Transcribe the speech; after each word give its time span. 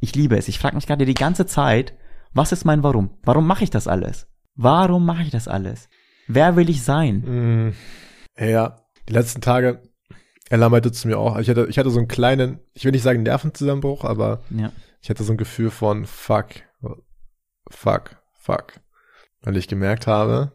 Ich 0.00 0.14
liebe 0.14 0.36
es. 0.36 0.48
Ich 0.48 0.58
frage 0.58 0.76
mich 0.76 0.86
gerade 0.86 1.06
die 1.06 1.14
ganze 1.14 1.46
Zeit, 1.46 1.94
was 2.32 2.52
ist 2.52 2.64
mein 2.64 2.82
Warum? 2.82 3.18
Warum 3.22 3.46
mache 3.46 3.64
ich 3.64 3.70
das 3.70 3.88
alles? 3.88 4.26
Warum 4.54 5.04
mache 5.06 5.22
ich 5.22 5.30
das 5.30 5.48
alles? 5.48 5.88
Wer 6.28 6.56
will 6.56 6.68
ich 6.70 6.82
sein? 6.82 7.68
Mm, 7.68 7.74
ja, 8.38 8.80
die 9.08 9.12
letzten 9.12 9.40
Tage, 9.40 9.82
Ella 10.50 10.68
meinte 10.68 10.92
zu 10.92 11.08
mir 11.08 11.18
auch, 11.18 11.38
ich 11.38 11.48
hatte, 11.48 11.66
ich 11.68 11.78
hatte 11.78 11.90
so 11.90 11.98
einen 11.98 12.08
kleinen, 12.08 12.60
ich 12.74 12.84
will 12.84 12.92
nicht 12.92 13.02
sagen 13.02 13.22
Nervenzusammenbruch, 13.22 14.04
aber 14.04 14.42
Ja. 14.50 14.72
ich 15.00 15.08
hatte 15.10 15.24
so 15.24 15.32
ein 15.32 15.36
Gefühl 15.38 15.70
von 15.70 16.04
fuck, 16.06 16.46
fuck, 17.70 18.16
fuck. 18.34 18.72
Weil 19.42 19.56
ich 19.56 19.68
gemerkt 19.68 20.06
habe, 20.06 20.52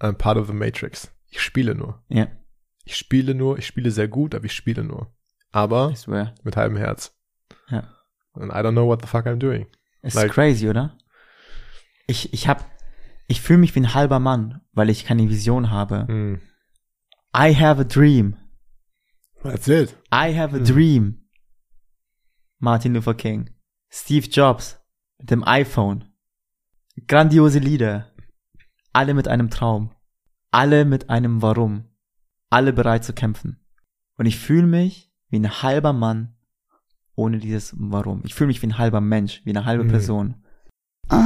I'm 0.00 0.14
part 0.14 0.38
of 0.38 0.46
the 0.48 0.52
Matrix. 0.54 1.12
Ich 1.28 1.40
spiele 1.40 1.74
nur. 1.74 2.02
Ja. 2.08 2.28
Ich 2.84 2.96
spiele 2.96 3.34
nur, 3.34 3.58
ich 3.58 3.66
spiele 3.66 3.90
sehr 3.90 4.08
gut, 4.08 4.34
aber 4.34 4.44
ich 4.46 4.52
spiele 4.52 4.82
nur. 4.84 5.14
Aber 5.50 5.94
mit 6.42 6.56
halbem 6.56 6.76
Herz. 6.78 7.14
And 8.34 8.50
I 8.52 8.62
don't 8.62 8.72
know 8.72 8.86
what 8.88 9.00
the 9.02 9.06
fuck 9.08 9.26
I'm 9.26 9.38
doing. 9.38 9.66
Ist 10.02 10.14
Like- 10.16 10.32
crazy, 10.32 10.68
oder? 10.68 10.96
Ich, 12.06 12.32
ich 12.32 12.48
hab, 12.48 12.68
ich 13.28 13.40
fühle 13.40 13.58
mich 13.60 13.74
wie 13.74 13.80
ein 13.80 13.94
halber 13.94 14.18
Mann, 14.18 14.60
weil 14.72 14.90
ich 14.90 15.04
keine 15.04 15.28
Vision 15.28 15.70
habe. 15.70 16.06
Hm. 16.06 16.40
I 17.36 17.54
have 17.54 17.80
a 17.80 17.84
dream. 17.84 18.36
Erzählt. 19.42 19.96
I 20.14 20.36
have 20.38 20.54
a 20.54 20.58
Hm. 20.58 20.64
dream. 20.64 21.28
Martin 22.58 22.94
Luther 22.94 23.14
King. 23.14 23.50
Steve 23.90 24.26
Jobs 24.28 24.80
mit 25.18 25.30
dem 25.30 25.44
iPhone. 25.46 26.12
Grandiose 27.06 27.58
Lieder. 27.58 28.12
Alle 28.92 29.14
mit 29.14 29.28
einem 29.28 29.50
Traum. 29.50 29.94
Alle 30.50 30.84
mit 30.84 31.10
einem 31.10 31.42
Warum. 31.42 31.88
Alle 32.50 32.72
bereit 32.72 33.04
zu 33.04 33.12
kämpfen. 33.14 33.64
Und 34.16 34.26
ich 34.26 34.38
fühle 34.38 34.66
mich 34.66 35.10
wie 35.30 35.38
ein 35.38 35.62
halber 35.62 35.92
Mann 35.92 36.36
ohne 37.14 37.38
dieses 37.38 37.74
Warum. 37.76 38.22
Ich 38.24 38.34
fühle 38.34 38.48
mich 38.48 38.62
wie 38.62 38.66
ein 38.66 38.78
halber 38.78 39.00
Mensch, 39.00 39.40
wie 39.44 39.50
eine 39.50 39.64
halbe 39.64 39.84
Hm. 39.84 39.90
Person. 39.90 40.34
Oh, 41.10 41.16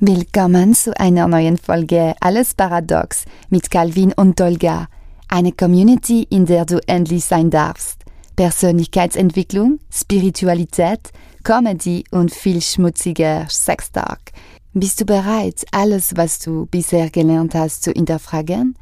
willkommen 0.00 0.74
zu 0.74 0.98
einer 0.98 1.28
neuen 1.28 1.58
Folge 1.58 2.14
Alles 2.20 2.54
Paradox 2.54 3.24
mit 3.50 3.70
Calvin 3.70 4.12
und 4.12 4.36
Tolga. 4.36 4.88
Eine 5.28 5.52
Community, 5.52 6.26
in 6.30 6.46
der 6.46 6.64
du 6.64 6.80
endlich 6.86 7.24
sein 7.24 7.50
darfst. 7.50 8.04
Persönlichkeitsentwicklung, 8.36 9.78
Spiritualität, 9.90 11.10
Comedy 11.44 12.04
und 12.10 12.32
viel 12.32 12.60
schmutziger 12.60 13.46
Sextalk. 13.48 14.32
Bist 14.72 15.00
du 15.00 15.04
bereit, 15.04 15.64
alles, 15.70 16.16
was 16.16 16.40
du 16.40 16.66
bisher 16.66 17.10
gelernt 17.10 17.54
hast, 17.54 17.84
zu 17.84 17.92
hinterfragen? 17.92 18.76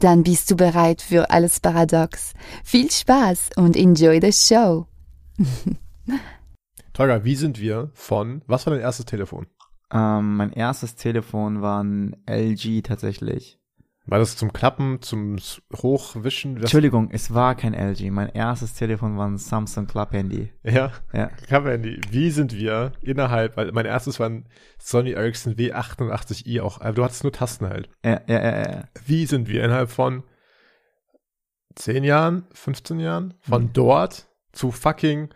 Dann 0.00 0.22
bist 0.24 0.50
du 0.50 0.56
bereit 0.56 1.00
für 1.02 1.30
Alles 1.30 1.60
Paradox. 1.60 2.32
Viel 2.64 2.90
Spaß 2.90 3.50
und 3.56 3.76
enjoy 3.76 4.20
the 4.20 4.32
show. 4.32 4.86
Tolga, 6.92 7.24
wie 7.24 7.34
sind 7.36 7.60
wir 7.60 7.90
von, 7.94 8.42
was 8.46 8.66
war 8.66 8.72
dein 8.72 8.82
erstes 8.82 9.06
Telefon? 9.06 9.46
Ähm, 9.92 10.36
mein 10.36 10.52
erstes 10.52 10.94
Telefon 10.96 11.62
war 11.62 11.82
ein 11.84 12.16
LG 12.26 12.82
tatsächlich. 12.82 13.58
War 14.08 14.20
das 14.20 14.36
zum 14.36 14.52
Klappen, 14.52 15.02
zum 15.02 15.36
Hochwischen? 15.74 16.56
Entschuldigung, 16.58 17.10
es 17.10 17.34
war 17.34 17.56
kein 17.56 17.74
LG. 17.74 18.10
Mein 18.12 18.28
erstes 18.28 18.74
Telefon 18.74 19.18
war 19.18 19.26
ein 19.26 19.36
Samsung 19.36 19.86
Club 19.88 20.12
Handy. 20.12 20.52
Ja, 20.62 20.92
Ja. 21.12 21.26
Cover-Handy. 21.48 22.00
Wie 22.10 22.30
sind 22.30 22.54
wir 22.54 22.92
innerhalb, 23.02 23.56
weil 23.56 23.72
mein 23.72 23.84
erstes 23.84 24.20
war 24.20 24.28
ein 24.28 24.48
Sony 24.78 25.10
Ericsson 25.10 25.54
W88i 25.54 26.62
auch, 26.62 26.80
aber 26.80 26.92
du 26.92 27.02
hattest 27.04 27.24
nur 27.24 27.32
Tasten 27.32 27.66
halt. 27.66 27.90
Ja, 28.04 28.20
ja, 28.28 28.42
ja, 28.42 28.70
ja. 28.70 28.84
Wie 29.04 29.26
sind 29.26 29.48
wir 29.48 29.64
innerhalb 29.64 29.90
von 29.90 30.22
10 31.74 32.04
Jahren, 32.04 32.46
15 32.52 33.00
Jahren, 33.00 33.34
von 33.40 33.64
Mhm. 33.64 33.72
dort 33.72 34.28
zu 34.56 34.72
fucking 34.72 35.28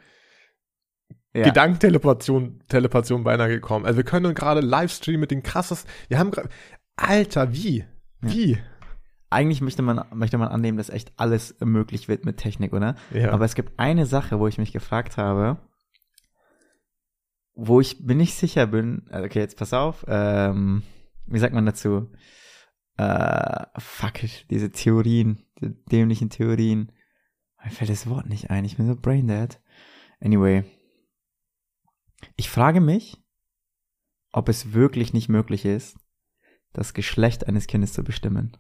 ja. 1.34 1.44
Gedankenteleportation 1.44 2.62
Teleportation 2.68 3.22
beinahe 3.24 3.48
gekommen. 3.48 3.86
Also 3.86 3.98
wir 3.98 4.04
können 4.04 4.34
gerade 4.34 4.60
Livestream 4.60 5.20
mit 5.20 5.30
den 5.30 5.42
krassesten, 5.42 5.90
wir 6.08 6.18
haben 6.18 6.30
gerade, 6.30 6.48
Alter, 6.96 7.52
wie? 7.52 7.84
Wie? 8.20 8.58
Eigentlich 9.30 9.60
möchte 9.60 9.82
man, 9.82 10.04
möchte 10.12 10.38
man 10.38 10.48
annehmen, 10.48 10.76
dass 10.76 10.91
echt 10.91 11.12
alles 11.16 11.54
möglich 11.60 12.09
wird 12.09 12.25
mit 12.25 12.38
Technik, 12.38 12.72
oder? 12.72 12.97
Ja. 13.14 13.30
Aber 13.30 13.44
es 13.44 13.54
gibt 13.54 13.78
eine 13.78 14.06
Sache, 14.06 14.41
wo 14.41 14.48
ich 14.48 14.59
mich 14.59 14.72
gefragt 14.72 15.16
habe, 15.16 15.59
wo 17.54 17.80
ich 17.80 18.00
mir 18.00 18.16
nicht 18.16 18.34
sicher 18.34 18.66
bin, 18.66 19.06
äh, 19.10 19.22
okay, 19.25 19.38
jetzt 19.38 19.56
pass 19.56 19.72
auf, 19.72 20.04
ähm, 20.09 20.82
wie 21.26 21.38
sagt 21.38 21.54
man 21.54 21.66
dazu? 21.66 22.10
Äh, 22.97 23.64
fuck 23.78 24.25
it, 24.25 24.47
diese 24.50 24.72
Theorien, 24.72 25.44
die 25.60 25.75
dämlichen 25.84 26.28
Theorien. 26.28 26.91
Mir 27.65 27.71
fällt 27.71 27.91
das 27.91 28.09
Wort 28.09 28.26
nicht 28.26 28.50
ein, 28.50 28.65
ich 28.65 28.76
bin 28.76 28.87
so 28.87 28.97
braindead. 28.97 29.60
Anyway. 30.21 30.65
Ich 32.37 32.50
frage 32.50 32.81
mich, 32.81 33.22
ob 34.32 34.48
es 34.48 34.72
wirklich 34.72 35.12
nicht 35.12 35.28
möglich 35.28 35.65
ist, 35.65 35.98
das 36.72 36.94
Geschlecht 36.94 37.47
eines 37.47 37.66
Kindes 37.66 37.93
zu 37.93 38.04
bestimmen. 38.04 38.56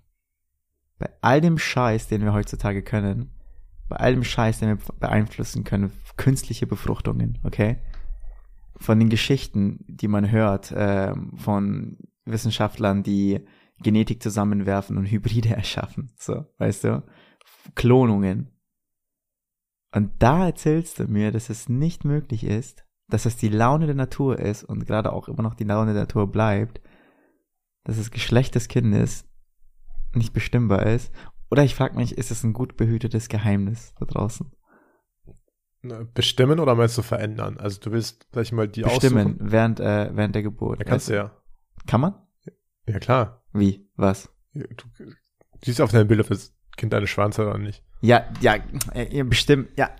Bei 0.98 1.10
all 1.20 1.40
dem 1.40 1.58
Scheiß, 1.58 2.08
den 2.08 2.22
wir 2.22 2.32
heutzutage 2.32 2.82
können, 2.82 3.30
bei 3.88 3.96
all 3.96 4.14
dem 4.14 4.24
Scheiß, 4.24 4.60
den 4.60 4.68
wir 4.68 4.78
beeinflussen 4.98 5.64
können, 5.64 5.92
künstliche 6.16 6.66
Befruchtungen, 6.66 7.38
okay? 7.44 7.78
Von 8.76 8.98
den 8.98 9.08
Geschichten, 9.08 9.84
die 9.88 10.08
man 10.08 10.30
hört, 10.30 10.72
ähm, 10.76 11.32
von 11.36 11.98
Wissenschaftlern, 12.24 13.02
die 13.02 13.40
Genetik 13.78 14.22
zusammenwerfen 14.22 14.96
und 14.96 15.06
Hybride 15.06 15.50
erschaffen, 15.56 16.12
so, 16.16 16.46
weißt 16.58 16.84
du? 16.84 17.02
Klonungen. 17.74 18.50
Und 19.92 20.12
da 20.20 20.46
erzählst 20.46 20.98
du 20.98 21.04
mir, 21.04 21.32
dass 21.32 21.50
es 21.50 21.68
nicht 21.68 22.04
möglich 22.04 22.44
ist, 22.44 22.84
dass 23.08 23.26
es 23.26 23.36
die 23.36 23.48
Laune 23.48 23.86
der 23.86 23.96
Natur 23.96 24.38
ist 24.38 24.62
und 24.62 24.86
gerade 24.86 25.12
auch 25.12 25.28
immer 25.28 25.42
noch 25.42 25.54
die 25.54 25.64
Laune 25.64 25.92
der 25.92 26.02
Natur 26.02 26.30
bleibt, 26.30 26.80
dass 27.84 27.96
das 27.96 28.10
Geschlecht 28.10 28.54
des 28.54 28.68
Kindes 28.68 29.24
nicht 30.14 30.32
bestimmbar 30.32 30.86
ist. 30.86 31.12
Oder 31.50 31.64
ich 31.64 31.74
frage 31.74 31.96
mich, 31.96 32.16
ist 32.16 32.30
es 32.30 32.44
ein 32.44 32.52
gut 32.52 32.76
behütetes 32.76 33.28
Geheimnis 33.28 33.94
da 33.98 34.06
draußen? 34.06 34.52
Bestimmen 36.14 36.60
oder 36.60 36.74
meinst 36.74 36.98
du 36.98 37.02
verändern? 37.02 37.58
Also 37.58 37.80
du 37.80 37.90
willst, 37.90 38.28
sag 38.32 38.42
ich 38.42 38.52
mal, 38.52 38.68
die 38.68 38.82
Bestimmen 38.82 39.26
aussuchen? 39.26 39.50
während, 39.50 39.80
äh, 39.80 40.14
während 40.14 40.34
der 40.34 40.42
Geburt. 40.42 40.78
Ja, 40.80 40.84
kannst 40.84 41.08
du 41.08 41.14
ja. 41.14 41.36
Kann 41.86 42.02
man? 42.02 42.14
Ja, 42.86 42.98
klar. 42.98 43.42
Wie? 43.52 43.88
Was? 43.96 44.28
Du 44.52 44.64
siehst 45.64 45.80
auf 45.80 45.90
deinem 45.90 46.06
Bild, 46.06 46.20
ob 46.20 46.28
das 46.28 46.54
Kind 46.80 46.94
eine 46.94 47.06
Schwanz 47.06 47.38
hat 47.38 47.46
oder 47.46 47.58
nicht. 47.58 47.82
Ja, 48.00 48.24
ja, 48.40 48.56
äh, 48.94 49.22
bestimmt, 49.22 49.68
ja, 49.76 49.90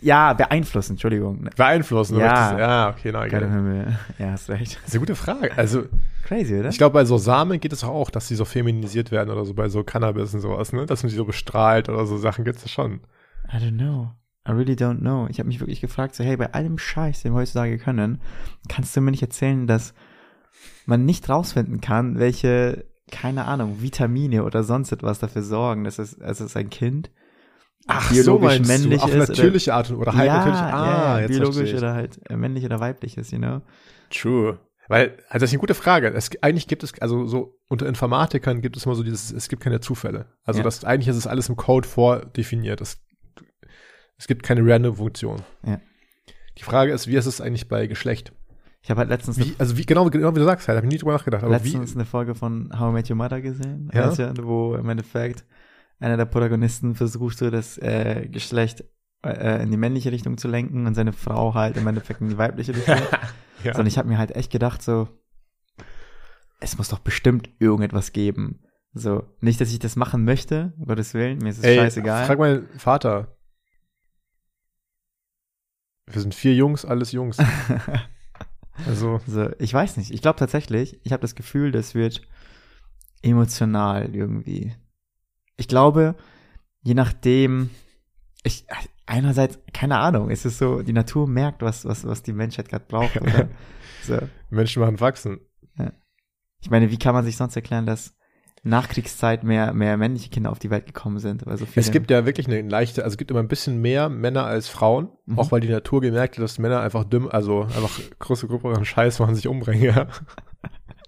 ja, 0.00 0.32
beeinflussen, 0.32 0.92
Entschuldigung. 0.92 1.50
Beeinflussen. 1.54 2.18
Ja. 2.18 2.24
möchtest 2.24 2.58
Ja, 2.58 2.88
okay, 2.88 3.10
na, 3.12 3.26
egal. 3.26 3.50
Himmel. 3.50 3.98
Ja, 4.18 4.30
hast 4.30 4.48
recht. 4.48 4.76
Das 4.76 4.88
ist 4.88 4.94
eine 4.94 5.00
gute 5.00 5.14
Frage. 5.14 5.52
Also, 5.58 5.84
Crazy, 6.24 6.58
oder? 6.58 6.70
ich 6.70 6.78
glaube, 6.78 6.94
bei 6.94 7.04
so 7.04 7.18
Samen 7.18 7.60
geht 7.60 7.74
es 7.74 7.84
auch, 7.84 8.08
dass 8.08 8.28
die 8.28 8.36
so 8.36 8.46
feminisiert 8.46 9.10
werden 9.10 9.28
oder 9.28 9.44
so 9.44 9.52
bei 9.52 9.68
so 9.68 9.84
Cannabis 9.84 10.32
und 10.32 10.40
sowas, 10.40 10.72
ne? 10.72 10.86
Dass 10.86 11.02
man 11.02 11.10
die 11.10 11.16
so 11.16 11.26
bestrahlt 11.26 11.90
oder 11.90 12.06
so 12.06 12.16
Sachen 12.16 12.46
gibt's 12.46 12.62
ja 12.62 12.68
schon. 12.68 13.00
I 13.52 13.58
don't 13.58 13.76
know. 13.76 14.12
I 14.48 14.52
really 14.52 14.72
don't 14.72 15.00
know. 15.00 15.26
Ich 15.28 15.38
habe 15.38 15.48
mich 15.48 15.60
wirklich 15.60 15.82
gefragt, 15.82 16.14
so, 16.14 16.24
hey, 16.24 16.38
bei 16.38 16.54
allem 16.54 16.78
Scheiß, 16.78 17.22
den 17.22 17.32
wir 17.32 17.40
heutzutage 17.40 17.76
können, 17.76 18.22
kannst 18.70 18.96
du 18.96 19.02
mir 19.02 19.10
nicht 19.10 19.22
erzählen, 19.22 19.66
dass 19.66 19.92
man 20.86 21.04
nicht 21.04 21.28
rausfinden 21.28 21.82
kann, 21.82 22.18
welche, 22.18 22.86
keine 23.12 23.44
Ahnung, 23.44 23.80
Vitamine 23.80 24.42
oder 24.42 24.64
sonst 24.64 24.90
etwas 24.90 25.20
dafür 25.20 25.42
sorgen, 25.42 25.84
dass 25.84 26.00
es, 26.00 26.16
dass 26.16 26.40
es 26.40 26.56
ein 26.56 26.70
Kind 26.70 27.10
biologisch 28.10 28.60
männlich 28.60 29.00
du, 29.00 29.04
auf 29.04 29.14
ist 29.14 29.28
natürliche 29.28 29.74
Art 29.74 29.90
und 29.90 29.96
oder 29.96 30.14
halt 30.14 30.26
ja, 30.26 30.36
natürlich. 30.38 30.58
Ah, 30.58 31.14
ja, 31.14 31.20
jetzt 31.20 31.28
biologisch 31.30 31.74
oder 31.74 31.94
halt 31.94 32.20
äh, 32.28 32.36
männlich 32.36 32.64
oder 32.64 32.80
weiblich 32.80 33.16
ist, 33.16 33.32
you 33.32 33.38
know? 33.38 33.60
True. 34.10 34.58
Weil, 34.88 35.16
also 35.28 35.44
das 35.44 35.44
ist 35.44 35.52
eine 35.52 35.60
gute 35.60 35.74
Frage. 35.74 36.08
Es, 36.08 36.30
eigentlich 36.42 36.68
gibt 36.68 36.82
es, 36.82 37.00
also 37.00 37.26
so 37.26 37.58
unter 37.68 37.86
Informatikern 37.86 38.60
gibt 38.62 38.76
es 38.76 38.84
immer 38.84 38.94
so 38.94 39.02
dieses, 39.02 39.32
es 39.32 39.48
gibt 39.48 39.62
keine 39.62 39.80
Zufälle. 39.80 40.26
Also 40.44 40.58
Ja. 40.58 40.64
das, 40.64 40.84
eigentlich 40.84 41.08
ist 41.08 41.16
es 41.16 41.26
alles 41.26 41.48
im 41.48 41.56
Code 41.56 41.88
vordefiniert. 41.88 42.80
Es, 42.80 43.00
es 44.16 44.26
gibt 44.26 44.42
keine 44.42 44.60
random 44.64 44.96
Funktion. 44.96 45.42
Ja. 45.64 45.80
Die 46.58 46.64
Frage 46.64 46.92
ist, 46.92 47.06
wie 47.06 47.16
ist 47.16 47.26
es 47.26 47.40
eigentlich 47.40 47.68
bei 47.68 47.86
Geschlecht? 47.86 48.32
Ich 48.84 48.90
habe 48.90 48.98
halt 48.98 49.10
letztens, 49.10 49.38
Wie, 49.38 49.54
also 49.58 49.76
wie, 49.76 49.86
genau, 49.86 50.10
genau 50.10 50.34
wie 50.34 50.40
du 50.40 50.44
sagst 50.44 50.66
halt, 50.66 50.76
habe 50.76 50.86
ich 50.86 50.92
nie 50.92 50.98
drüber 50.98 51.12
nachgedacht. 51.12 51.44
Aber 51.44 51.52
letztens 51.52 51.94
eine 51.94 52.04
Folge 52.04 52.34
von 52.34 52.68
How 52.78 52.90
I 52.90 52.92
Met 52.92 53.08
Your 53.10 53.16
Mother 53.16 53.40
gesehen, 53.40 53.88
Ja. 53.94 54.10
du, 54.10 54.44
wo 54.44 54.74
im 54.74 54.88
Endeffekt 54.88 55.44
einer 56.00 56.16
der 56.16 56.24
Protagonisten 56.24 56.96
versucht, 56.96 57.38
so 57.38 57.48
das 57.50 57.78
äh, 57.78 58.26
Geschlecht 58.28 58.84
äh, 59.24 59.62
in 59.62 59.70
die 59.70 59.76
männliche 59.76 60.10
Richtung 60.10 60.36
zu 60.36 60.48
lenken 60.48 60.86
und 60.86 60.94
seine 60.94 61.12
Frau 61.12 61.54
halt 61.54 61.76
im 61.76 61.86
Endeffekt 61.86 62.20
in 62.20 62.28
die 62.28 62.38
weibliche 62.38 62.74
Richtung. 62.74 62.96
wie, 63.62 63.68
ja. 63.68 63.74
So, 63.74 63.80
und 63.82 63.86
ich 63.86 63.98
habe 63.98 64.08
mir 64.08 64.18
halt 64.18 64.34
echt 64.34 64.50
gedacht, 64.50 64.82
so, 64.82 65.06
es 66.58 66.76
muss 66.76 66.88
doch 66.88 66.98
bestimmt 66.98 67.50
irgendetwas 67.60 68.12
geben. 68.12 68.64
So, 68.94 69.22
nicht, 69.40 69.60
dass 69.60 69.70
ich 69.70 69.78
das 69.78 69.94
machen 69.94 70.24
möchte, 70.24 70.72
um 70.76 70.86
Gottes 70.86 71.14
Willen, 71.14 71.38
mir 71.38 71.50
ist 71.50 71.58
es 71.58 71.64
Ey, 71.64 71.76
scheißegal. 71.76 72.26
frag 72.26 72.38
meinen 72.40 72.68
Vater. 72.78 73.36
Wir 76.06 76.20
sind 76.20 76.34
vier 76.34 76.54
Jungs, 76.54 76.84
alles 76.84 77.12
Jungs. 77.12 77.38
Also, 78.86 79.20
So, 79.26 79.50
ich 79.58 79.72
weiß 79.72 79.96
nicht. 79.96 80.10
Ich 80.10 80.22
glaube 80.22 80.38
tatsächlich, 80.38 81.00
ich 81.04 81.12
habe 81.12 81.20
das 81.20 81.34
Gefühl, 81.34 81.72
das 81.72 81.94
wird 81.94 82.22
emotional 83.22 84.14
irgendwie. 84.14 84.74
Ich 85.56 85.68
glaube, 85.68 86.16
je 86.82 86.94
nachdem, 86.94 87.70
ich, 88.42 88.66
einerseits, 89.06 89.58
keine 89.72 89.98
Ahnung, 89.98 90.30
es 90.30 90.44
ist 90.44 90.58
so, 90.58 90.82
die 90.82 90.92
Natur 90.92 91.28
merkt, 91.28 91.62
was, 91.62 91.84
was, 91.84 92.04
was 92.04 92.22
die 92.22 92.32
Menschheit 92.32 92.68
gerade 92.68 92.84
braucht, 92.86 93.20
oder? 93.20 93.48
So. 94.04 94.18
Menschen 94.50 94.82
machen 94.82 94.98
wachsen. 94.98 95.38
Ich 96.60 96.70
meine, 96.70 96.90
wie 96.90 96.98
kann 96.98 97.14
man 97.14 97.24
sich 97.24 97.36
sonst 97.36 97.54
erklären, 97.54 97.86
dass 97.86 98.16
Nachkriegszeit 98.64 99.42
mehr, 99.42 99.72
mehr 99.74 99.96
männliche 99.96 100.30
Kinder 100.30 100.50
auf 100.50 100.58
die 100.58 100.70
Welt 100.70 100.86
gekommen 100.86 101.18
sind? 101.18 101.44
Weil 101.46 101.56
so 101.56 101.66
viele, 101.66 101.84
Es 101.84 101.90
gibt 101.90 102.10
ja 102.10 102.24
wirklich 102.26 102.46
eine 102.46 102.62
leichte, 102.62 103.02
also 103.04 103.14
es 103.14 103.18
gibt 103.18 103.30
immer 103.30 103.40
ein 103.40 103.48
bisschen 103.48 103.80
mehr 103.80 104.08
Männer 104.08 104.44
als 104.46 104.68
Frauen, 104.68 105.08
Mhm. 105.26 105.38
auch 105.38 105.50
weil 105.50 105.60
die 105.60 105.68
Natur 105.68 106.00
gemerkt 106.00 106.36
hat, 106.36 106.44
dass 106.44 106.58
Männer 106.58 106.80
einfach 106.80 107.04
dumm, 107.04 107.28
also 107.28 107.62
einfach 107.62 107.98
große 108.20 108.46
Gruppe 108.46 108.68
an 108.74 108.84
Scheiß 108.84 109.18
machen, 109.18 109.34
sich 109.34 109.48
umbringen, 109.48 109.82
ja. 109.82 110.06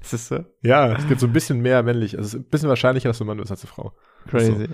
Ist 0.00 0.12
das 0.12 0.28
so? 0.28 0.44
Ja, 0.62 0.92
es 0.96 1.06
gibt 1.08 1.20
so 1.20 1.26
ein 1.26 1.32
bisschen 1.32 1.60
mehr 1.62 1.82
männlich, 1.82 2.16
also 2.18 2.26
es 2.26 2.34
ist 2.34 2.40
ein 2.40 2.50
bisschen 2.50 2.68
wahrscheinlicher, 2.68 3.08
dass 3.08 3.18
du 3.18 3.24
Mann 3.24 3.38
bist 3.38 3.50
als 3.50 3.62
eine 3.62 3.70
Frau. 3.72 3.92
Crazy. 4.28 4.68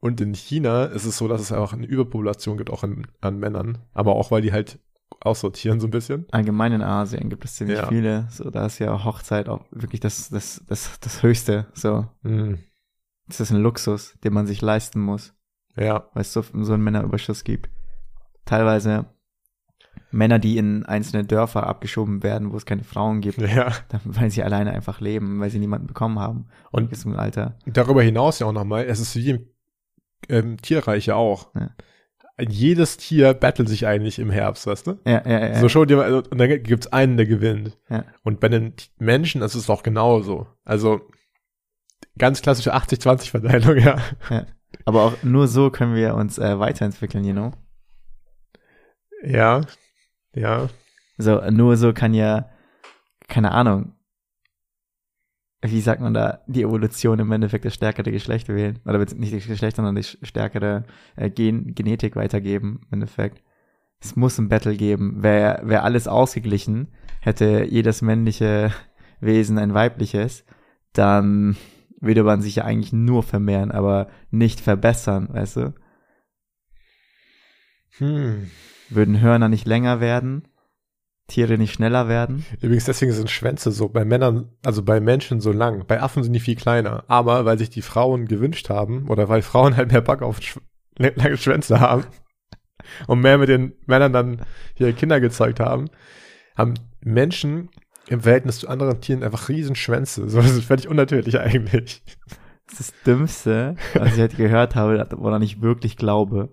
Und 0.00 0.20
in 0.20 0.34
China 0.34 0.84
ist 0.84 1.04
es 1.06 1.16
so, 1.18 1.26
dass 1.26 1.40
es 1.40 1.50
einfach 1.52 1.72
eine 1.72 1.86
Überpopulation 1.86 2.56
gibt, 2.56 2.70
auch 2.70 2.82
an, 2.84 3.06
an 3.20 3.38
Männern, 3.38 3.78
aber 3.94 4.14
auch 4.16 4.30
weil 4.30 4.42
die 4.42 4.52
halt 4.52 4.78
aussortieren 5.20 5.80
so 5.80 5.86
ein 5.86 5.90
bisschen. 5.90 6.26
Allgemein 6.30 6.72
in 6.72 6.82
Asien 6.82 7.28
gibt 7.28 7.44
es 7.44 7.56
ziemlich 7.56 7.78
Ja. 7.78 7.86
viele. 7.88 8.26
So, 8.30 8.50
da 8.50 8.66
ist 8.66 8.78
ja 8.78 9.04
Hochzeit 9.04 9.48
auch 9.48 9.64
wirklich 9.70 10.00
das, 10.00 10.28
das, 10.30 10.62
das, 10.68 10.98
das 11.00 11.22
Höchste. 11.22 11.66
So, 11.74 12.06
Mhm. 12.22 12.58
das 13.26 13.40
ist 13.40 13.50
ein 13.50 13.60
Luxus, 13.62 14.16
den 14.24 14.32
man 14.32 14.46
sich 14.46 14.60
leisten 14.62 15.00
muss, 15.00 15.34
Ja, 15.76 16.08
weil 16.14 16.22
es 16.22 16.32
so, 16.32 16.42
so 16.42 16.72
einen 16.72 16.82
Männerüberschuss 16.82 17.44
gibt. 17.44 17.70
Teilweise 18.44 19.06
Männer, 20.10 20.38
die 20.38 20.56
in 20.56 20.86
einzelne 20.86 21.24
Dörfer 21.24 21.66
abgeschoben 21.66 22.22
werden, 22.22 22.50
wo 22.52 22.56
es 22.56 22.64
keine 22.64 22.84
Frauen 22.84 23.20
gibt, 23.20 23.38
ja. 23.38 23.72
dann- 23.88 24.00
weil 24.04 24.30
sie 24.30 24.42
alleine 24.42 24.72
einfach 24.72 25.00
leben, 25.00 25.38
weil 25.40 25.50
sie 25.50 25.58
niemanden 25.58 25.86
bekommen 25.86 26.18
haben. 26.18 26.46
Und 26.70 26.88
Bis 26.90 27.00
zum 27.02 27.14
Alter. 27.16 27.58
darüber 27.66 28.02
hinaus 28.02 28.38
ja 28.38 28.46
auch 28.46 28.52
nochmal, 28.52 28.84
es 28.86 29.00
ist 29.00 29.14
wie 29.16 29.30
im 29.30 29.46
ähm, 30.28 30.56
Tierreich 30.62 31.06
ja 31.06 31.14
auch. 31.16 31.54
Ja. 31.54 31.70
Jedes 32.40 32.96
Tier 32.96 33.34
battelt 33.34 33.68
sich 33.68 33.86
eigentlich 33.86 34.18
im 34.18 34.30
Herbst, 34.30 34.66
weißt 34.66 34.86
du? 34.86 34.98
Ja, 35.04 35.22
ja, 35.26 35.48
ja. 35.48 35.60
So 35.60 35.68
schau 35.68 35.84
dir 35.84 35.96
mal, 35.96 36.04
also, 36.04 36.22
und 36.30 36.38
dann 36.38 36.62
gibt's 36.62 36.86
einen, 36.86 37.16
der 37.16 37.26
gewinnt. 37.26 37.76
Ja. 37.90 38.04
Und 38.22 38.38
bei 38.38 38.48
den 38.48 38.74
Menschen 38.98 39.42
ist 39.42 39.54
es 39.56 39.66
doch 39.66 39.82
genauso. 39.82 40.46
Also 40.64 41.00
ganz 42.16 42.40
klassische 42.40 42.74
80-20-Verteilung, 42.74 43.78
ja. 43.78 43.98
Aber 44.84 45.02
auch 45.02 45.22
nur 45.22 45.48
so 45.48 45.70
können 45.70 45.94
wir 45.94 46.14
uns 46.14 46.38
äh, 46.38 46.58
weiterentwickeln, 46.58 47.24
you 47.24 47.32
know? 47.32 47.52
Ja, 49.24 49.62
ja. 50.34 50.68
So, 51.16 51.40
nur 51.50 51.76
so 51.76 51.92
kann 51.92 52.14
ja, 52.14 52.48
keine 53.26 53.50
Ahnung, 53.50 53.94
wie 55.62 55.80
sagt 55.80 56.00
man 56.00 56.14
da, 56.14 56.40
die 56.46 56.62
Evolution 56.62 57.18
im 57.18 57.32
Endeffekt 57.32 57.64
das 57.64 57.74
stärkere 57.74 58.12
Geschlecht 58.12 58.48
wählen. 58.48 58.78
Oder 58.84 58.98
nicht 58.98 59.34
das 59.34 59.46
Geschlecht, 59.46 59.76
sondern 59.76 59.96
die 59.96 60.04
stärkere 60.04 60.84
äh, 61.16 61.30
Gen 61.30 61.74
Genetik 61.74 62.14
weitergeben, 62.16 62.80
im 62.84 62.94
Endeffekt. 62.94 63.42
Es 64.00 64.14
muss 64.14 64.38
ein 64.38 64.48
Battle 64.48 64.76
geben. 64.76 65.22
Wäre 65.22 65.60
wär 65.64 65.82
alles 65.82 66.06
ausgeglichen, 66.06 66.88
hätte 67.20 67.64
jedes 67.68 68.02
männliche 68.02 68.72
Wesen 69.20 69.58
ein 69.58 69.74
weibliches, 69.74 70.44
dann 70.92 71.56
würde 72.00 72.22
man 72.22 72.40
sich 72.40 72.56
ja 72.56 72.64
eigentlich 72.64 72.92
nur 72.92 73.24
vermehren, 73.24 73.72
aber 73.72 74.08
nicht 74.30 74.60
verbessern, 74.60 75.28
weißt 75.32 75.56
du? 75.56 75.74
Hm. 77.98 78.48
Würden 78.90 79.20
Hörner 79.20 79.48
nicht 79.48 79.66
länger 79.66 80.00
werden, 80.00 80.46
Tiere 81.28 81.58
nicht 81.58 81.74
schneller 81.74 82.08
werden. 82.08 82.44
Übrigens, 82.60 82.86
deswegen 82.86 83.12
sind 83.12 83.30
Schwänze 83.30 83.70
so 83.70 83.88
bei 83.88 84.04
Männern, 84.04 84.50
also 84.64 84.82
bei 84.82 84.98
Menschen 84.98 85.40
so 85.40 85.52
lang. 85.52 85.86
Bei 85.86 86.02
Affen 86.02 86.24
sind 86.24 86.32
die 86.32 86.40
viel 86.40 86.56
kleiner. 86.56 87.04
Aber 87.06 87.44
weil 87.44 87.58
sich 87.58 87.70
die 87.70 87.82
Frauen 87.82 88.26
gewünscht 88.26 88.70
haben, 88.70 89.08
oder 89.08 89.28
weil 89.28 89.42
Frauen 89.42 89.76
halt 89.76 89.92
mehr 89.92 90.00
Bock 90.00 90.22
auf 90.22 90.40
Sch 90.40 90.58
lange 90.98 91.36
Schwänze 91.36 91.78
haben 91.80 92.04
und 93.06 93.20
mehr 93.20 93.38
mit 93.38 93.48
den 93.48 93.74
Männern 93.86 94.12
dann 94.12 94.42
hier 94.74 94.92
Kinder 94.94 95.20
gezeugt 95.20 95.60
haben, 95.60 95.90
haben 96.56 96.74
Menschen 97.00 97.68
im 98.08 98.22
Verhältnis 98.22 98.60
zu 98.60 98.68
anderen 98.68 99.00
Tieren 99.00 99.22
einfach 99.22 99.48
riesen 99.48 99.76
Schwänze. 99.76 100.28
So, 100.28 100.40
das 100.40 100.50
ist 100.50 100.64
völlig 100.64 100.88
unnatürlich 100.88 101.38
eigentlich. 101.38 102.02
Das 102.76 102.92
Dümmste, 103.06 103.76
was 103.94 104.14
ich 104.14 104.20
heute 104.20 104.36
gehört 104.36 104.74
habe, 104.74 105.06
woran 105.18 105.42
ich 105.42 105.62
wirklich 105.62 105.96
glaube. 105.96 106.50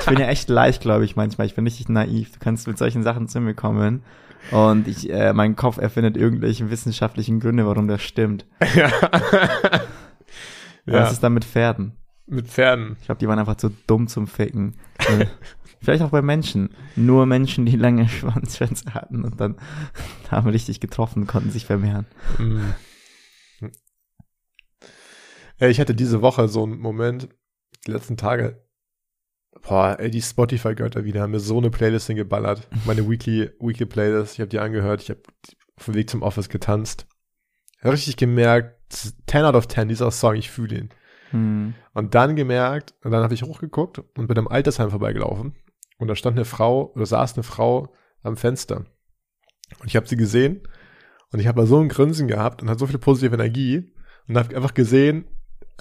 Ich 0.00 0.06
bin 0.06 0.18
ja 0.18 0.26
echt 0.26 0.48
leicht, 0.48 0.82
glaube 0.82 1.04
ich, 1.04 1.14
manchmal. 1.14 1.46
Ich 1.46 1.54
bin 1.54 1.64
richtig 1.64 1.88
naiv. 1.88 2.32
Du 2.32 2.38
kannst 2.40 2.66
mit 2.66 2.76
solchen 2.76 3.02
Sachen 3.02 3.28
zu 3.28 3.40
mir 3.40 3.54
kommen 3.54 4.02
und 4.50 4.88
ich, 4.88 5.08
äh, 5.10 5.32
mein 5.32 5.54
Kopf 5.54 5.78
erfindet 5.78 6.16
irgendwelche 6.16 6.70
wissenschaftlichen 6.70 7.38
Gründe, 7.38 7.66
warum 7.66 7.86
das 7.86 8.02
stimmt. 8.02 8.46
ja. 8.74 8.90
Was 10.86 11.12
ist 11.12 11.22
dann 11.22 11.34
mit 11.34 11.44
Pferden? 11.44 11.96
mit 12.26 12.48
Pferden. 12.48 12.96
Ich 13.00 13.06
glaube, 13.06 13.18
die 13.18 13.28
waren 13.28 13.38
einfach 13.38 13.56
zu 13.56 13.70
dumm 13.86 14.08
zum 14.08 14.26
Ficken. 14.26 14.74
Äh, 14.98 15.26
Vielleicht 15.80 16.02
auch 16.02 16.10
bei 16.10 16.22
Menschen. 16.22 16.70
Nur 16.96 17.26
Menschen, 17.26 17.66
die 17.66 17.76
lange 17.76 18.08
Schwanzschwänze 18.08 18.94
hatten 18.94 19.24
und 19.24 19.40
dann 19.40 19.56
haben 20.30 20.48
richtig 20.48 20.80
getroffen, 20.80 21.26
konnten 21.26 21.50
sich 21.50 21.66
vermehren. 21.66 22.06
Mm. 22.38 22.60
Ey, 25.58 25.70
ich 25.70 25.80
hatte 25.80 25.94
diese 25.94 26.22
Woche 26.22 26.48
so 26.48 26.64
einen 26.64 26.78
Moment, 26.78 27.28
die 27.86 27.90
letzten 27.90 28.16
Tage, 28.16 28.64
boah, 29.62 29.96
ey, 29.98 30.10
die 30.10 30.22
Spotify-Götter 30.22 31.04
wieder 31.04 31.22
haben 31.22 31.32
mir 31.32 31.40
so 31.40 31.58
eine 31.58 31.70
Playlist 31.70 32.06
hingeballert. 32.06 32.68
Meine 32.84 33.08
Weekly, 33.08 33.50
Weekly 33.60 33.86
Playlist, 33.86 34.34
ich 34.34 34.40
habe 34.40 34.48
die 34.48 34.58
angehört, 34.58 35.02
ich 35.02 35.10
habe 35.10 35.20
auf 35.76 35.84
dem 35.86 35.94
Weg 35.94 36.10
zum 36.10 36.22
Office 36.22 36.48
getanzt. 36.48 37.06
Richtig 37.84 38.16
gemerkt, 38.16 38.78
10 39.26 39.44
out 39.44 39.54
of 39.54 39.68
10, 39.68 39.88
dieser 39.88 40.10
Song, 40.10 40.34
ich 40.34 40.50
fühle 40.50 40.78
ihn. 40.78 40.88
Hm. 41.30 41.74
Und 41.94 42.14
dann 42.14 42.36
gemerkt, 42.36 42.94
und 43.02 43.10
dann 43.10 43.22
habe 43.22 43.34
ich 43.34 43.42
hochgeguckt 43.42 43.98
und 44.16 44.26
bin 44.26 44.38
am 44.38 44.48
Altersheim 44.48 44.90
vorbeigelaufen. 44.90 45.54
Und 45.98 46.08
da 46.08 46.16
stand 46.16 46.36
eine 46.36 46.44
Frau, 46.44 46.92
oder 46.94 47.06
saß 47.06 47.34
eine 47.34 47.42
Frau 47.42 47.92
am 48.22 48.36
Fenster. 48.36 48.84
Und 49.80 49.86
ich 49.86 49.96
habe 49.96 50.06
sie 50.06 50.16
gesehen 50.16 50.62
und 51.30 51.40
ich 51.40 51.46
habe 51.46 51.60
da 51.60 51.66
so 51.66 51.80
ein 51.80 51.88
Grinsen 51.88 52.28
gehabt 52.28 52.62
und 52.62 52.68
hat 52.68 52.78
so 52.78 52.86
viel 52.86 52.98
positive 52.98 53.34
Energie 53.34 53.92
und 54.28 54.36
habe 54.36 54.54
einfach 54.54 54.74
gesehen, 54.74 55.24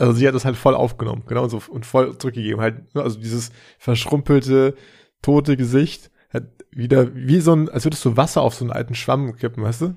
also 0.01 0.13
sie 0.13 0.27
hat 0.27 0.35
das 0.35 0.45
halt 0.45 0.57
voll 0.57 0.75
aufgenommen, 0.75 1.23
genau 1.27 1.47
so 1.47 1.61
und 1.69 1.85
voll 1.85 2.17
zurückgegeben, 2.17 2.59
halt, 2.61 2.93
ne, 2.95 3.01
also 3.01 3.19
dieses 3.19 3.51
verschrumpelte, 3.77 4.75
tote 5.21 5.55
Gesicht, 5.55 6.11
hat 6.33 6.43
wieder 6.71 7.13
wie 7.13 7.39
so 7.39 7.53
ein, 7.55 7.69
als 7.69 7.85
würdest 7.85 8.03
du 8.05 8.17
Wasser 8.17 8.41
auf 8.41 8.55
so 8.55 8.65
einen 8.65 8.71
alten 8.71 8.95
Schwamm 8.95 9.35
kippen, 9.35 9.63
weißt 9.63 9.81
du? 9.81 9.95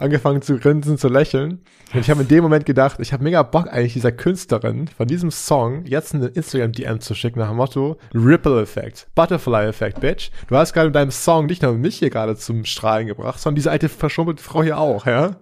Angefangen 0.00 0.40
zu 0.40 0.56
grinsen, 0.58 0.96
zu 0.96 1.08
lächeln. 1.08 1.60
Und 1.92 2.00
ich 2.00 2.08
habe 2.08 2.22
in 2.22 2.28
dem 2.28 2.42
Moment 2.42 2.64
gedacht, 2.64 2.96
ich 3.00 3.12
habe 3.12 3.22
mega 3.22 3.42
Bock 3.42 3.68
eigentlich 3.70 3.92
dieser 3.92 4.12
Künstlerin 4.12 4.88
von 4.88 5.06
diesem 5.06 5.30
Song 5.30 5.84
jetzt 5.84 6.14
eine 6.14 6.28
Instagram-DM 6.28 7.00
zu 7.00 7.14
schicken 7.14 7.38
nach 7.38 7.48
dem 7.48 7.58
Motto 7.58 7.98
Ripple 8.14 8.62
Effect, 8.62 9.08
Butterfly 9.14 9.66
Effect, 9.66 10.00
Bitch. 10.00 10.30
Du 10.48 10.56
hast 10.56 10.72
gerade 10.72 10.86
mit 10.86 10.94
deinem 10.94 11.10
Song 11.10 11.44
nicht 11.44 11.60
nur 11.60 11.74
mich 11.74 11.98
hier 11.98 12.08
gerade 12.08 12.34
zum 12.34 12.64
Strahlen 12.64 13.08
gebracht, 13.08 13.38
sondern 13.40 13.56
diese 13.56 13.70
alte 13.70 13.90
verschrumpelte 13.90 14.42
Frau 14.42 14.62
hier 14.62 14.78
auch, 14.78 15.04
ja? 15.04 15.36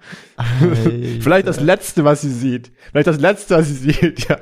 Vielleicht 1.21 1.47
das 1.47 1.61
Letzte, 1.61 2.05
was 2.05 2.23
sie 2.23 2.33
sieht. 2.33 2.73
Vielleicht 2.91 3.07
das 3.07 3.21
Letzte, 3.21 3.59
was 3.59 3.69
sie 3.69 3.93
sieht, 3.93 4.29
ja. 4.29 4.39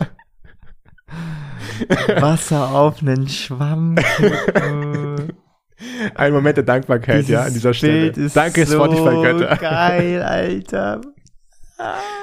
Wasser 2.23 2.71
auf 2.71 3.03
einen 3.03 3.29
Schwamm. 3.29 3.97
Ein 6.15 6.33
Moment 6.33 6.57
der 6.57 6.65
Dankbarkeit, 6.65 7.27
ja, 7.29 7.43
an 7.43 7.53
dieser 7.53 7.75
Stelle. 7.75 8.13
Bild 8.13 8.17
ist 8.19 8.37
Danke, 8.37 8.65
so 8.65 8.77
Spotify-Götter. 8.83 9.57
geil, 9.57 10.23
Alter. 10.23 11.01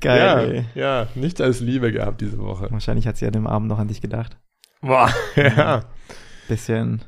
geil. 0.00 0.66
Ja, 0.74 1.02
ja, 1.02 1.06
nicht 1.14 1.40
als 1.40 1.60
Liebe 1.60 1.92
gehabt 1.92 2.20
diese 2.20 2.38
Woche. 2.38 2.68
Wahrscheinlich 2.70 3.06
hat 3.06 3.16
sie 3.16 3.26
an 3.26 3.32
dem 3.32 3.46
Abend 3.46 3.68
noch 3.68 3.78
an 3.78 3.88
dich 3.88 4.00
gedacht. 4.00 4.36
Boah, 4.80 5.10
ja. 5.36 5.84
Bisschen, 6.48 7.02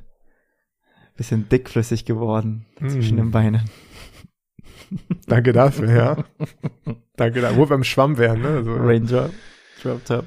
bisschen 1.16 1.48
dickflüssig 1.48 2.04
geworden 2.04 2.66
zwischen 2.78 3.16
Mm. 3.16 3.18
den 3.18 3.30
Beinen. 3.32 3.70
Danke 5.26 5.52
dafür, 5.52 5.90
ja. 5.92 6.24
Danke 7.16 7.40
dafür. 7.40 7.56
Wo 7.56 7.62
wir 7.62 7.66
beim 7.70 7.84
Schwamm 7.84 8.18
wären, 8.18 8.40
ne? 8.40 8.62
So. 8.64 8.74
Raindrop, 8.74 9.32
Drop 9.82 10.04
Top. 10.04 10.24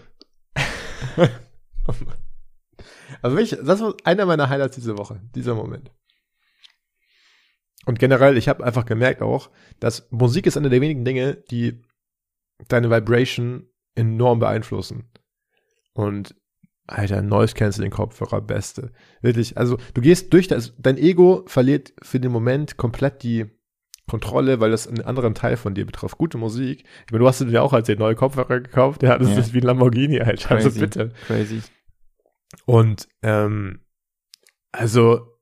Also 3.22 3.38
wirklich, 3.38 3.60
das 3.64 3.82
war 3.82 3.94
einer 4.04 4.26
meiner 4.26 4.50
Highlights 4.50 4.76
diese 4.76 4.98
Woche, 4.98 5.22
dieser 5.36 5.56
Moment. 5.56 5.92
Und 7.86 8.00
generell, 8.00 8.38
ich 8.38 8.48
habe 8.50 8.64
einfach 8.64 8.86
gemerkt 8.86 9.22
auch, 9.22 9.50
dass 9.80 10.08
Musik 10.12 10.46
ist 10.46 10.58
eine 10.58 10.70
der 10.70 10.82
wenigen 10.82 11.06
Dinge, 11.06 11.36
die 11.50 11.82
deine 12.68 12.90
Vibration 12.92 13.68
enorm 13.96 14.40
beeinflussen. 14.40 15.10
Und 15.94 16.36
Alter, 16.88 17.22
Noise 17.22 17.54
Canceling 17.54 17.92
Kopfhörer, 17.92 18.42
beste. 18.42 18.92
Wirklich, 19.22 19.58
also 19.58 19.78
du 19.94 20.02
gehst 20.02 20.34
durch 20.34 20.48
das, 20.48 20.74
dein 20.78 20.98
Ego 20.98 21.44
verliert 21.48 21.94
für 22.02 22.20
den 22.20 22.32
Moment 22.32 22.78
komplett 22.78 23.24
die 23.24 23.46
Kontrolle, 24.10 24.60
weil 24.60 24.72
das 24.72 24.88
einen 24.88 25.02
anderen 25.02 25.36
Teil 25.36 25.56
von 25.56 25.76
dir 25.76 25.86
betrifft. 25.86 26.18
Gute 26.18 26.38
Musik. 26.40 26.84
Ich 27.06 27.12
meine, 27.12 27.22
du 27.24 27.28
hast 27.28 27.42
dir 27.42 27.64
auch 27.64 27.74
als 27.74 27.88
neue 27.90 28.16
Kopfhörer 28.16 28.60
gekauft. 28.60 29.04
Ja, 29.04 29.18
das 29.20 29.30
Ja. 29.30 29.38
ist 29.38 29.54
wie 29.54 29.60
ein 29.60 29.66
Lamborghini, 29.66 30.20
Alter. 30.20 30.52
Also 30.56 30.70
Crazy. 30.70 30.80
bitte. 30.80 31.12
Crazy. 31.28 31.62
Und 32.66 33.08
ähm, 33.22 33.82
also 34.72 35.40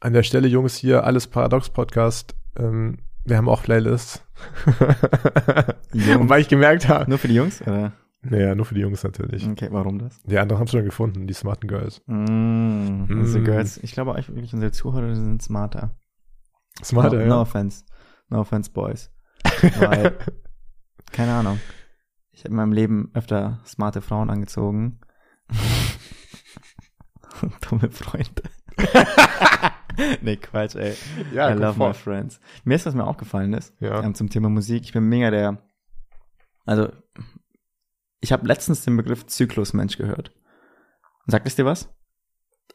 an 0.00 0.12
der 0.12 0.22
Stelle, 0.22 0.48
Jungs, 0.48 0.76
hier 0.76 1.04
alles 1.04 1.26
Paradox 1.26 1.70
Podcast. 1.70 2.34
Ähm, 2.56 2.98
wir 3.24 3.36
haben 3.36 3.48
auch 3.48 3.62
Playlists. 3.62 4.24
Und 5.92 6.28
weil 6.28 6.40
ich 6.40 6.48
gemerkt 6.48 6.88
habe, 6.88 7.08
Nur 7.08 7.18
für 7.18 7.28
die 7.28 7.34
Jungs? 7.34 7.60
Oder? 7.62 7.92
Naja, 8.22 8.54
nur 8.54 8.66
für 8.66 8.74
die 8.74 8.82
Jungs 8.82 9.02
natürlich. 9.02 9.48
Okay, 9.48 9.68
warum 9.70 9.98
das? 9.98 10.22
Die 10.24 10.38
anderen 10.38 10.58
haben 10.58 10.66
es 10.66 10.72
schon 10.72 10.84
gefunden, 10.84 11.26
die 11.26 11.32
smarten 11.34 11.68
Girls. 11.68 12.02
Mm, 12.06 13.04
also 13.08 13.38
Mm. 13.38 13.44
Girls, 13.44 13.78
ich 13.78 13.92
glaube 13.92 14.12
euch 14.12 14.28
wirklich 14.28 14.52
unsere 14.52 14.72
Zuhörer 14.72 15.14
sind 15.14 15.42
smarter. 15.42 15.96
Smarter, 16.84 17.16
no, 17.16 17.22
ja. 17.22 17.28
no 17.28 17.40
offense. 17.40 17.84
No 18.28 18.40
offense, 18.40 18.70
Boys. 18.70 19.10
Weil, 19.78 20.18
keine 21.12 21.32
Ahnung. 21.32 21.60
Ich 22.32 22.40
habe 22.40 22.50
in 22.50 22.56
meinem 22.56 22.72
Leben 22.72 23.10
öfter 23.14 23.60
smarte 23.64 24.00
Frauen 24.02 24.30
angezogen. 24.30 25.00
Dumme 27.68 27.90
Freunde. 27.90 28.42
nee, 30.22 30.36
Quatsch, 30.36 30.74
ey. 30.76 30.94
ja, 31.32 31.50
I 31.50 31.54
love 31.54 31.74
vor. 31.74 31.88
my 31.88 31.94
friends. 31.94 32.40
Mir 32.64 32.74
ist, 32.76 32.86
was 32.86 32.94
mir 32.94 33.06
aufgefallen 33.06 33.52
ist, 33.52 33.74
Ja. 33.80 34.02
ähm, 34.02 34.14
zum 34.14 34.30
Thema 34.30 34.48
Musik. 34.48 34.84
Ich 34.84 34.92
bin 34.92 35.04
mega 35.04 35.30
der, 35.30 35.58
also, 36.66 36.88
ich 38.20 38.32
habe 38.32 38.46
letztens 38.46 38.84
den 38.84 38.96
Begriff 38.96 39.26
Zyklusmensch 39.26 39.96
gehört. 39.96 40.32
Sagt 41.26 41.46
es 41.46 41.56
dir 41.56 41.64
was? 41.64 41.88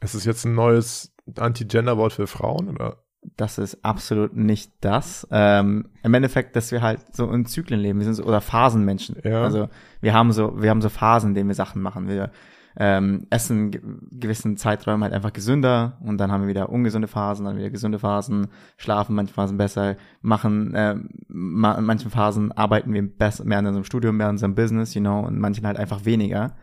Ist 0.01 0.13
es 0.13 0.25
jetzt 0.25 0.45
ein 0.45 0.55
neues 0.55 1.15
Anti-Gender-Wort 1.37 2.13
für 2.13 2.27
Frauen, 2.27 2.69
oder? 2.69 3.05
das 3.37 3.57
ist 3.57 3.83
absolut 3.83 4.35
nicht 4.35 4.71
das. 4.81 5.27
Ähm, 5.31 5.89
Im 6.03 6.13
Endeffekt, 6.13 6.55
dass 6.55 6.71
wir 6.71 6.81
halt 6.81 7.15
so 7.15 7.29
in 7.31 7.45
Zyklen 7.45 7.79
leben, 7.79 7.99
wir 7.99 8.05
sind 8.05 8.13
so, 8.13 8.23
oder 8.23 8.41
Phasenmenschen. 8.41 9.17
Ja. 9.23 9.43
Also 9.43 9.69
wir 10.01 10.13
haben 10.13 10.31
so, 10.31 10.61
wir 10.61 10.69
haben 10.69 10.81
so 10.81 10.89
Phasen, 10.89 11.29
in 11.29 11.35
denen 11.35 11.49
wir 11.49 11.55
Sachen 11.55 11.81
machen. 11.81 12.07
Wir 12.07 12.31
ähm, 12.77 13.27
essen 13.29 13.71
ge 13.71 13.81
gewissen 14.11 14.57
Zeiträumen 14.57 15.03
halt 15.03 15.13
einfach 15.13 15.33
gesünder 15.33 15.97
und 16.01 16.17
dann 16.17 16.31
haben 16.31 16.41
wir 16.41 16.49
wieder 16.49 16.69
ungesunde 16.69 17.07
Phasen, 17.07 17.45
dann 17.45 17.57
wieder 17.57 17.69
gesunde 17.69 17.99
Phasen, 17.99 18.47
schlafen 18.77 19.15
manche 19.15 19.33
Phasen 19.33 19.57
besser, 19.57 19.95
machen 20.21 20.73
ähm, 20.75 21.09
ma 21.27 21.73
in 21.75 21.85
manchen 21.85 22.11
Phasen 22.11 22.51
arbeiten 22.51 22.93
wir 22.93 23.01
besser, 23.01 23.45
mehr 23.45 23.59
in 23.59 23.67
unserem 23.67 23.85
Studium, 23.85 24.17
mehr 24.17 24.27
in 24.27 24.33
unserem 24.33 24.55
Business, 24.55 24.93
you 24.93 25.01
know, 25.01 25.21
und 25.21 25.39
manchen 25.39 25.65
halt 25.65 25.77
einfach 25.77 26.05
weniger. 26.05 26.55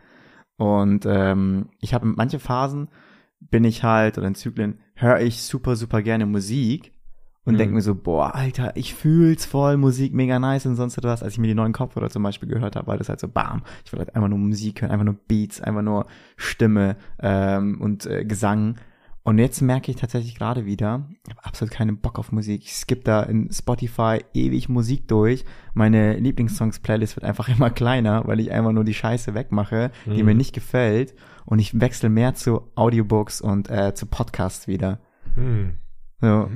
Und 0.57 1.05
ähm, 1.07 1.69
ich 1.79 1.93
habe 1.93 2.05
manche 2.05 2.39
Phasen 2.39 2.89
bin 3.39 3.63
ich 3.63 3.83
halt, 3.83 4.17
oder 4.17 4.27
in 4.27 4.35
Zyklen, 4.35 4.79
höre 4.95 5.19
ich 5.19 5.43
super, 5.43 5.75
super 5.75 6.01
gerne 6.01 6.25
Musik 6.25 6.92
und 7.45 7.53
Mhm. 7.53 7.57
denke 7.57 7.73
mir 7.75 7.81
so, 7.81 7.93
boah, 7.95 8.33
Alter, 8.35 8.75
ich 8.75 8.93
fühl's 8.93 9.45
voll, 9.45 9.77
Musik 9.77 10.13
mega 10.13 10.39
nice 10.39 10.65
und 10.65 10.75
sonst 10.75 10.97
etwas, 10.97 11.23
als 11.23 11.33
ich 11.33 11.39
mir 11.39 11.47
die 11.47 11.55
neuen 11.55 11.73
Kopfhörer 11.73 12.09
zum 12.09 12.23
Beispiel 12.23 12.47
gehört 12.49 12.75
habe, 12.75 12.87
war 12.87 12.97
das 12.97 13.09
halt 13.09 13.19
so, 13.19 13.27
bam, 13.27 13.63
ich 13.85 13.91
will 13.91 13.99
halt 13.99 14.15
einfach 14.15 14.29
nur 14.29 14.39
Musik 14.39 14.81
hören, 14.81 14.91
einfach 14.91 15.05
nur 15.05 15.15
Beats, 15.27 15.59
einfach 15.61 15.81
nur 15.81 16.05
Stimme 16.37 16.95
ähm, 17.19 17.79
und 17.81 18.05
äh, 18.05 18.23
Gesang. 18.25 18.75
Und 19.25 19.37
jetzt 19.37 19.61
merke 19.61 19.89
ich 19.89 19.95
tatsächlich 19.95 20.35
gerade 20.35 20.65
wieder, 20.65 21.07
ich 21.25 21.29
habe 21.33 21.45
absolut 21.45 21.73
keinen 21.73 21.97
Bock 21.99 22.19
auf 22.19 22.33
Musik. 22.33 22.61
Ich 22.65 22.73
skippe 22.75 23.03
da 23.05 23.23
in 23.23 23.49
Spotify 23.53 24.19
ewig 24.33 24.67
Musik 24.67 25.07
durch. 25.07 25.45
Meine 25.73 26.17
Lieblingssongs-Playlist 26.17 27.15
wird 27.15 27.23
einfach 27.23 27.47
immer 27.57 27.69
kleiner, 27.69 28.27
weil 28.27 28.41
ich 28.41 28.51
einfach 28.51 28.73
nur 28.73 28.83
die 28.83 28.93
Scheiße 28.93 29.33
wegmache, 29.33 29.91
die 30.05 30.19
Mhm. 30.19 30.25
mir 30.25 30.35
nicht 30.35 30.53
gefällt. 30.53 31.15
Und 31.45 31.59
ich 31.59 31.79
wechsle 31.79 32.09
mehr 32.09 32.33
zu 32.35 32.63
Audiobooks 32.75 33.39
und 33.39 33.69
äh, 33.69 33.93
zu 33.93 34.07
Podcasts 34.07 34.67
wieder. 34.67 34.99
Hm. 35.35 35.73
So. 36.23 36.49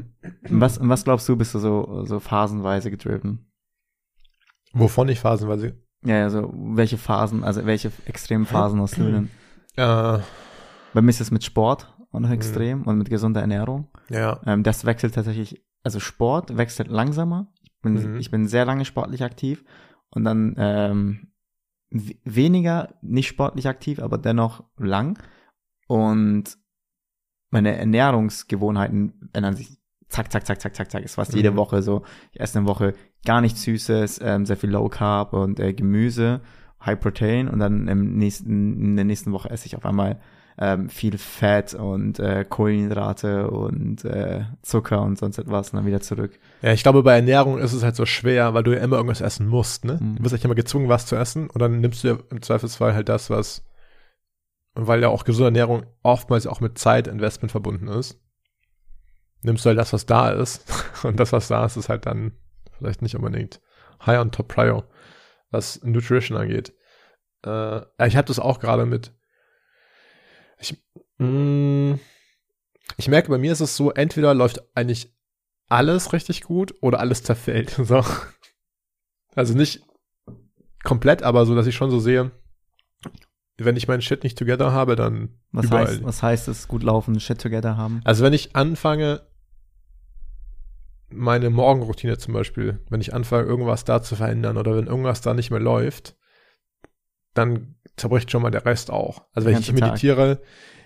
Und 0.50 0.62
was, 0.62 0.80
was 0.82 1.04
glaubst 1.04 1.28
du, 1.28 1.36
bist 1.36 1.54
du 1.54 1.60
so, 1.60 2.04
so 2.06 2.20
phasenweise 2.20 2.90
gedriven? 2.90 3.52
Wovon 4.74 5.10
ich 5.10 5.20
phasenweise. 5.20 5.78
Ja, 6.06 6.24
also 6.24 6.54
welche 6.56 6.98
Phasen, 6.98 7.44
also 7.44 7.66
welche 7.66 7.92
extremen 8.06 8.46
Phasen 8.46 8.80
hast 8.82 8.98
du 8.98 9.04
denn? 9.12 9.30
Äh, 9.76 10.20
Bei 10.94 11.02
mir 11.02 11.10
ist 11.10 11.22
es 11.22 11.32
mit 11.32 11.44
Sport 11.44 11.94
auch 12.12 12.20
noch 12.20 12.30
extrem 12.30 12.84
und 12.84 12.98
mit 12.98 13.10
gesunder 13.10 13.42
Ernährung. 13.42 13.90
ja. 14.10 14.40
Ähm, 14.46 14.64
das 14.64 14.86
wechselt 14.86 15.16
tatsächlich, 15.16 15.64
also 15.84 16.00
Sport 16.00 16.56
wechselt 16.58 16.88
langsamer. 16.88 17.52
Ich 17.64 17.82
bin, 17.82 17.94
Mhm. 17.94 18.16
ich 18.20 18.32
bin 18.32 18.48
sehr 18.48 18.66
lange 18.66 18.86
sportlich 18.86 19.24
aktiv 19.24 19.64
und 20.12 20.24
dann 20.24 20.56
ähm, 20.58 21.28
weniger 21.90 22.94
nicht 23.02 23.28
sportlich 23.28 23.68
aktiv, 23.68 24.00
aber 24.00 24.18
dennoch 24.18 24.64
lang. 24.78 25.20
Und 25.88 26.58
meine 27.50 27.78
Ernährungsgewohnheiten 27.78 29.30
ändern 29.34 29.56
sich 29.56 29.78
zack, 30.10 30.32
zack, 30.32 30.46
zack, 30.46 30.62
zack, 30.62 30.76
zack, 30.76 30.92
zack. 30.92 31.04
Ist 31.04 31.16
fast 31.16 31.34
jede 31.34 31.52
Mhm. 31.52 31.58
Woche 31.58 31.82
so. 31.82 32.04
Ich 32.32 32.40
esse 32.40 32.60
eine 32.60 32.68
Woche 32.68 32.94
gar 33.26 33.42
nichts 33.42 33.64
Süßes, 33.64 34.22
ähm, 34.24 34.46
sehr 34.46 34.58
viel 34.58 34.70
Low 34.72 34.88
Carb 34.90 35.34
und 35.34 35.60
äh, 35.60 35.74
Gemüse, 35.74 36.42
High 36.86 37.00
Protein 37.00 37.48
und 37.50 37.60
dann 37.60 37.88
im 37.88 38.18
nächsten, 38.18 38.82
in 38.82 38.96
der 38.96 39.06
nächsten 39.06 39.32
Woche 39.34 39.50
esse 39.50 39.66
ich 39.66 39.76
auf 39.76 39.86
einmal 39.86 40.20
ähm, 40.60 40.90
viel 40.90 41.18
Fett 41.20 41.76
und 41.76 42.18
äh, 42.20 42.44
Kohlenhydrate 42.48 43.52
und 43.52 44.04
äh, 44.06 44.46
Zucker 44.64 45.02
und 45.04 45.18
sonst 45.18 45.38
etwas 45.38 45.70
und 45.72 45.78
dann 45.78 45.86
wieder 45.86 46.02
zurück. 46.02 46.40
Ja, 46.64 46.72
ich 46.74 46.82
glaube, 46.82 47.04
bei 47.04 47.16
Ernährung 47.16 47.60
ist 47.60 47.74
es 47.74 47.84
halt 47.84 47.96
so 47.96 48.06
schwer, 48.08 48.54
weil 48.56 48.64
du 48.64 48.74
ja 48.74 48.82
immer 48.82 48.96
irgendwas 48.96 49.22
essen 49.22 49.48
musst, 49.48 49.86
ne? 49.86 50.00
Mhm. 50.02 50.16
Du 50.16 50.24
bist 50.24 50.34
echt 50.34 50.46
immer 50.46 50.56
gezwungen, 50.56 50.90
was 50.90 51.06
zu 51.06 51.16
essen 51.16 51.48
und 51.50 51.62
dann 51.62 51.80
nimmst 51.80 52.04
du 52.04 52.08
ja 52.08 52.18
im 52.32 52.42
Zweifelsfall 52.42 52.96
halt 52.96 53.08
das, 53.10 53.30
was, 53.30 53.67
weil 54.86 55.02
ja 55.02 55.10
auch 55.10 55.24
gesunde 55.24 55.48
Ernährung 55.48 55.86
oftmals 56.04 56.46
auch 56.46 56.60
mit 56.60 56.78
Zeitinvestment 56.78 57.52
verbunden 57.52 57.88
ist, 57.88 58.22
nimmst 59.42 59.66
du 59.66 59.70
halt 59.70 59.80
das, 59.80 59.94
was 59.94 60.06
da 60.06 60.30
ist 60.30 60.66
und 61.04 61.20
das, 61.20 61.32
was 61.32 61.48
da 61.48 61.66
ist, 61.66 61.78
ist 61.78 61.90
halt 61.90 62.06
dann 62.06 62.34
vielleicht 62.78 63.02
nicht 63.02 63.16
unbedingt 63.16 63.62
high 64.06 64.20
on 64.20 64.32
top 64.32 64.50
prior, 64.50 64.88
was 65.50 65.82
Nutrition 65.84 66.38
angeht. 66.38 66.74
Äh, 67.44 67.82
ich 68.08 68.16
habe 68.16 68.28
das 68.28 68.40
auch 68.40 68.60
gerade 68.60 68.86
mit, 68.86 69.14
ich, 70.60 70.78
mh, 71.18 71.98
ich 72.98 73.08
merke, 73.08 73.30
bei 73.30 73.38
mir 73.38 73.52
ist 73.52 73.62
es 73.62 73.76
so, 73.76 73.92
entweder 73.92 74.34
läuft 74.34 74.62
eigentlich 74.76 75.16
alles 75.70 76.14
richtig 76.14 76.44
gut 76.44 76.76
oder 76.82 77.00
alles 77.00 77.24
zerfällt. 77.24 77.78
So. 77.84 78.04
Also 79.36 79.54
nicht 79.54 79.84
komplett, 80.84 81.22
aber 81.22 81.46
so, 81.46 81.54
dass 81.54 81.68
ich 81.68 81.76
schon 81.76 81.92
so 81.92 82.00
sehe, 82.00 82.32
wenn 83.58 83.76
ich 83.76 83.88
meinen 83.88 84.02
Shit 84.02 84.24
nicht 84.24 84.38
together 84.38 84.72
habe, 84.72 84.96
dann 84.96 85.30
Was 85.52 85.66
überall. 85.66 85.88
heißt, 85.88 86.04
was 86.04 86.24
heißt 86.24 86.48
es, 86.48 86.68
gut 86.68 86.84
laufen, 86.84 87.20
Shit 87.20 87.42
together 87.42 87.76
haben? 87.78 88.02
Also 88.04 88.24
wenn 88.24 88.34
ich 88.34 88.56
anfange, 88.56 89.22
meine 91.10 91.50
Morgenroutine 91.50 92.18
zum 92.18 92.34
Beispiel, 92.34 92.80
wenn 92.90 93.02
ich 93.02 93.14
anfange, 93.14 93.48
irgendwas 93.48 93.86
da 93.86 94.02
zu 94.02 94.16
verändern 94.16 94.58
oder 94.58 94.76
wenn 94.76 94.88
irgendwas 94.88 95.22
da 95.22 95.34
nicht 95.34 95.52
mehr 95.52 95.60
läuft, 95.60 96.16
dann 97.34 97.76
zerbricht 97.96 98.30
schon 98.32 98.42
mal 98.42 98.52
der 98.52 98.66
Rest 98.66 98.92
auch. 98.92 99.26
Also 99.34 99.48
wenn 99.48 99.58
ich 99.58 99.68
ganze 99.68 99.80
Tag. 99.80 99.90
meditiere, 99.90 100.42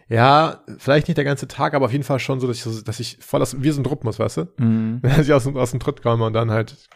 ja, 0.07 0.63
vielleicht 0.77 1.07
nicht 1.07 1.17
der 1.17 1.25
ganze 1.25 1.47
Tag, 1.47 1.73
aber 1.73 1.85
auf 1.85 1.91
jeden 1.91 2.03
Fall 2.03 2.19
schon 2.19 2.39
so, 2.39 2.47
dass 2.47 2.65
ich, 2.65 2.83
dass 2.83 2.99
ich 2.99 3.17
voll 3.21 3.41
aus, 3.41 3.61
wie 3.61 3.71
so 3.71 3.81
ein 3.81 3.85
Rhythmus, 3.85 4.19
weißt 4.19 4.37
du? 4.37 4.47
Mhm. 4.57 4.99
Wenn 5.01 5.21
ich 5.21 5.31
aus, 5.33 5.45
dem- 5.45 5.57
aus 5.57 5.71
dem 5.71 5.79
Tritt 5.79 6.01
komme 6.01 6.25
und 6.25 6.33
dann 6.33 6.51
halt, 6.51 6.87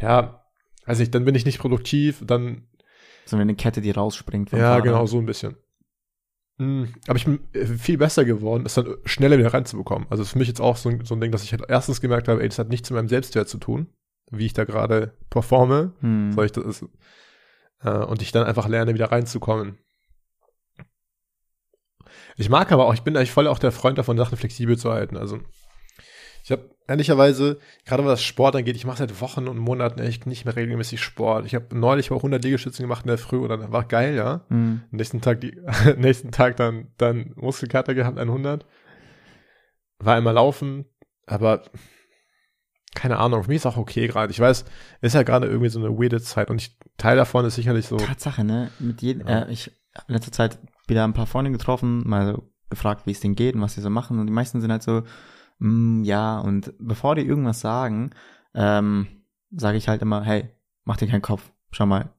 ja, 0.00 0.44
also 0.84 1.02
ich, 1.02 1.10
dann 1.10 1.24
bin 1.24 1.34
ich 1.34 1.44
nicht 1.44 1.58
produktiv, 1.58 2.22
dann, 2.24 2.66
So 3.26 3.36
eine 3.36 3.54
Kette, 3.54 3.80
die 3.80 3.90
rausspringt 3.90 4.50
ja, 4.52 4.58
Fahrrad. 4.58 4.82
genau, 4.84 5.06
so 5.06 5.18
ein 5.18 5.26
bisschen. 5.26 5.56
Mm, 6.58 6.84
Aber 7.06 7.16
ich 7.16 7.24
bin 7.24 7.40
äh, 7.52 7.64
viel 7.66 7.96
besser 7.98 8.24
geworden, 8.24 8.64
es 8.66 8.74
dann 8.74 8.94
schneller 9.04 9.38
wieder 9.38 9.54
reinzubekommen. 9.54 10.06
Also 10.10 10.24
für 10.24 10.38
mich 10.38 10.48
jetzt 10.48 10.60
auch 10.60 10.76
so 10.76 10.88
ein, 10.88 11.04
so 11.04 11.14
ein 11.14 11.20
Ding, 11.20 11.32
dass 11.32 11.42
ich 11.44 11.52
halt 11.52 11.62
erstens 11.68 12.00
gemerkt 12.00 12.28
habe, 12.28 12.42
ey, 12.42 12.48
das 12.48 12.58
hat 12.58 12.68
nichts 12.68 12.90
mit 12.90 12.96
meinem 12.96 13.08
Selbstwert 13.08 13.48
zu 13.48 13.58
tun, 13.58 13.86
wie 14.30 14.46
ich 14.46 14.52
da 14.52 14.64
gerade 14.64 15.14
performe, 15.30 15.92
Hm. 16.00 16.32
soll 16.32 16.46
ich 16.46 16.52
das 16.52 16.84
äh, 17.82 17.90
und 17.90 18.20
ich 18.22 18.32
dann 18.32 18.44
einfach 18.46 18.68
lerne, 18.68 18.94
wieder 18.94 19.10
reinzukommen. 19.10 19.78
Ich 22.36 22.48
mag 22.48 22.72
aber 22.72 22.86
auch, 22.86 22.94
ich 22.94 23.02
bin 23.02 23.16
eigentlich 23.16 23.32
voll 23.32 23.46
auch 23.46 23.58
der 23.58 23.72
Freund 23.72 23.98
davon, 23.98 24.16
Sachen 24.16 24.36
flexibel 24.36 24.76
zu 24.76 24.90
halten. 24.90 25.16
Also 25.16 25.40
ehrlicherweise, 26.90 27.58
gerade 27.86 28.04
was 28.04 28.22
Sport 28.22 28.56
angeht, 28.56 28.76
ich 28.76 28.84
mache 28.84 28.98
seit 28.98 29.20
Wochen 29.20 29.48
und 29.48 29.58
Monaten 29.58 30.00
echt 30.00 30.26
nicht 30.26 30.44
mehr 30.44 30.56
regelmäßig 30.56 31.00
Sport. 31.00 31.46
Ich 31.46 31.54
habe 31.54 31.66
neulich 31.76 32.10
mal 32.10 32.16
100 32.16 32.42
Liegestützen 32.44 32.82
gemacht 32.82 33.04
in 33.04 33.08
der 33.08 33.18
Früh 33.18 33.38
und 33.38 33.48
dann 33.48 33.72
war 33.72 33.84
geil, 33.84 34.14
ja. 34.14 34.44
Hm. 34.48 34.82
Am 34.90 34.96
nächsten 34.96 35.20
Tag, 35.20 35.40
die, 35.40 35.56
nächsten 35.96 36.32
Tag 36.32 36.56
dann, 36.56 36.88
dann 36.98 37.32
Muskelkater 37.36 37.94
gehabt, 37.94 38.18
100. 38.18 38.66
War 40.00 40.16
einmal 40.16 40.34
laufen, 40.34 40.84
aber 41.26 41.62
keine 42.94 43.18
Ahnung, 43.18 43.44
für 43.44 43.48
mich 43.50 43.56
ist 43.56 43.66
auch 43.66 43.76
okay 43.76 44.08
gerade. 44.08 44.32
Ich 44.32 44.40
weiß, 44.40 44.64
ist 45.00 45.14
ja 45.14 45.22
gerade 45.22 45.46
irgendwie 45.46 45.68
so 45.68 45.78
eine 45.78 45.90
weirde 45.96 46.20
Zeit 46.20 46.50
und 46.50 46.60
ich, 46.60 46.76
Teil 46.96 47.16
davon 47.16 47.44
ist 47.44 47.54
sicherlich 47.54 47.86
so, 47.86 47.96
Tatsache, 47.96 48.42
ne? 48.44 48.70
Mit 48.78 49.00
jedem, 49.00 49.26
Ja. 49.28 49.42
äh, 49.42 49.52
ich 49.52 49.70
habe 49.96 50.06
in 50.08 50.14
letzter 50.14 50.32
Zeit 50.32 50.58
wieder 50.88 51.04
ein 51.04 51.12
paar 51.14 51.26
Freunde 51.26 51.52
getroffen, 51.52 52.02
mal 52.06 52.34
so 52.34 52.50
gefragt, 52.68 53.06
wie 53.06 53.12
es 53.12 53.20
denen 53.20 53.36
geht 53.36 53.54
und 53.54 53.60
was 53.60 53.74
sie 53.74 53.80
so 53.80 53.90
machen. 53.90 54.18
Und 54.18 54.26
die 54.26 54.32
meisten 54.32 54.60
sind 54.60 54.72
halt 54.72 54.82
so, 54.82 55.02
mm, 55.60 56.02
ja, 56.04 56.38
und 56.40 56.74
bevor 56.78 57.14
die 57.14 57.26
irgendwas 57.26 57.60
sagen, 57.60 58.10
ähm, 58.54 59.06
sage 59.50 59.78
ich 59.78 59.88
halt 59.88 60.02
immer, 60.02 60.24
hey, 60.24 60.50
mach 60.84 60.96
dir 60.96 61.08
keinen 61.08 61.22
Kopf. 61.22 61.52
Schau 61.70 61.86
mal, 61.86 62.10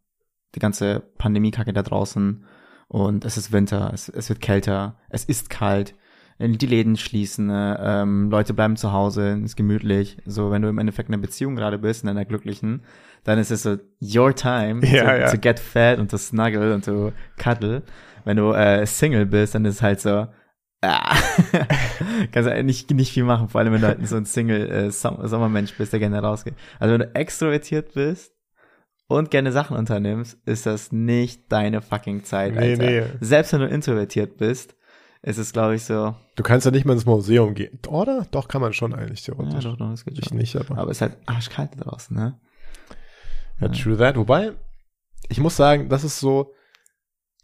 die 0.56 0.60
ganze 0.60 1.02
Pandemiekacke 1.18 1.74
da 1.74 1.84
draußen 1.84 2.46
und 2.88 3.26
es 3.26 3.38
ist 3.38 3.52
Winter, 3.52 3.92
es, 3.94 4.10
es 4.10 4.30
wird 4.30 4.42
kälter, 4.42 4.98
es 5.10 5.26
ist 5.26 5.50
kalt, 5.50 5.96
äh, 6.40 6.50
die 6.50 6.66
Läden 6.66 6.98
schließen, 6.98 7.50
äh, 7.50 8.02
ähm, 8.02 8.30
Leute 8.30 8.54
bleiben 8.54 8.76
zu 8.76 8.92
Hause, 8.92 9.40
ist 9.44 9.56
gemütlich. 9.56 10.18
So, 10.26 10.52
wenn 10.52 10.62
du 10.62 10.70
im 10.70 10.78
Endeffekt 10.78 11.10
in 11.10 11.16
einer 11.16 11.22
Beziehung 11.22 11.56
gerade 11.56 11.78
bist, 11.78 12.04
in 12.04 12.10
einer 12.10 12.26
glücklichen, 12.26 12.82
dann 13.24 13.40
ist 13.40 13.52
es 13.52 13.64
so 13.64 13.78
your 14.02 14.36
time 14.36 14.86
Ja, 14.86 15.04
to, 15.04 15.20
ja. 15.22 15.32
to 15.32 15.38
get 15.38 15.60
fat 15.60 16.00
und 16.00 16.12
to 16.12 16.18
snuggle 16.18 16.74
und 16.74 16.86
to 16.86 17.14
cuddle. 17.38 17.84
Wenn 18.26 18.38
du 18.38 18.52
äh, 18.52 18.86
Single 18.86 19.26
bist, 19.26 19.56
dann 19.56 19.66
ist 19.66 19.76
es 19.76 19.82
halt 19.82 20.00
so, 20.00 20.28
ah, 20.82 21.16
kannst 22.32 22.50
du 22.50 22.64
nicht, 22.64 22.90
nicht 22.92 23.14
viel 23.14 23.24
machen, 23.24 23.50
vor 23.50 23.60
allem 23.62 23.74
wenn 23.74 23.82
du 23.82 23.88
halt 23.88 24.08
so 24.08 24.16
ein 24.16 24.26
Single 24.26 24.70
äh, 24.70 24.86
bist, 24.88 25.94
der 25.94 26.00
gerne 26.00 26.20
rausgeht. 26.20 26.56
Also 26.80 26.94
wenn 26.94 27.02
du 27.02 27.16
extrovertiert 27.16 27.94
bist 27.94 28.34
und 29.08 29.32
gerne 29.32 29.52
Sachen 29.52 29.78
unternimmst, 29.78 30.38
ist 30.46 30.66
das 30.66 30.92
nicht 30.92 31.52
deine 31.52 31.82
fucking 31.82 32.24
Zeit, 32.24 32.54
Nee, 32.56 32.72
Alter. 32.72 32.84
nee. 32.86 33.04
Selbst 33.20 33.54
wenn 33.54 33.62
du 33.62 33.68
introvertiert 33.68 34.38
bist, 34.38 34.76
ist 35.24 35.38
es, 35.38 35.54
glaube 35.54 35.76
ich, 35.76 35.84
so, 35.84 36.16
Du 36.36 36.44
kannst 36.44 36.66
ja 36.66 36.72
nicht 36.72 36.86
mal 36.86 36.94
ins 36.94 37.06
Museum 37.06 37.54
gehen. 37.54 37.78
Oder? 37.88 38.26
Doch, 38.32 38.48
kann 38.48 38.62
man 38.62 38.74
schon 38.74 38.94
eigentlich 38.96 39.26
ja, 39.28 39.36
theoretisch. 39.36 39.64
doch, 39.64 39.78
doch, 39.78 39.92
das 39.92 40.04
geht 40.06 40.18
ich 40.18 40.26
schon. 40.26 40.38
nicht, 40.38 40.56
aber. 40.56 40.78
Aber 40.80 40.90
es 40.90 40.98
ist 40.98 41.02
halt 41.02 41.18
arschkalt 41.28 41.72
draußen, 41.78 42.16
ne? 42.16 42.40
Ja, 43.60 43.68
true 43.68 43.98
that. 43.98 44.16
Wobei, 44.16 44.54
ich 45.30 45.40
muss 45.40 45.56
sagen, 45.56 45.90
das 45.90 46.04
ist 46.04 46.20
so, 46.20 46.54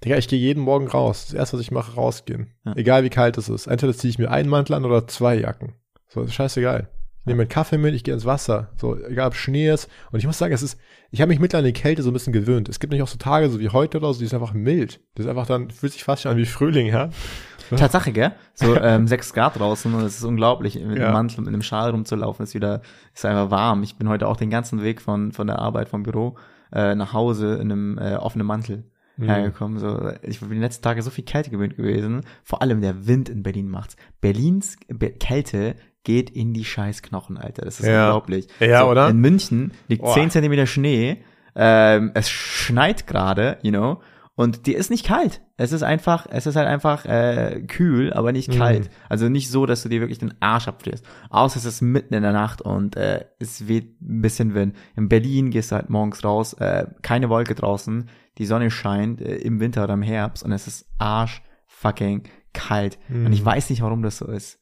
Digga, 0.03 0.17
ich 0.17 0.27
gehe 0.27 0.39
jeden 0.39 0.61
Morgen 0.61 0.87
raus. 0.87 1.25
Das 1.25 1.33
erste, 1.33 1.57
was 1.57 1.61
ich 1.61 1.71
mache, 1.71 1.95
rausgehen. 1.95 2.51
Ja. 2.65 2.73
Egal 2.75 3.03
wie 3.03 3.09
kalt 3.09 3.37
es 3.37 3.49
ist. 3.49 3.67
Entweder 3.67 3.93
ziehe 3.93 4.09
ich 4.11 4.19
mir 4.19 4.29
einen 4.29 4.49
Mantel 4.49 4.73
an 4.75 4.85
oder 4.85 5.07
zwei 5.07 5.35
Jacken. 5.39 5.73
So, 6.07 6.21
ist 6.21 6.33
scheißegal. 6.35 6.89
Ich 7.21 7.25
nehme 7.25 7.41
einen 7.41 7.49
Kaffee 7.49 7.77
mit, 7.77 7.93
ich 7.93 8.03
gehe 8.03 8.13
ins 8.13 8.23
Wasser. 8.23 8.69
So, 8.79 8.95
egal 9.05 9.27
ob 9.27 9.35
Schnee 9.35 9.69
ist. 9.69 9.89
Und 10.11 10.19
ich 10.19 10.25
muss 10.27 10.37
sagen, 10.37 10.53
es 10.53 10.61
ist, 10.61 10.79
ich 11.11 11.19
habe 11.19 11.29
mich 11.29 11.39
mittlerweile 11.39 11.67
an 11.67 11.73
die 11.73 11.79
Kälte 11.81 12.03
so 12.03 12.09
ein 12.11 12.13
bisschen 12.13 12.31
gewöhnt. 12.31 12.69
Es 12.69 12.79
gibt 12.79 12.93
nicht 12.93 13.01
auch 13.01 13.07
so 13.07 13.17
Tage, 13.17 13.49
so 13.49 13.59
wie 13.59 13.69
heute 13.69 13.97
oder 13.97 14.13
so, 14.13 14.19
die 14.19 14.25
ist 14.25 14.33
einfach 14.33 14.53
mild. 14.53 15.01
Das 15.15 15.25
ist 15.25 15.29
einfach 15.29 15.47
dann, 15.47 15.69
fühlt 15.71 15.91
sich 15.93 16.03
fast 16.03 16.21
schon 16.21 16.31
an 16.31 16.37
wie 16.37 16.45
Frühling, 16.45 16.87
ja? 16.87 17.09
Tatsache, 17.75 18.13
gell? 18.13 18.31
So 18.53 18.75
ähm, 18.77 19.07
6 19.07 19.33
Grad 19.33 19.59
draußen 19.59 19.93
und 19.93 20.01
es 20.05 20.19
ist 20.19 20.23
unglaublich, 20.23 20.75
mit 20.75 20.97
Ja. 20.99 21.05
einem 21.05 21.13
Mantel, 21.13 21.39
mit 21.41 21.49
einem 21.49 21.63
Schal 21.63 21.89
rumzulaufen, 21.89 22.43
ist 22.43 22.53
wieder, 22.53 22.81
ist 23.13 23.25
einfach 23.25 23.51
warm. 23.51 23.83
Ich 23.83 23.97
bin 23.97 24.07
heute 24.07 24.25
auch 24.27 24.37
den 24.37 24.49
ganzen 24.49 24.81
Weg 24.83 25.01
von, 25.01 25.33
von 25.33 25.47
der 25.47 25.59
Arbeit, 25.59 25.89
vom 25.89 26.03
Büro 26.03 26.37
äh, 26.71 26.95
nach 26.95 27.11
Hause 27.11 27.55
in 27.55 27.71
einem 27.71 27.97
äh, 27.97 28.15
offenen 28.15 28.47
Mantel 28.47 28.85
Mhm. 29.17 29.25
hergekommen. 29.29 29.79
So, 29.79 30.11
ich 30.21 30.39
bin 30.39 30.49
die 30.51 30.57
letzten 30.57 30.83
Tage 30.83 31.01
so 31.01 31.09
viel 31.09 31.25
Kälte 31.25 31.49
gewöhnt 31.49 31.75
gewesen. 31.77 32.21
Vor 32.43 32.61
allem 32.61 32.81
der 32.81 33.07
Wind 33.07 33.29
in 33.29 33.43
Berlin 33.43 33.67
macht's. 33.69 33.95
Berlins 34.21 34.77
Be 34.87 35.11
Kälte 35.11 35.75
geht 36.03 36.29
in 36.29 36.53
die 36.53 36.63
scheiß 36.65 37.01
Knochen, 37.01 37.37
Alter. 37.37 37.63
Das 37.65 37.79
ist 37.79 37.85
Ja. 37.87 38.05
unglaublich. 38.07 38.47
Ja, 38.59 38.81
so, 38.81 38.87
oder? 38.91 39.09
In 39.09 39.17
München 39.19 39.71
liegt 39.87 40.03
Boah. 40.03 40.13
10 40.13 40.29
Zentimeter 40.29 40.65
Schnee. 40.65 41.23
Ähm, 41.55 42.11
es 42.13 42.29
schneit 42.29 43.07
gerade, 43.07 43.57
you 43.63 43.71
know. 43.71 43.99
Und 44.35 44.67
die 44.67 44.73
ist 44.75 44.91
nicht 44.91 45.03
kalt. 45.03 45.41
Es 45.57 45.71
ist 45.71 45.81
einfach, 45.81 46.27
es 46.29 46.45
ist 46.45 46.55
halt 46.55 46.67
einfach 46.67 47.05
äh, 47.05 47.63
kühl, 47.67 48.13
aber 48.13 48.31
nicht 48.31 48.53
Mhm. 48.53 48.57
kalt. 48.59 48.89
Also 49.09 49.27
nicht 49.29 49.49
so, 49.49 49.65
dass 49.65 49.81
du 49.81 49.89
dir 49.89 49.99
wirklich 49.99 50.19
den 50.19 50.35
Arsch 50.39 50.67
abfrierst. 50.67 51.03
Außer 51.31 51.57
es 51.57 51.65
ist 51.65 51.81
mitten 51.81 52.13
in 52.13 52.21
der 52.21 52.33
Nacht 52.33 52.61
und 52.61 52.95
äh, 52.95 53.25
es 53.39 53.67
weht 53.67 53.99
ein 53.99 54.21
bisschen 54.21 54.53
Wind. 54.53 54.75
In 54.95 55.09
Berlin 55.09 55.49
gehst 55.49 55.71
du 55.71 55.75
halt 55.77 55.89
morgens 55.89 56.23
raus, 56.23 56.53
äh, 56.53 56.85
keine 57.01 57.29
Wolke 57.29 57.55
draußen, 57.55 58.09
die 58.37 58.45
Sonne 58.45 58.69
scheint 58.71 59.21
äh, 59.21 59.35
im 59.37 59.59
Winter 59.59 59.83
oder 59.83 59.93
im 59.93 60.01
Herbst 60.01 60.43
und 60.43 60.51
es 60.51 60.67
ist 60.67 60.85
arsch 60.97 61.41
fucking 61.65 62.23
kalt. 62.53 62.97
Und 63.09 63.23
Mhm. 63.25 63.33
ich 63.33 63.43
weiß 63.43 63.69
nicht, 63.69 63.81
warum 63.81 64.01
das 64.03 64.17
so 64.17 64.27
ist. 64.27 64.59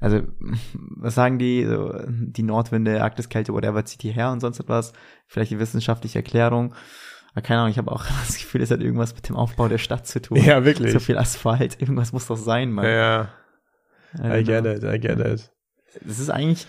Also, 0.00 0.22
was 0.96 1.14
sagen 1.14 1.38
die, 1.38 1.64
so, 1.64 1.94
die 2.08 2.42
Nordwinde, 2.42 3.02
Arktiskälte, 3.02 3.52
whatever, 3.54 3.84
zieht 3.84 4.02
hierher 4.02 4.30
und 4.32 4.40
sonst 4.40 4.58
etwas? 4.60 4.92
Vielleicht 5.26 5.50
die 5.52 5.58
wissenschaftliche 5.58 6.18
Erklärung. 6.18 6.74
Aber 7.32 7.42
keine 7.42 7.60
Ahnung, 7.60 7.70
ich 7.70 7.78
habe 7.78 7.90
auch 7.90 8.04
das 8.26 8.36
Gefühl, 8.36 8.60
es 8.62 8.70
hat 8.70 8.80
irgendwas 8.80 9.14
mit 9.14 9.28
dem 9.28 9.36
Aufbau 9.36 9.68
der 9.68 9.78
Stadt 9.78 10.06
zu 10.06 10.20
tun. 10.20 10.36
Ja, 10.38 10.64
wirklich. 10.64 10.92
So 10.92 10.98
viel 11.00 11.16
Asphalt, 11.18 11.80
irgendwas 11.80 12.12
muss 12.12 12.26
doch 12.26 12.36
sein, 12.36 12.70
Mann. 12.72 12.84
Ja, 12.86 13.28
I 14.16 14.18
I 14.18 14.22
don't 14.22 14.44
get 14.44 14.64
it, 14.66 14.84
I 14.84 14.98
get 15.00 15.18
it. 15.20 15.50
Das 16.04 16.18
ist 16.18 16.30
eigentlich, 16.30 16.66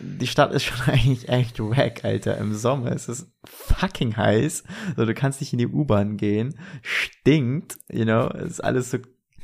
die 0.00 0.26
Stadt 0.26 0.52
ist 0.52 0.64
schon 0.64 0.80
eigentlich 0.92 1.28
echt 1.28 1.58
wack, 1.60 2.04
Alter. 2.04 2.38
Im 2.38 2.54
Sommer 2.54 2.92
es 2.92 3.08
ist 3.08 3.30
fucking 3.44 4.16
heiß. 4.16 4.64
So, 4.96 5.04
du 5.04 5.14
kannst 5.14 5.40
nicht 5.40 5.52
in 5.52 5.58
die 5.58 5.66
U-Bahn 5.68 6.16
gehen. 6.16 6.54
Stinkt, 6.82 7.78
you 7.90 8.04
know. 8.04 8.28
Es 8.28 8.52
ist 8.52 8.60
alles 8.60 8.90
so, 8.90 8.98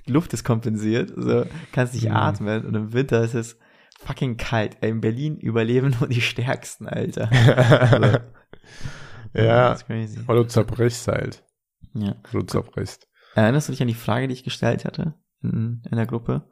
Luft 0.07 0.33
ist 0.33 0.45
kompensiert. 0.45 1.13
So, 1.17 1.45
kannst 1.73 1.95
nicht 1.95 2.09
Mhm. 2.09 2.17
atmen. 2.17 2.65
Und 2.67 2.75
im 2.75 2.93
Winter 2.93 3.23
ist 3.23 3.35
es 3.35 3.59
fucking 4.01 4.37
kalt. 4.37 4.77
In 4.83 5.01
Berlin 5.01 5.39
überleben 5.39 5.95
nur 5.99 6.09
die 6.09 6.21
Stärksten, 6.21 6.87
Alter. 6.89 7.31
ja, 9.33 9.71
Das 9.71 9.81
ist 9.83 9.87
crazy. 9.87 10.21
oder 10.29 10.43
du 10.43 10.49
zerbrichst 10.49 11.09
halt. 11.09 11.43
Ja. 11.95 12.17
Du 12.33 12.43
zerbrichst. 12.43 13.09
Erinnerst 13.35 13.69
du 13.69 13.73
dich 13.73 13.83
an 13.83 13.89
die 13.89 13.95
Frage, 13.95 14.29
die 14.29 14.35
ich 14.35 14.45
gestellt 14.45 14.85
hatte 14.85 15.15
in, 15.43 15.83
in 15.91 15.97
der 15.97 16.07
Gruppe? 16.07 16.49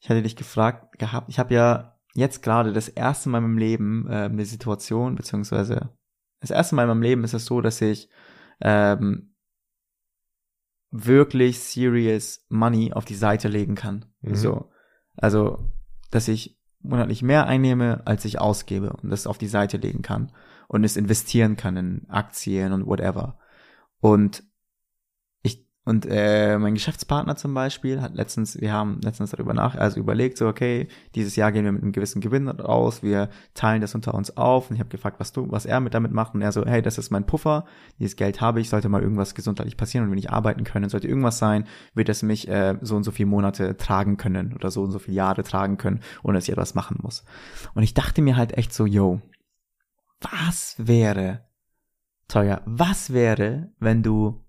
Ich 0.00 0.08
hatte 0.08 0.22
dich 0.22 0.36
gefragt 0.36 0.98
gehabt. 0.98 1.28
Ich 1.28 1.38
habe 1.38 1.52
ja 1.54 1.96
jetzt 2.14 2.42
gerade 2.42 2.72
das 2.72 2.88
erste 2.88 3.28
Mal 3.28 3.38
in 3.38 3.44
meinem 3.44 3.58
Leben 3.58 4.06
äh, 4.08 4.24
eine 4.24 4.44
Situation, 4.44 5.14
beziehungsweise 5.14 5.90
das 6.40 6.50
erste 6.50 6.74
Mal 6.74 6.82
in 6.82 6.88
meinem 6.88 7.02
Leben 7.02 7.24
ist 7.24 7.34
es 7.34 7.44
so, 7.44 7.60
dass 7.60 7.80
ich 7.80 8.08
ähm, 8.60 9.34
wirklich 10.90 11.60
serious 11.60 12.44
Money 12.48 12.92
auf 12.92 13.04
die 13.04 13.14
Seite 13.14 13.48
legen 13.48 13.74
kann. 13.74 14.06
Mhm. 14.22 14.34
So. 14.34 14.70
Also, 15.16 15.58
dass 16.10 16.28
ich 16.28 16.58
monatlich 16.80 17.22
mehr 17.22 17.46
einnehme, 17.46 18.02
als 18.06 18.24
ich 18.24 18.40
ausgebe 18.40 18.92
und 18.94 19.10
das 19.10 19.26
auf 19.26 19.38
die 19.38 19.46
Seite 19.46 19.76
legen 19.76 20.02
kann 20.02 20.32
und 20.66 20.82
es 20.82 20.96
investieren 20.96 21.56
kann 21.56 21.76
in 21.76 22.06
Aktien 22.08 22.72
und 22.72 22.86
whatever. 22.86 23.38
Und 24.00 24.42
und 25.90 26.06
äh, 26.08 26.56
mein 26.56 26.74
Geschäftspartner 26.74 27.34
zum 27.34 27.52
Beispiel 27.52 28.00
hat 28.00 28.14
letztens, 28.14 28.60
wir 28.60 28.72
haben 28.72 29.00
letztens 29.02 29.32
darüber 29.32 29.54
nach, 29.54 29.74
also 29.74 29.98
überlegt, 29.98 30.38
so 30.38 30.46
okay, 30.46 30.86
dieses 31.16 31.34
Jahr 31.34 31.50
gehen 31.50 31.64
wir 31.64 31.72
mit 31.72 31.82
einem 31.82 31.90
gewissen 31.90 32.20
Gewinn 32.20 32.48
raus, 32.48 33.02
wir 33.02 33.28
teilen 33.54 33.80
das 33.80 33.96
unter 33.96 34.14
uns 34.14 34.36
auf 34.36 34.70
und 34.70 34.76
ich 34.76 34.80
habe 34.80 34.88
gefragt, 34.88 35.18
was 35.18 35.32
du, 35.32 35.50
was 35.50 35.66
er 35.66 35.80
mit 35.80 35.92
damit 35.92 36.12
macht 36.12 36.34
und 36.34 36.42
er 36.42 36.52
so, 36.52 36.64
hey, 36.64 36.80
das 36.80 36.96
ist 36.96 37.10
mein 37.10 37.26
Puffer, 37.26 37.64
dieses 37.98 38.14
Geld 38.14 38.40
habe 38.40 38.60
ich, 38.60 38.68
sollte 38.70 38.88
mal 38.88 39.02
irgendwas 39.02 39.34
gesundheitlich 39.34 39.76
passieren 39.76 40.06
und 40.06 40.12
wenn 40.12 40.18
ich 40.18 40.30
arbeiten 40.30 40.62
können, 40.62 40.88
sollte 40.88 41.08
irgendwas 41.08 41.38
sein, 41.38 41.64
wird 41.92 42.08
es 42.08 42.22
mich 42.22 42.46
äh, 42.46 42.78
so 42.80 42.94
und 42.94 43.02
so 43.02 43.10
viele 43.10 43.28
Monate 43.28 43.76
tragen 43.76 44.16
können 44.16 44.54
oder 44.54 44.70
so 44.70 44.84
und 44.84 44.92
so 44.92 45.00
viele 45.00 45.16
Jahre 45.16 45.42
tragen 45.42 45.76
können, 45.76 46.00
ohne 46.22 46.38
dass 46.38 46.44
ich 46.44 46.52
etwas 46.52 46.76
machen 46.76 46.98
muss. 47.02 47.24
Und 47.74 47.82
ich 47.82 47.94
dachte 47.94 48.22
mir 48.22 48.36
halt 48.36 48.56
echt 48.56 48.72
so, 48.72 48.86
yo, 48.86 49.20
was 50.20 50.76
wäre, 50.78 51.46
teuer, 52.28 52.62
was 52.64 53.12
wäre, 53.12 53.72
wenn 53.80 54.04
du 54.04 54.40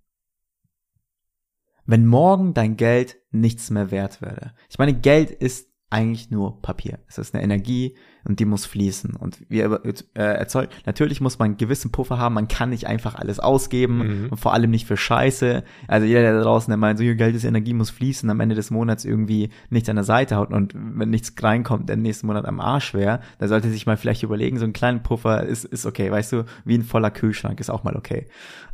wenn 1.91 2.05
morgen 2.07 2.53
dein 2.53 2.77
Geld 2.77 3.17
nichts 3.31 3.69
mehr 3.69 3.91
wert 3.91 4.21
wäre. 4.21 4.53
Ich 4.69 4.79
meine, 4.79 4.93
Geld 4.93 5.29
ist 5.29 5.69
eigentlich 5.89 6.31
nur 6.31 6.61
Papier. 6.61 6.99
Es 7.09 7.17
ist 7.17 7.35
eine 7.35 7.43
Energie 7.43 7.97
und 8.23 8.39
die 8.39 8.45
muss 8.45 8.65
fließen. 8.65 9.13
Und 9.17 9.41
wir 9.49 9.81
äh, 9.83 10.21
erzeugt, 10.21 10.73
natürlich 10.85 11.19
muss 11.19 11.37
man 11.37 11.47
einen 11.47 11.57
gewissen 11.57 11.91
Puffer 11.91 12.17
haben, 12.17 12.33
man 12.33 12.47
kann 12.47 12.69
nicht 12.69 12.87
einfach 12.87 13.15
alles 13.15 13.41
ausgeben 13.41 13.97
Mhm. 13.97 14.27
und 14.29 14.37
vor 14.37 14.53
allem 14.53 14.71
nicht 14.71 14.87
für 14.87 14.95
Scheiße. 14.95 15.65
Also 15.89 16.07
jeder, 16.07 16.21
der 16.21 16.35
da 16.35 16.43
draußen, 16.43 16.71
der 16.71 16.77
meint, 16.77 16.97
so, 16.97 17.03
Geld 17.03 17.35
ist 17.35 17.43
Energie, 17.43 17.73
muss 17.73 17.89
fließen, 17.89 18.29
am 18.29 18.39
Ende 18.39 18.55
des 18.55 18.71
Monats 18.71 19.03
irgendwie 19.03 19.49
nichts 19.69 19.89
an 19.89 19.97
der 19.97 20.05
Seite 20.05 20.37
haut 20.37 20.53
und 20.53 20.73
wenn 20.73 21.09
nichts 21.09 21.33
reinkommt, 21.43 21.89
der 21.89 21.97
nächsten 21.97 22.27
Monat 22.27 22.45
am 22.45 22.61
Arsch 22.61 22.93
wäre, 22.93 23.19
da 23.39 23.49
sollte 23.49 23.69
sich 23.69 23.85
mal 23.85 23.97
vielleicht 23.97 24.23
überlegen, 24.23 24.59
so 24.59 24.63
einen 24.63 24.71
kleinen 24.71 25.03
Puffer 25.03 25.43
ist, 25.43 25.65
ist 25.65 25.85
okay, 25.85 26.09
weißt 26.09 26.31
du, 26.31 26.45
wie 26.63 26.77
ein 26.77 26.83
voller 26.83 27.11
Kühlschrank 27.11 27.59
ist 27.59 27.69
auch 27.69 27.83
mal 27.83 27.97
okay. 27.97 28.27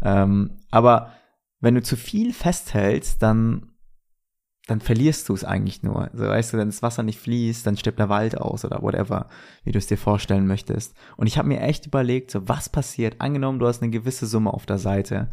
Ähm, 0.04 0.52
aber 0.70 1.14
wenn 1.60 1.76
du 1.76 1.82
zu 1.82 1.96
viel 1.96 2.34
festhältst, 2.34 3.22
dann 3.22 3.72
dann 4.68 4.82
verlierst 4.82 5.30
du 5.30 5.34
es 5.34 5.46
eigentlich 5.46 5.82
nur. 5.82 6.10
So, 6.14 6.26
weißt 6.26 6.52
du, 6.52 6.58
wenn 6.58 6.68
das 6.68 6.82
Wasser 6.82 7.02
nicht 7.02 7.20
fließt, 7.20 7.66
dann 7.66 7.78
stirbt 7.78 8.00
der 8.00 8.10
Wald 8.10 8.38
aus 8.38 8.66
oder 8.66 8.82
whatever, 8.82 9.30
wie 9.64 9.72
du 9.72 9.78
es 9.78 9.88
dir 9.88 9.98
vorstellen 9.98 10.46
möchtest. 10.46 10.94
Und 11.16 11.28
ich 11.28 11.38
habe 11.38 11.48
mir 11.48 11.62
echt 11.62 11.86
überlegt, 11.86 12.32
so 12.32 12.50
was 12.50 12.68
passiert, 12.68 13.22
angenommen, 13.22 13.60
du 13.60 13.68
hast 13.68 13.82
eine 13.82 13.92
gewisse 13.92 14.26
Summe 14.28 14.54
auf 14.54 14.66
der 14.66 14.78
Seite 14.78 15.30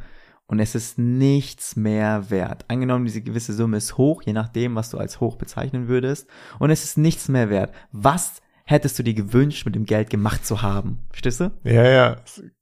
und 0.47 0.61
es 0.61 0.77
ist 0.77 0.99
nichts 0.99 1.75
mehr 1.75 2.31
wert. 2.31 2.65
Angenommen, 2.69 3.07
diese 3.07 3.23
gewisse 3.23 3.53
Summe 3.55 3.79
ist 3.79 3.99
hoch, 3.99 4.23
je 4.23 4.33
nachdem, 4.33 4.77
was 4.77 4.91
du 4.91 4.99
als 4.99 5.19
hoch 5.19 5.35
bezeichnen 5.35 5.89
würdest, 5.89 6.29
und 6.61 6.71
es 6.71 6.85
ist 6.85 6.97
nichts 6.97 7.29
mehr 7.29 7.51
wert. 7.51 7.75
Was 7.91 8.41
hättest 8.67 8.97
du 9.01 9.03
dir 9.03 9.15
gewünscht, 9.15 9.67
mit 9.67 9.75
dem 9.75 9.85
Geld 9.85 10.11
gemacht 10.11 10.47
zu 10.47 10.63
haben? 10.63 11.01
Verstehst 11.11 11.41
du? 11.41 11.51
Ja, 11.65 11.83
ja, 11.89 12.17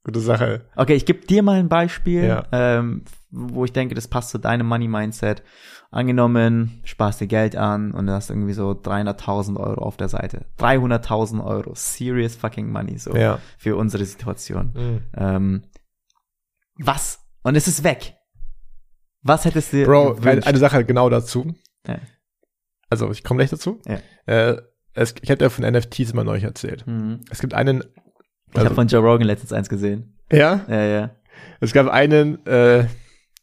gute 0.04 0.20
Sache. 0.20 0.64
Okay, 0.74 0.94
ich 0.94 1.04
gebe 1.04 1.26
dir 1.26 1.42
mal 1.42 1.58
ein 1.58 1.68
Beispiel, 1.68 2.24
Ja. 2.24 2.46
ähm, 2.50 3.04
wo 3.32 3.64
ich 3.64 3.72
denke, 3.72 3.94
das 3.94 4.06
passt 4.08 4.30
zu 4.30 4.38
deinem 4.38 4.66
Money-Mindset. 4.66 5.42
Angenommen, 5.90 6.80
sparst 6.84 7.20
dir 7.20 7.26
Geld 7.26 7.56
an 7.56 7.92
und 7.92 8.06
du 8.06 8.12
hast 8.12 8.30
irgendwie 8.30 8.52
so 8.52 8.70
300.000 8.70 9.58
Euro 9.58 9.82
auf 9.82 9.96
der 9.96 10.08
Seite. 10.08 10.46
300.000 10.58 11.44
Euro. 11.44 11.72
Serious 11.74 12.34
fucking 12.36 12.70
money, 12.70 12.96
so. 12.98 13.14
Ja. 13.14 13.40
Für 13.58 13.76
unsere 13.76 14.04
Situation. 14.06 14.72
Mhm. 14.74 15.00
Ähm, 15.16 15.62
was? 16.76 17.20
Und 17.42 17.56
es 17.56 17.68
ist 17.68 17.84
weg. 17.84 18.14
Was 19.22 19.44
hättest 19.44 19.72
du 19.72 19.78
dir 19.78 19.86
Bro, 19.86 20.16
eine, 20.22 20.46
eine 20.46 20.58
Sache 20.58 20.84
genau 20.84 21.08
dazu. 21.10 21.54
Ja. 21.86 21.98
Also, 22.88 23.10
ich 23.10 23.22
komme 23.24 23.38
gleich 23.38 23.50
dazu. 23.50 23.80
Ja. 23.86 23.98
Äh, 24.26 24.62
es, 24.94 25.14
ich 25.22 25.30
hatte 25.30 25.44
ja 25.44 25.50
von 25.50 25.64
NFTs 25.64 26.10
immer 26.12 26.24
neulich 26.24 26.44
erzählt. 26.44 26.86
Mhm. 26.86 27.20
Es 27.30 27.40
gibt 27.40 27.54
einen. 27.54 27.78
Ich 28.50 28.56
habe 28.58 28.64
Also, 28.68 28.74
von 28.74 28.86
Joe 28.88 29.00
Rogan 29.02 29.26
letztens 29.26 29.52
eins 29.52 29.68
gesehen. 29.68 30.18
ja? 30.30 30.64
Ja, 30.68 30.84
ja. 30.84 31.10
Es 31.60 31.72
gab 31.72 31.88
einen 31.88 32.44
äh, 32.46 32.86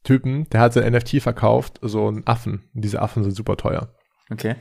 Typen, 0.09 0.49
der 0.49 0.61
hat 0.61 0.73
sein 0.73 0.91
NFT 0.91 1.21
verkauft, 1.21 1.79
so 1.83 2.07
einen 2.07 2.25
Affen. 2.25 2.67
Und 2.73 2.83
diese 2.83 2.99
Affen 2.99 3.21
sind 3.21 3.35
super 3.35 3.57
teuer. 3.57 3.93
Okay. 4.31 4.55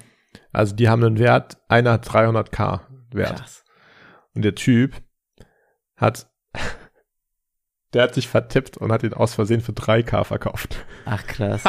Also 0.52 0.76
die 0.76 0.90
haben 0.90 1.02
einen 1.02 1.18
Wert, 1.18 1.56
einer 1.68 1.92
hat 1.92 2.06
300k 2.06 2.80
Wert. 3.12 3.38
Krass. 3.38 3.64
Und 4.34 4.42
der 4.42 4.54
Typ 4.54 5.00
hat, 5.96 6.30
der 7.94 8.02
hat 8.02 8.14
sich 8.14 8.28
vertippt 8.28 8.76
und 8.76 8.92
hat 8.92 9.04
ihn 9.04 9.14
aus 9.14 9.34
Versehen 9.34 9.62
für 9.62 9.72
3k 9.72 10.24
verkauft. 10.24 10.84
Ach, 11.06 11.26
krass. 11.26 11.64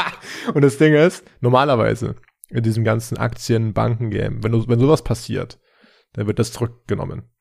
Und 0.54 0.62
das 0.62 0.78
Ding 0.78 0.94
ist, 0.94 1.24
normalerweise 1.39 2.18
in 2.50 2.63
diesem 2.63 2.84
ganzen 2.84 3.18
Aktien-Banken-Game, 3.18 4.44
wenn, 4.44 4.52
du, 4.52 4.68
wenn 4.68 4.80
sowas 4.80 5.06
passiert, 5.06 5.58
dann 6.12 6.28
wird 6.28 6.38
das 6.38 6.52
zurückgenommen. 6.52 7.32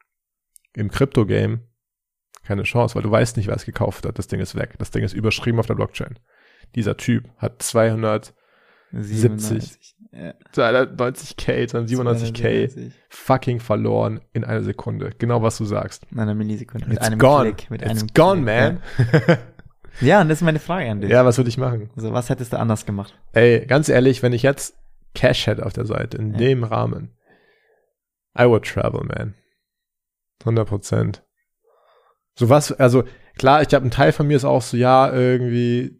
Im 0.74 0.88
Crypto-Game 0.88 1.67
Keine 2.48 2.62
Chance, 2.62 2.94
weil 2.94 3.02
du 3.02 3.10
weißt 3.10 3.36
nicht, 3.36 3.46
wer 3.46 3.54
es 3.56 3.66
gekauft 3.66 4.06
hat. 4.06 4.18
Das 4.18 4.26
Ding 4.26 4.40
ist 4.40 4.54
weg. 4.54 4.70
Das 4.78 4.90
Ding 4.90 5.04
ist 5.04 5.12
überschrieben 5.12 5.58
auf 5.60 5.66
der 5.66 5.74
Blockchain. 5.74 6.18
Dieser 6.74 6.96
Typ 6.96 7.28
hat 7.36 7.60
200 7.62 8.32
70. 8.90 9.78
Ja. 10.12 10.32
290k, 10.54 11.68
297k 11.70 12.90
fucking 13.10 13.60
verloren 13.60 14.22
in 14.32 14.44
einer 14.44 14.62
Sekunde. 14.62 15.10
Genau 15.18 15.42
was 15.42 15.58
du 15.58 15.66
sagst. 15.66 16.06
In 16.10 16.18
einer 16.20 16.34
Millisekunde. 16.34 16.88
Mit 16.88 16.96
It's 16.96 17.06
einem 17.06 17.18
gone. 17.18 17.52
Klick. 17.52 17.70
Mit 17.70 17.82
It's 17.82 17.90
einem 17.90 18.06
gone, 18.14 18.42
Klick, 18.44 18.46
man. 18.46 18.82
Ja. 19.28 19.38
ja, 20.00 20.20
und 20.22 20.30
das 20.30 20.38
ist 20.38 20.44
meine 20.44 20.58
Frage 20.58 20.90
an 20.90 21.02
dich. 21.02 21.10
ja, 21.10 21.26
was 21.26 21.36
würde 21.36 21.50
ich 21.50 21.58
machen? 21.58 21.90
Also, 21.96 22.14
was 22.14 22.30
hättest 22.30 22.54
du 22.54 22.58
anders 22.58 22.86
gemacht? 22.86 23.14
Ey, 23.34 23.66
ganz 23.66 23.90
ehrlich, 23.90 24.22
wenn 24.22 24.32
ich 24.32 24.42
jetzt 24.42 24.74
Cash 25.14 25.46
hätte 25.48 25.66
auf 25.66 25.74
der 25.74 25.84
Seite, 25.84 26.16
in 26.16 26.32
Ja. 26.32 26.38
dem 26.38 26.64
Rahmen, 26.64 27.14
I 28.38 28.44
would 28.44 28.64
travel, 28.64 29.04
man. 29.04 29.34
100 30.40 30.66
Prozent. 30.66 31.24
So 32.38 32.48
was, 32.48 32.70
also 32.70 33.02
klar, 33.36 33.62
ich 33.62 33.68
glaube, 33.68 33.84
ein 33.84 33.90
Teil 33.90 34.12
von 34.12 34.28
mir 34.28 34.36
ist 34.36 34.44
auch 34.44 34.62
so, 34.62 34.76
ja, 34.76 35.12
irgendwie 35.12 35.98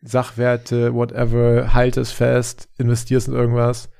Sachwerte, 0.00 0.94
whatever, 0.94 1.74
halt 1.74 1.98
es 1.98 2.12
fest, 2.12 2.70
investierst 2.78 3.28
in 3.28 3.34
irgendwas. 3.34 3.90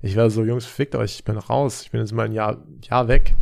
Ich 0.00 0.14
wäre 0.14 0.30
so, 0.30 0.44
Jungs, 0.44 0.64
fickt 0.64 0.94
euch, 0.94 1.16
ich 1.16 1.24
bin 1.24 1.38
raus, 1.38 1.82
ich 1.82 1.90
bin 1.90 2.00
jetzt 2.00 2.12
mal 2.12 2.26
ein 2.26 2.32
Jahr, 2.32 2.62
Jahr 2.82 3.08
weg. 3.08 3.34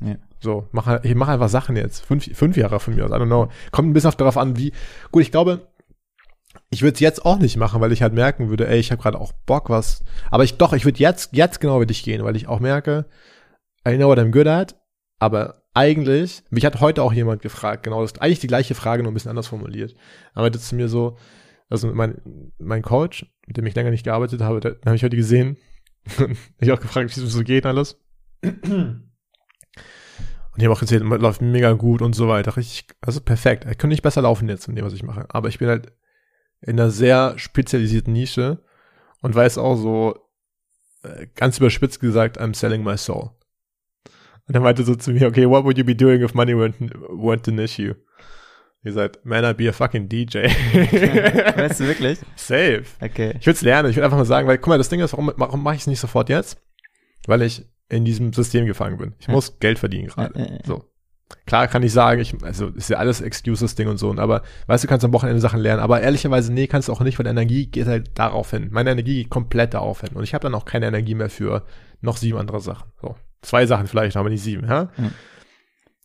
Ja. 0.00 0.16
So, 0.40 0.66
mach, 0.72 1.04
ich 1.04 1.14
mache 1.14 1.30
einfach 1.30 1.48
Sachen 1.48 1.76
jetzt. 1.76 2.04
Fünf, 2.04 2.36
fünf 2.36 2.56
Jahre 2.56 2.80
von 2.80 2.96
mir 2.96 3.04
aus, 3.04 3.12
I 3.12 3.14
don't 3.14 3.26
know. 3.26 3.48
Kommt 3.70 3.88
ein 3.88 3.92
bisschen 3.92 4.08
auf 4.08 4.16
darauf 4.16 4.36
an, 4.36 4.56
wie. 4.56 4.72
Gut, 5.12 5.22
ich 5.22 5.30
glaube, 5.30 5.68
ich 6.70 6.82
würde 6.82 6.94
es 6.94 7.00
jetzt 7.00 7.24
auch 7.24 7.38
nicht 7.38 7.56
machen, 7.56 7.80
weil 7.80 7.92
ich 7.92 8.02
halt 8.02 8.12
merken 8.12 8.48
würde, 8.48 8.66
ey, 8.66 8.80
ich 8.80 8.90
habe 8.90 9.00
gerade 9.00 9.20
auch 9.20 9.30
Bock 9.46 9.70
was. 9.70 10.02
Aber 10.32 10.42
ich 10.42 10.58
doch, 10.58 10.72
ich 10.72 10.84
würde 10.84 10.98
jetzt, 10.98 11.32
jetzt 11.32 11.60
genau 11.60 11.80
wie 11.80 11.86
dich 11.86 12.02
gehen, 12.02 12.24
weil 12.24 12.34
ich 12.34 12.48
auch 12.48 12.58
merke, 12.58 13.06
I 13.86 13.96
know 13.96 14.08
what 14.08 14.18
I'm 14.18 14.32
good 14.32 14.48
at, 14.48 14.74
aber 15.20 15.61
eigentlich, 15.74 16.42
mich 16.50 16.64
hat 16.64 16.80
heute 16.80 17.02
auch 17.02 17.12
jemand 17.12 17.42
gefragt, 17.42 17.82
genau 17.82 18.02
das, 18.02 18.18
eigentlich 18.18 18.40
die 18.40 18.46
gleiche 18.46 18.74
Frage, 18.74 19.02
nur 19.02 19.10
ein 19.10 19.14
bisschen 19.14 19.30
anders 19.30 19.48
formuliert. 19.48 19.94
Aber 20.34 20.50
das 20.50 20.68
zu 20.68 20.74
mir 20.74 20.88
so, 20.88 21.16
also 21.68 21.92
mein, 21.92 22.52
mein 22.58 22.82
Coach, 22.82 23.26
mit 23.46 23.56
dem 23.56 23.66
ich 23.66 23.74
länger 23.74 23.90
nicht 23.90 24.04
gearbeitet 24.04 24.42
habe, 24.42 24.60
den 24.60 24.76
habe 24.84 24.96
ich 24.96 25.04
heute 25.04 25.16
gesehen. 25.16 25.56
ich 26.58 26.72
auch 26.72 26.80
gefragt, 26.80 27.16
wie 27.16 27.20
es 27.20 27.32
so 27.32 27.42
geht 27.42 27.64
alles. 27.64 27.98
Und 30.52 30.58
ich 30.58 30.64
habe 30.64 30.74
auch 30.74 30.82
erzählt, 30.82 31.02
läuft 31.02 31.40
mega 31.40 31.72
gut 31.72 32.02
und 32.02 32.14
so 32.14 32.28
weiter. 32.28 32.56
Richtig, 32.56 32.88
also 33.00 33.20
perfekt. 33.20 33.64
Ich 33.64 33.78
könnte 33.78 33.88
nicht 33.88 34.02
besser 34.02 34.22
laufen 34.22 34.48
jetzt 34.48 34.68
in 34.68 34.76
dem, 34.76 34.84
was 34.84 34.92
ich 34.92 35.02
mache. 35.02 35.26
Aber 35.30 35.48
ich 35.48 35.58
bin 35.58 35.68
halt 35.68 35.92
in 36.60 36.78
einer 36.78 36.90
sehr 36.90 37.38
spezialisierten 37.38 38.12
Nische 38.12 38.62
und 39.22 39.34
weiß 39.34 39.56
auch 39.56 39.76
so, 39.76 40.28
äh, 41.02 41.26
ganz 41.34 41.56
überspitzt 41.58 42.00
gesagt, 42.00 42.38
I'm 42.38 42.54
selling 42.54 42.84
my 42.84 42.98
soul. 42.98 43.30
Und 44.48 44.54
er 44.54 44.60
meinte 44.60 44.82
so 44.84 44.94
zu 44.94 45.12
mir, 45.12 45.26
okay, 45.28 45.48
what 45.48 45.64
would 45.64 45.78
you 45.78 45.84
be 45.84 45.94
doing 45.94 46.22
if 46.22 46.34
money 46.34 46.52
weren't, 46.54 46.90
weren't 47.10 47.48
an 47.48 47.58
issue? 47.58 47.94
He 48.84 48.90
said, 48.90 49.18
man, 49.22 49.44
I'd 49.44 49.54
be 49.56 49.68
a 49.68 49.72
fucking 49.72 50.08
DJ. 50.08 50.38
weißt 51.56 51.80
du 51.80 51.86
wirklich? 51.86 52.18
Safe. 52.34 52.82
Okay. 53.00 53.36
Ich 53.38 53.46
würde 53.46 53.56
es 53.56 53.62
lernen. 53.62 53.90
Ich 53.90 53.96
würde 53.96 54.06
einfach 54.06 54.18
mal 54.18 54.24
sagen, 54.24 54.48
weil, 54.48 54.58
guck 54.58 54.68
mal, 54.68 54.78
das 54.78 54.88
Ding 54.88 55.00
ist, 55.00 55.12
warum, 55.12 55.32
warum 55.36 55.62
mache 55.62 55.76
ich 55.76 55.82
es 55.82 55.86
nicht 55.86 56.00
sofort 56.00 56.28
jetzt? 56.28 56.60
Weil 57.26 57.42
ich 57.42 57.64
in 57.88 58.04
diesem 58.04 58.32
System 58.32 58.66
gefangen 58.66 58.98
bin. 58.98 59.14
Ich 59.20 59.28
Ja. 59.28 59.34
muss 59.34 59.60
Geld 59.60 59.78
verdienen 59.78 60.08
gerade. 60.08 60.36
Ja, 60.36 60.44
ja, 60.46 60.52
ja. 60.54 60.58
So. 60.64 60.84
Klar 61.46 61.68
kann 61.68 61.82
ich 61.82 61.92
sagen, 61.92 62.20
ich, 62.20 62.34
also 62.42 62.68
ist 62.68 62.90
ja 62.90 62.98
alles 62.98 63.20
Excuses-Ding 63.20 63.88
und 63.88 63.96
so, 63.98 64.12
aber 64.16 64.42
weißt 64.66 64.84
du, 64.84 64.88
kannst 64.88 65.04
am 65.04 65.12
Wochenende 65.14 65.40
Sachen 65.40 65.60
lernen, 65.60 65.80
aber 65.80 66.00
ehrlicherweise, 66.00 66.52
nee, 66.52 66.66
kannst 66.66 66.88
du 66.88 66.92
auch 66.92 67.00
nicht, 67.00 67.18
weil 67.18 67.26
Energie 67.26 67.66
geht 67.66 67.86
halt 67.86 68.10
darauf 68.18 68.50
hin. 68.50 68.68
Meine 68.70 68.90
Energie 68.90 69.22
geht 69.22 69.30
komplett 69.30 69.72
darauf 69.74 70.00
hin. 70.02 70.10
Und 70.14 70.24
ich 70.24 70.34
habe 70.34 70.42
dann 70.42 70.54
auch 70.54 70.64
keine 70.64 70.86
Energie 70.86 71.14
mehr 71.14 71.30
für 71.30 71.64
noch 72.00 72.16
sieben 72.16 72.36
andere 72.38 72.60
Sachen. 72.60 72.90
So. 73.00 73.14
Zwei 73.42 73.66
Sachen 73.66 73.86
vielleicht, 73.86 74.16
aber 74.16 74.30
nicht 74.30 74.42
sieben, 74.42 74.66
ja? 74.68 74.90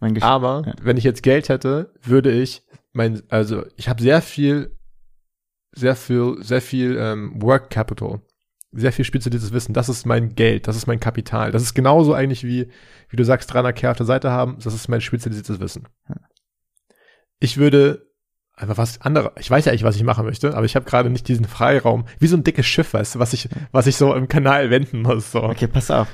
Gesch 0.01 0.23
Aber 0.23 0.63
Ja. 0.65 0.73
wenn 0.81 0.97
ich 0.97 1.03
jetzt 1.03 1.23
Geld 1.23 1.49
hätte, 1.49 1.93
würde 2.01 2.31
ich 2.31 2.63
mein, 2.93 3.21
also 3.29 3.63
ich 3.75 3.89
habe 3.89 4.01
sehr 4.01 4.21
viel, 4.21 4.77
sehr 5.71 5.95
viel, 5.95 6.37
sehr 6.41 6.61
viel 6.61 6.97
ähm, 6.99 7.41
Work 7.41 7.69
Capital, 7.69 8.21
sehr 8.71 8.91
viel 8.91 9.05
spezialisiertes 9.05 9.53
Wissen. 9.53 9.73
Das 9.73 9.89
ist 9.89 10.05
mein 10.05 10.35
Geld, 10.35 10.67
das 10.67 10.75
ist 10.75 10.87
mein 10.87 10.99
Kapital. 10.99 11.51
Das 11.51 11.61
ist 11.63 11.73
genauso 11.73 12.13
eigentlich 12.13 12.43
wie, 12.43 12.69
wie 13.09 13.15
du 13.15 13.23
sagst, 13.23 13.53
300k 13.53 13.91
auf 13.91 13.97
der 13.97 14.05
Seite 14.05 14.31
haben. 14.31 14.57
Das 14.63 14.73
ist 14.73 14.87
mein 14.87 15.01
spezialisiertes 15.01 15.59
Wissen. 15.59 15.87
Ja. 16.09 16.15
Ich 17.39 17.57
würde 17.57 18.07
einfach 18.53 18.77
was 18.77 19.01
anderes. 19.01 19.31
Ich 19.39 19.49
weiß 19.49 19.65
ja 19.65 19.71
eigentlich, 19.71 19.83
was 19.83 19.95
ich 19.95 20.03
machen 20.03 20.25
möchte, 20.25 20.55
aber 20.55 20.65
ich 20.65 20.75
habe 20.75 20.85
gerade 20.85 21.09
nicht 21.11 21.27
diesen 21.27 21.45
Freiraum, 21.45 22.05
wie 22.19 22.27
so 22.27 22.35
ein 22.35 22.43
dickes 22.43 22.65
Schiff, 22.65 22.93
weißt 22.93 23.15
du, 23.15 23.19
was 23.19 23.33
ich, 23.33 23.47
was 23.71 23.85
ich 23.87 23.95
so 23.95 24.13
im 24.15 24.27
Kanal 24.27 24.69
wenden 24.71 25.01
muss. 25.03 25.31
So. 25.31 25.43
Okay, 25.43 25.67
pass 25.67 25.91
auf. 25.91 26.07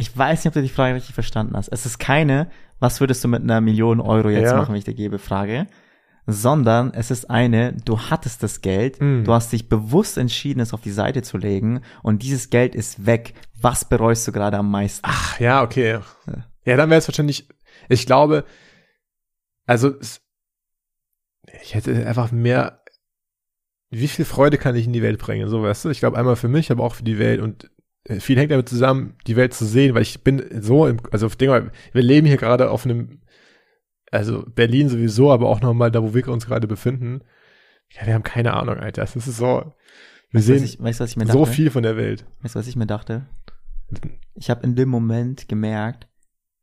Ich 0.00 0.16
weiß 0.16 0.38
nicht, 0.44 0.46
ob 0.48 0.54
du 0.54 0.62
die 0.62 0.68
Frage 0.68 0.94
richtig 0.94 1.14
verstanden 1.14 1.56
hast. 1.56 1.68
Es 1.68 1.84
ist 1.84 1.98
keine, 1.98 2.48
was 2.78 3.00
würdest 3.00 3.22
du 3.24 3.28
mit 3.28 3.42
einer 3.42 3.60
Million 3.60 4.00
Euro 4.00 4.30
jetzt 4.30 4.50
Ja. 4.52 4.56
machen, 4.56 4.72
wenn 4.72 4.78
ich 4.78 4.84
dir 4.84 4.94
gebe, 4.94 5.18
Frage. 5.18 5.66
Sondern 6.26 6.92
es 6.94 7.10
ist 7.10 7.28
eine, 7.30 7.72
du 7.84 7.98
hattest 7.98 8.42
das 8.42 8.60
Geld, 8.60 9.00
Mm. 9.00 9.24
du 9.24 9.32
hast 9.32 9.52
dich 9.52 9.68
bewusst 9.68 10.16
entschieden, 10.18 10.60
es 10.60 10.72
auf 10.74 10.82
die 10.82 10.90
Seite 10.92 11.22
zu 11.22 11.36
legen 11.38 11.80
und 12.02 12.22
dieses 12.22 12.50
Geld 12.50 12.74
ist 12.74 13.06
weg. 13.06 13.34
Was 13.60 13.84
bereust 13.86 14.28
du 14.28 14.32
gerade 14.32 14.56
am 14.58 14.70
meisten? 14.70 15.00
Ach, 15.08 15.40
ja, 15.40 15.62
okay. 15.62 15.98
Ja. 16.26 16.46
Ja, 16.64 16.76
dann 16.76 16.90
wäre 16.90 16.98
es 16.98 17.08
wahrscheinlich, 17.08 17.48
ich 17.88 18.06
glaube, 18.06 18.44
also 19.66 19.94
ich 21.62 21.74
hätte 21.74 22.06
einfach 22.06 22.30
mehr, 22.30 22.82
wie 23.90 24.06
viel 24.08 24.26
Freude 24.26 24.58
kann 24.58 24.76
ich 24.76 24.84
in 24.86 24.92
die 24.92 25.02
Welt 25.02 25.18
bringen, 25.18 25.48
so 25.48 25.62
weißt 25.62 25.86
du? 25.86 25.88
Ich 25.88 26.00
glaube 26.00 26.18
einmal 26.18 26.36
für 26.36 26.48
mich, 26.48 26.70
aber 26.70 26.84
auch 26.84 26.94
für 26.94 27.04
die 27.04 27.18
Welt 27.18 27.40
und 27.40 27.70
viel 28.20 28.38
hängt 28.38 28.50
damit 28.50 28.68
zusammen, 28.68 29.14
die 29.26 29.36
Welt 29.36 29.54
zu 29.54 29.64
sehen, 29.66 29.94
weil 29.94 30.02
ich 30.02 30.22
bin 30.22 30.42
so 30.62 30.86
im, 30.86 30.98
also 31.10 31.26
auf 31.26 31.36
Dinge, 31.36 31.70
wir 31.92 32.02
leben 32.02 32.26
hier 32.26 32.38
gerade 32.38 32.70
auf 32.70 32.84
einem, 32.84 33.20
also 34.10 34.44
Berlin 34.54 34.88
sowieso, 34.88 35.30
aber 35.30 35.48
auch 35.48 35.60
nochmal 35.60 35.90
da, 35.90 36.02
wo 36.02 36.14
wir 36.14 36.28
uns 36.28 36.46
gerade 36.46 36.66
befinden. 36.66 37.22
Ja, 37.90 38.06
wir 38.06 38.14
haben 38.14 38.22
keine 38.22 38.54
Ahnung, 38.54 38.76
Alter. 38.76 39.02
Es 39.02 39.16
ist 39.16 39.26
so, 39.26 39.72
wir 40.30 40.38
Weißt 40.38 40.46
sehen 40.46 40.64
ich, 40.64 40.80
weißt, 40.80 40.98
so 40.98 41.24
dachte? 41.24 41.46
viel 41.46 41.70
von 41.70 41.82
der 41.82 41.96
Welt. 41.96 42.26
Weißt 42.42 42.54
du, 42.54 42.58
was 42.58 42.66
ich 42.66 42.76
mir 42.76 42.86
dachte? 42.86 43.26
Ich 44.34 44.50
habe 44.50 44.62
in 44.64 44.76
dem 44.76 44.88
Moment 44.88 45.48
gemerkt, 45.48 46.08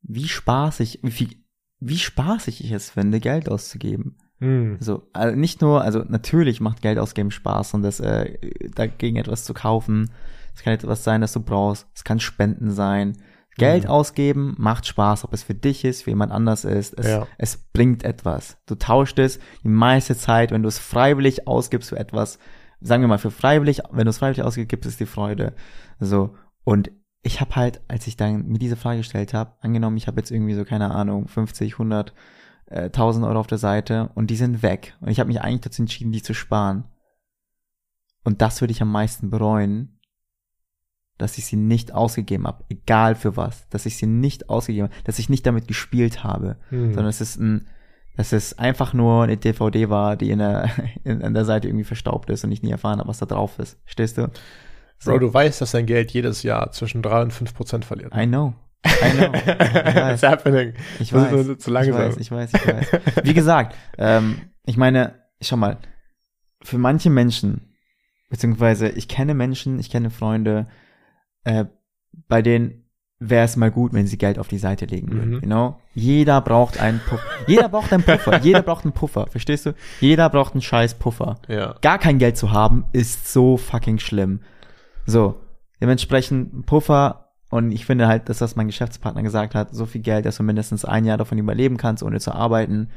wie 0.02 0.28
spaßig, 0.28 1.00
wie, 1.02 1.44
wie 1.80 1.98
spaßig 1.98 2.64
ich 2.64 2.72
es 2.72 2.92
finde, 2.92 3.20
Geld 3.20 3.50
auszugeben. 3.50 4.18
Hm. 4.40 4.78
So, 4.80 5.08
also 5.14 5.36
nicht 5.36 5.62
nur, 5.62 5.82
also 5.82 6.00
natürlich 6.08 6.60
macht 6.60 6.82
Geld 6.82 7.00
ausgeben 7.00 7.32
Spaß 7.32 7.74
und 7.74 7.82
das 7.82 8.00
äh, 8.00 8.38
dagegen 8.76 9.18
etwas 9.18 9.46
zu 9.46 9.54
kaufen. 9.54 10.12
Es 10.56 10.64
kann 10.64 10.74
etwas 10.74 11.04
sein, 11.04 11.22
das 11.22 11.34
du 11.34 11.42
brauchst. 11.42 11.88
Es 11.94 12.04
kann 12.04 12.20
Spenden 12.20 12.72
sein. 12.72 13.18
Geld 13.58 13.84
Mhm. 13.86 13.90
ausgeben 13.90 14.56
macht 14.58 14.86
Spaß, 14.86 15.24
ob 15.24 15.34
es 15.34 15.44
für 15.44 15.54
dich 15.56 15.86
ist, 15.86 16.04
für 16.04 16.10
jemand 16.10 16.32
anders 16.32 16.66
ist. 16.66 16.98
Es, 17.00 17.08
Ja. 17.08 17.28
es 17.38 17.58
bringt 17.58 18.04
etwas. 18.04 18.58
Du 18.66 18.76
tauscht 18.76 19.18
es 19.20 19.40
die 19.64 19.70
meiste 19.70 20.16
Zeit, 20.18 20.52
wenn 20.52 20.62
du 20.64 20.68
es 20.68 20.80
freiwillig 20.80 21.48
ausgibst 21.48 21.90
für 21.90 21.98
etwas, 22.00 22.38
sagen 22.82 23.02
wir 23.04 23.08
mal 23.08 23.18
für 23.18 23.32
freiwillig, 23.32 23.82
wenn 23.92 24.06
du 24.06 24.10
es 24.10 24.18
freiwillig 24.18 24.44
ausgibst, 24.44 24.70
gibt 24.70 24.86
es 24.86 24.98
die 24.98 25.06
Freude. 25.06 25.54
So 26.00 26.36
und 26.66 26.92
ich 27.22 27.40
habe 27.42 27.56
halt, 27.56 27.82
als 27.88 28.06
ich 28.08 28.18
dann 28.18 28.46
mir 28.48 28.60
diese 28.60 28.76
Frage 28.76 28.98
gestellt 29.00 29.34
habe, 29.34 29.54
angenommen, 29.62 29.98
ich 29.98 30.08
habe 30.08 30.20
jetzt 30.20 30.32
irgendwie 30.32 30.54
so 30.54 30.66
keine 30.66 30.92
Ahnung 30.92 31.28
50, 31.28 31.74
100 31.80 32.14
äh, 32.68 32.90
1000 32.90 33.26
Euro 33.26 33.40
auf 33.40 33.48
der 33.48 33.58
Seite 33.58 34.10
und 34.16 34.30
die 34.30 34.36
sind 34.36 34.64
weg. 34.64 34.96
Und 35.00 35.10
ich 35.10 35.20
habe 35.20 35.28
mich 35.30 35.40
eigentlich 35.42 35.62
dazu 35.62 35.82
entschieden, 35.82 36.12
die 36.12 36.22
zu 36.22 36.34
sparen. 36.34 36.84
Und 38.24 38.42
das 38.42 38.60
würde 38.62 38.72
ich 38.72 38.82
am 38.82 38.92
meisten 38.92 39.30
bereuen, 39.30 39.95
dass 41.18 41.38
ich 41.38 41.46
sie 41.46 41.56
nicht 41.56 41.94
ausgegeben 41.94 42.46
habe, 42.48 42.64
egal 42.70 43.16
für 43.16 43.38
was, 43.38 43.68
dass 43.70 43.86
ich 43.86 43.98
sie 43.98 44.06
nicht 44.08 44.50
ausgegeben 44.50 44.90
habe, 44.90 45.04
dass 45.06 45.20
ich 45.20 45.30
nicht 45.30 45.46
damit 45.46 45.68
gespielt 45.68 46.24
habe, 46.24 46.58
Hm. 46.70 46.88
sondern 46.94 47.08
es 47.08 47.22
ist 47.22 47.38
ein, 47.40 47.68
dass 48.18 48.32
es 48.34 48.58
einfach 48.58 48.94
nur 48.94 49.24
eine 49.24 49.38
DVD 49.38 49.90
war, 49.90 50.16
die 50.18 50.32
in 50.32 50.40
der, 50.40 50.70
in, 51.04 51.22
an 51.22 51.34
der 51.34 51.46
Seite 51.46 51.68
irgendwie 51.68 51.84
verstaubt 51.86 52.30
ist 52.30 52.44
und 52.44 52.52
ich 52.52 52.64
nie 52.64 52.72
erfahren 52.72 53.00
habe, 53.00 53.10
was 53.10 53.20
da 53.20 53.26
drauf 53.26 53.60
ist. 53.60 53.78
Stehst 53.86 54.18
du? 54.18 54.30
So. 55.00 55.12
Bro, 55.12 55.20
du 55.20 55.34
weißt, 55.34 55.60
dass 55.62 55.72
dein 55.72 55.86
Geld 55.86 56.12
jedes 56.12 56.44
Jahr 56.44 56.72
zwischen 56.72 57.02
3 57.02 57.24
und 57.24 57.32
5 57.34 57.54
Prozent 57.54 57.86
verliert. 57.86 58.14
I 58.16 58.26
know. 58.26 58.54
I 58.86 59.12
know. 59.18 59.32
Ich 59.36 59.46
weiß. 59.96 60.14
It's 60.14 60.24
happening. 60.24 60.74
Ich 61.00 61.10
Das 61.10 61.32
ist 61.32 61.50
weiß, 61.50 61.58
zu 61.58 61.70
ich 61.70 61.74
langsam. 61.74 61.96
weiß, 61.96 62.18
ich 62.18 62.32
weiß, 62.32 62.54
ich 62.54 62.68
weiß. 62.68 62.88
Wie 63.24 63.34
gesagt, 63.34 63.76
ähm, 63.98 64.42
ich 64.64 64.78
meine, 64.78 65.16
schau 65.42 65.58
mal, 65.58 65.78
für 66.62 66.78
manche 66.78 67.10
Menschen, 67.10 67.74
beziehungsweise 68.30 68.90
ich 68.90 69.08
kenne 69.08 69.34
Menschen, 69.34 69.80
ich 69.80 69.90
kenne 69.90 70.10
Freunde, 70.10 70.68
äh, 71.46 71.66
bei 72.28 72.42
denen 72.42 72.84
wäre 73.20 73.46
es 73.46 73.56
mal 73.56 73.72
gut, 73.72 73.94
wenn 73.94 74.08
sie 74.08 74.18
Geld 74.18 74.38
auf 74.38 74.50
die 74.50 74.58
Seite 74.58 74.86
legen 74.86 75.12
würden. 75.12 75.36
Mhm. 75.36 75.42
You 75.42 75.48
know? 75.48 75.80
Jeder 75.94 76.42
braucht 76.42 76.80
einen 76.80 77.00
Puffer. 77.00 77.24
Jeder 77.48 77.70
braucht 77.70 77.94
einen 77.94 78.04
Puffer. 78.04 78.40
Jeder 78.44 78.62
braucht 78.62 78.84
einen 78.84 78.94
Puffer. 78.94 79.28
Verstehst 79.28 79.66
du? 79.66 79.74
Jeder 80.02 80.30
braucht 80.30 80.54
einen 80.54 80.62
scheiß 80.62 80.96
Puffer. 80.96 81.40
Ja. 81.48 81.76
Gar 81.82 81.98
kein 81.98 82.20
Geld 82.20 82.38
zu 82.38 82.52
haben, 82.52 82.86
ist 82.92 83.32
so 83.32 83.58
fucking 83.58 84.00
schlimm. 84.00 84.42
So, 85.06 85.40
dementsprechend 85.82 86.66
Puffer 86.66 87.26
und 87.50 87.72
ich 87.72 87.86
finde 87.86 88.08
halt, 88.08 88.28
dass 88.28 88.40
das 88.40 88.56
mein 88.56 88.68
Geschäftspartner 88.68 89.24
gesagt 89.24 89.56
hat, 89.56 89.74
so 89.74 89.86
viel 89.86 90.02
Geld, 90.02 90.26
dass 90.26 90.38
du 90.38 90.44
mindestens 90.44 90.84
ein 90.84 91.06
Jahr 91.06 91.18
davon 91.18 91.38
überleben 91.38 91.78
kannst, 91.78 92.04
ohne 92.04 92.20
zu 92.20 92.34
arbeiten, 92.34 92.90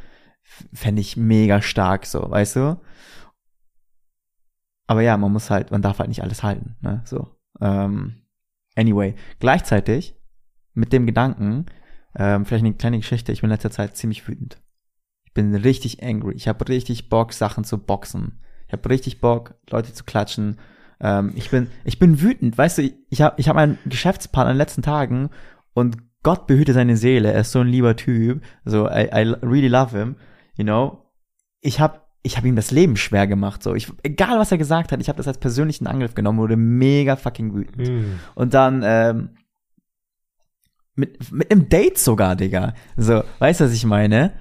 fände 0.73 1.01
ich 1.01 1.17
mega 1.17 1.61
stark, 1.63 2.07
so, 2.07 2.29
weißt 2.31 2.57
du? 2.57 2.81
Aber 4.87 5.03
ja, 5.03 5.17
man 5.17 5.33
muss 5.33 5.51
halt, 5.51 5.71
man 5.71 5.83
darf 5.83 5.99
halt 5.99 6.09
nicht 6.09 6.23
alles 6.23 6.43
halten, 6.43 6.77
ne, 6.81 7.03
so. 7.05 7.37
Ähm, 7.61 8.23
anyway, 8.79 9.15
gleichzeitig 9.41 10.15
mit 10.73 10.93
dem 10.93 11.07
Gedanken, 11.07 11.67
Ähm, 12.17 12.47
vielleicht 12.47 12.65
eine 12.65 12.75
kleine 12.75 12.99
Geschichte. 12.99 13.33
Ich 13.33 13.43
bin 13.43 13.51
in 13.51 13.53
letzter 13.53 13.71
Zeit 13.71 13.97
ziemlich 13.97 14.27
wütend. 14.27 14.61
Ich 15.25 15.35
bin 15.35 15.55
richtig 15.55 16.03
angry. 16.03 16.35
Ich 16.35 16.49
habe 16.49 16.67
richtig 16.69 17.11
Bock, 17.11 17.33
Sachen 17.33 17.65
zu 17.65 17.79
boxen. 17.79 18.41
Ich 18.67 18.73
habe 18.73 18.89
richtig 18.89 19.21
Bock, 19.21 19.55
Leute 19.71 19.93
zu 19.93 20.05
klatschen. 20.05 20.57
Ähm, 21.01 21.33
ich 21.37 21.51
bin, 21.51 21.69
ich 21.85 21.99
bin 21.99 22.21
wütend. 22.21 22.57
Weißt 22.57 22.79
du, 22.79 22.83
ich, 22.83 22.95
ich 23.11 23.21
habe 23.21 23.35
ich 23.39 23.49
hab 23.49 23.57
einen 23.57 23.79
Geschäftspartner 23.85 24.51
in 24.51 24.55
den 24.55 24.63
letzten 24.65 24.83
Tagen 24.83 25.29
und 25.75 25.99
Gott 26.23 26.47
behüte 26.47 26.73
seine 26.73 26.97
Seele. 26.97 27.31
Er 27.33 27.43
ist 27.43 27.53
so 27.53 27.61
ein 27.61 27.69
lieber 27.69 27.95
Typ. 27.95 28.43
So, 28.65 28.89
I, 28.89 29.11
I 29.13 29.35
really 29.43 29.69
love 29.69 29.97
him. 29.97 30.17
You 30.57 30.65
know. 30.65 31.05
Ich 31.61 31.79
habe 31.79 32.01
ich 32.29 32.37
habe 32.37 32.47
ihm 32.47 32.57
das 32.57 32.71
Leben 32.71 32.97
schwer 32.97 33.27
gemacht. 33.27 33.63
So, 33.63 33.75
ich, 33.75 33.91
egal 34.03 34.39
was 34.39 34.53
er 34.53 34.59
gesagt 34.59 34.93
hat, 34.93 35.01
ich 35.01 35.09
habe 35.09 35.17
das 35.17 35.27
als 35.27 35.39
persönlichen 35.39 35.87
Angriff 35.87 36.15
genommen, 36.15 36.39
wurde 36.39 36.57
mega 36.57 37.17
fucking 37.17 37.55
wütend. 37.55 37.89
Mm. 37.89 38.21
Und 38.35 38.53
dann 38.53 38.83
ähm, 38.85 39.31
mit 40.95 41.33
mit 41.33 41.51
einem 41.51 41.69
Date 41.69 41.97
sogar, 41.97 42.37
Digga. 42.37 42.75
So, 42.97 43.23
weißt 43.39 43.61
du, 43.61 43.65
was 43.65 43.73
ich 43.73 43.87
meine? 43.87 44.33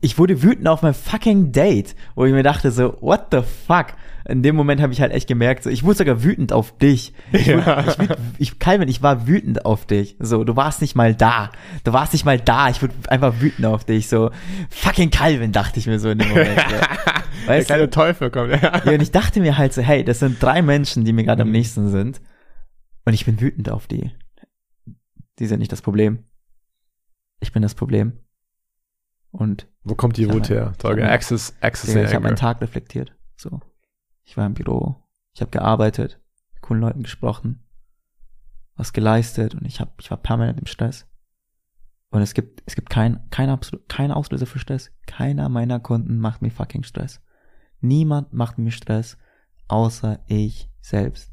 Ich 0.00 0.18
wurde 0.18 0.42
wütend 0.42 0.66
auf 0.66 0.82
mein 0.82 0.94
fucking 0.94 1.52
Date, 1.52 1.94
wo 2.16 2.24
ich 2.24 2.32
mir 2.32 2.42
dachte 2.42 2.70
so, 2.72 2.96
what 3.00 3.26
the 3.30 3.40
fuck? 3.66 3.86
In 4.28 4.42
dem 4.42 4.56
Moment 4.56 4.80
habe 4.80 4.92
ich 4.92 5.00
halt 5.00 5.12
echt 5.12 5.28
gemerkt, 5.28 5.62
so, 5.62 5.70
ich 5.70 5.84
wurde 5.84 5.98
sogar 5.98 6.24
wütend 6.24 6.52
auf 6.52 6.76
dich. 6.76 7.12
Ich, 7.30 7.46
Ja. 7.46 7.84
ich, 7.86 7.96
ich, 8.38 8.58
Calvin, 8.58 8.88
ich 8.88 9.00
war 9.00 9.28
wütend 9.28 9.64
auf 9.64 9.86
dich. 9.86 10.16
So, 10.18 10.42
du 10.42 10.56
warst 10.56 10.80
nicht 10.80 10.96
mal 10.96 11.14
da. 11.14 11.52
Du 11.84 11.92
warst 11.92 12.12
nicht 12.12 12.24
mal 12.24 12.40
da. 12.40 12.68
Ich 12.68 12.82
wurde 12.82 12.94
einfach 13.08 13.40
wütend 13.40 13.64
auf 13.66 13.84
dich. 13.84 14.08
So, 14.08 14.32
fucking 14.70 15.10
Calvin, 15.10 15.52
dachte 15.52 15.78
ich 15.78 15.86
mir 15.86 16.00
so 16.00 16.10
in 16.10 16.18
dem 16.18 16.28
Moment. 16.30 16.58
So. 16.58 16.76
Der 17.46 17.54
Weißt 17.58 17.66
kleine 17.68 17.84
du? 17.84 17.90
Teufel 17.90 18.30
kommt. 18.30 18.50
Ja. 18.60 18.82
Ja, 18.84 18.92
und 18.92 19.00
ich 19.02 19.12
dachte 19.12 19.38
mir 19.38 19.56
halt 19.56 19.72
so, 19.72 19.80
hey, 19.82 20.02
das 20.02 20.18
sind 20.18 20.42
drei 20.42 20.62
Menschen, 20.62 21.04
die 21.04 21.12
mir 21.12 21.22
gerade 21.22 21.42
am 21.42 21.52
nächsten 21.52 21.90
sind. 21.90 22.20
Und 23.04 23.12
ich 23.12 23.24
bin 23.24 23.40
wütend 23.40 23.70
auf 23.70 23.86
die. 23.86 24.10
Die 25.38 25.46
sind 25.46 25.60
nicht 25.60 25.70
das 25.70 25.82
Problem. 25.82 26.24
Ich 27.38 27.52
bin 27.52 27.62
das 27.62 27.76
Problem. 27.76 28.14
Und 29.30 29.68
Wo 29.82 29.94
kommt 29.94 30.16
die 30.16 30.30
Wut 30.32 30.48
her? 30.48 30.72
Ich 30.78 30.84
hab 30.84 30.98
Access, 30.98 31.54
Access 31.60 31.90
Digga, 31.92 32.04
ich 32.04 32.14
habe 32.14 32.24
meinen 32.24 32.36
Tag 32.36 32.60
reflektiert. 32.60 33.14
So. 33.36 33.60
Ich 34.24 34.36
war 34.36 34.46
im 34.46 34.54
Büro. 34.54 35.02
Ich 35.34 35.40
habe 35.40 35.50
gearbeitet, 35.50 36.20
mit 36.54 36.62
coolen 36.62 36.80
Leuten 36.80 37.02
gesprochen, 37.02 37.62
was 38.74 38.92
geleistet 38.92 39.54
und 39.54 39.64
ich 39.66 39.80
habe, 39.80 39.92
ich 40.00 40.10
war 40.10 40.18
permanent 40.18 40.58
im 40.58 40.66
Stress. 40.66 41.06
Und 42.10 42.22
es 42.22 42.34
gibt, 42.34 42.62
es 42.66 42.74
gibt 42.74 42.88
kein, 42.88 43.28
kein 43.30 43.50
absolut, 43.50 43.88
kein 43.88 44.10
Auslöser 44.10 44.46
für 44.46 44.58
Stress. 44.58 44.90
Keiner 45.06 45.48
meiner 45.48 45.80
Kunden 45.80 46.18
macht 46.18 46.40
mir 46.40 46.50
fucking 46.50 46.82
Stress. 46.82 47.20
Niemand 47.80 48.32
macht 48.32 48.58
mir 48.58 48.70
Stress, 48.70 49.18
außer 49.68 50.20
ich 50.26 50.70
selbst. 50.80 51.32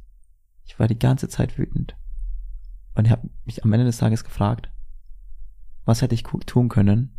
Ich 0.66 0.80
war 0.80 0.88
die 0.88 1.00
ganze 1.00 1.30
Zeit 1.30 1.58
wütend. 1.58 1.96
Und 2.96 3.06
ich 3.06 3.12
habe 3.12 3.30
mich 3.46 3.64
am 3.64 3.72
Ende 3.74 3.86
des 3.86 3.98
Tages 3.98 4.24
gefragt, 4.24 4.72
was 5.86 6.02
hätte 6.02 6.16
ich 6.16 6.24
tun 6.24 6.70
können, 6.70 7.18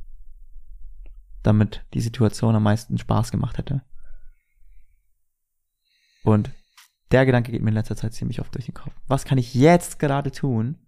damit 1.44 1.86
die 1.94 2.00
Situation 2.00 2.56
am 2.56 2.64
meisten 2.64 2.98
Spaß 2.98 3.30
gemacht 3.30 3.58
hätte. 3.58 3.82
Und 6.24 6.50
der 7.12 7.26
Gedanke 7.26 7.52
geht 7.52 7.62
mir 7.62 7.68
in 7.68 7.74
letzter 7.74 7.96
Zeit 7.96 8.14
ziemlich 8.14 8.40
oft 8.40 8.52
durch 8.54 8.64
den 8.64 8.74
Kopf. 8.74 8.92
Was 9.06 9.24
kann 9.24 9.38
ich 9.38 9.54
jetzt 9.54 9.98
gerade 9.98 10.32
tun, 10.32 10.78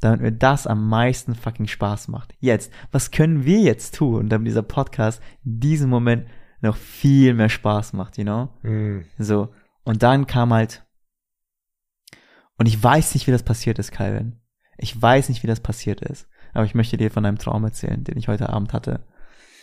damit 0.00 0.20
mir 0.20 0.32
das 0.32 0.66
am 0.66 0.88
meisten 0.88 1.34
fucking 1.34 1.68
Spaß 1.68 2.08
macht? 2.08 2.34
Jetzt. 2.40 2.72
Was 2.90 3.12
können 3.12 3.44
wir 3.44 3.60
jetzt 3.60 3.94
tun, 3.94 4.28
damit 4.28 4.48
dieser 4.48 4.62
Podcast 4.62 5.22
in 5.44 5.60
diesem 5.60 5.88
Moment 5.88 6.28
noch 6.60 6.76
viel 6.76 7.34
mehr 7.34 7.48
Spaß 7.48 7.92
macht, 7.92 8.18
you 8.18 8.24
know? 8.24 8.48
Mm. 8.62 9.04
So. 9.18 9.54
Und 9.84 10.02
dann 10.02 10.26
kam 10.26 10.52
halt, 10.52 10.84
und 12.58 12.66
ich 12.66 12.82
weiß 12.82 13.14
nicht, 13.14 13.26
wie 13.26 13.32
das 13.32 13.42
passiert 13.42 13.78
ist, 13.78 13.92
Calvin. 13.92 14.40
Ich 14.76 15.00
weiß 15.00 15.28
nicht, 15.28 15.42
wie 15.44 15.48
das 15.48 15.60
passiert 15.60 16.00
ist. 16.00 16.28
Aber 16.52 16.64
ich 16.64 16.74
möchte 16.74 16.96
dir 16.96 17.10
von 17.10 17.24
einem 17.24 17.38
Traum 17.38 17.64
erzählen, 17.64 18.02
den 18.02 18.16
ich 18.16 18.28
heute 18.28 18.48
Abend 18.48 18.72
hatte. 18.72 19.06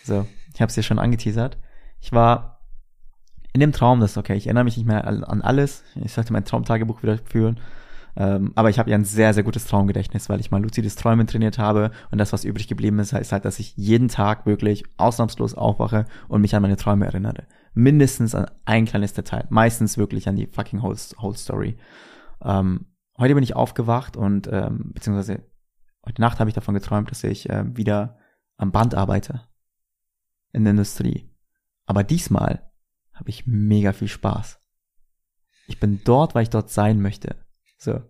So, 0.04 0.28
ich 0.54 0.62
habe 0.62 0.70
es 0.70 0.76
dir 0.76 0.84
schon 0.84 1.00
angeteasert. 1.00 1.58
Ich 2.00 2.12
war 2.12 2.62
in 3.54 3.60
dem 3.60 3.72
Traum, 3.72 4.00
das 4.00 4.12
ist 4.12 4.18
okay, 4.18 4.36
ich 4.36 4.48
erinnere 4.48 4.64
mich 4.64 4.78
nicht 4.78 4.86
mehr 4.88 5.06
an 5.06 5.42
alles. 5.42 5.84
Ich 5.96 6.14
sollte 6.14 6.34
mein 6.34 6.46
Traumtagebuch 6.46 7.04
wieder 7.04 7.18
führen. 7.18 7.60
Ähm, 8.16 8.52
aber 8.56 8.70
ich 8.70 8.80
habe 8.80 8.90
ja 8.90 8.98
ein 8.98 9.06
sehr, 9.06 9.34
sehr 9.34 9.44
gutes 9.44 9.66
Traumgedächtnis, 9.66 10.30
weil 10.30 10.40
ich 10.40 10.52
mal 10.52 10.62
luzides 10.62 10.96
Träumen 10.96 11.28
trainiert 11.28 11.58
habe. 11.58 11.92
Und 12.12 12.18
das, 12.18 12.34
was 12.34 12.44
übrig 12.44 12.68
geblieben 12.68 13.00
ist, 13.00 13.14
ist 13.14 13.32
halt, 13.32 13.46
dass 13.46 13.60
ich 13.60 13.76
jeden 13.78 14.10
Tag 14.10 14.46
wirklich 14.46 14.84
ausnahmslos 14.98 15.54
aufwache 15.54 16.06
und 16.28 16.42
mich 16.42 16.56
an 16.56 16.62
meine 16.62 16.78
Träume 16.78 17.06
erinnere. 17.06 17.46
Mindestens 17.74 18.36
an 18.36 18.48
ein 18.66 18.86
kleines 18.86 19.14
Detail. 19.14 19.46
Meistens 19.50 19.98
wirklich 19.98 20.28
an 20.28 20.36
die 20.36 20.48
fucking 20.48 20.82
whole, 20.82 20.98
whole 21.22 21.38
Story. 21.38 21.78
Ähm, 22.44 22.88
heute 23.18 23.34
bin 23.34 23.44
ich 23.44 23.56
aufgewacht 23.56 24.18
und, 24.18 24.50
ähm, 24.52 24.92
beziehungsweise 24.94 25.44
heute 26.06 26.22
Nacht 26.22 26.40
habe 26.40 26.50
ich 26.50 26.54
davon 26.54 26.74
geträumt, 26.74 27.12
dass 27.12 27.24
ich 27.24 27.50
ähm, 27.50 27.78
wieder 27.78 28.18
am 28.58 28.72
Band 28.72 28.94
arbeite. 28.94 29.42
In 30.52 30.64
der 30.64 30.72
Industrie. 30.72 31.30
Aber 31.86 32.04
diesmal 32.04 32.72
habe 33.14 33.30
ich 33.30 33.48
mega 33.48 33.94
viel 33.94 34.08
Spaß. 34.08 34.60
Ich 35.68 35.80
bin 35.80 36.02
dort, 36.04 36.36
weil 36.36 36.44
ich 36.44 36.50
dort 36.50 36.70
sein 36.70 37.02
möchte. 37.02 37.36
So. 37.78 38.02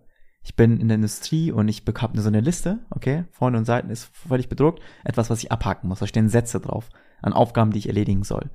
Ich 0.44 0.56
bin 0.56 0.80
in 0.80 0.88
der 0.88 0.96
Industrie 0.96 1.52
und 1.52 1.68
ich 1.68 1.84
habe 1.86 2.20
so 2.20 2.28
eine 2.28 2.40
Liste, 2.40 2.80
okay? 2.90 3.24
Vorne 3.30 3.58
und 3.58 3.64
Seiten 3.64 3.90
ist 3.90 4.04
völlig 4.16 4.48
bedruckt. 4.48 4.80
Etwas, 5.04 5.30
was 5.30 5.38
ich 5.42 5.52
abhaken 5.52 5.88
muss. 5.88 6.00
Da 6.00 6.06
stehen 6.06 6.28
Sätze 6.28 6.58
drauf. 6.60 6.88
An 7.20 7.32
Aufgaben, 7.32 7.70
die 7.70 7.78
ich 7.78 7.86
erledigen 7.86 8.24
soll. 8.24 8.50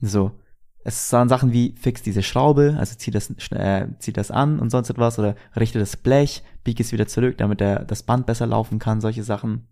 So. 0.00 0.40
Es 0.84 1.12
waren 1.12 1.28
Sachen 1.28 1.52
wie, 1.52 1.74
fix 1.76 2.02
diese 2.02 2.22
Schraube, 2.22 2.76
also 2.78 2.94
zieh 2.96 3.10
das, 3.10 3.30
äh, 3.50 3.88
zieh 3.98 4.12
das 4.12 4.30
an 4.30 4.60
und 4.60 4.70
sonst 4.70 4.88
etwas, 4.88 5.18
oder 5.18 5.34
richte 5.56 5.80
das 5.80 5.96
Blech, 5.96 6.44
biege 6.62 6.82
es 6.82 6.92
wieder 6.92 7.08
zurück, 7.08 7.36
damit 7.38 7.58
der, 7.58 7.84
das 7.84 8.04
Band 8.04 8.24
besser 8.24 8.46
laufen 8.46 8.78
kann, 8.78 9.00
solche 9.00 9.24
Sachen. 9.24 9.66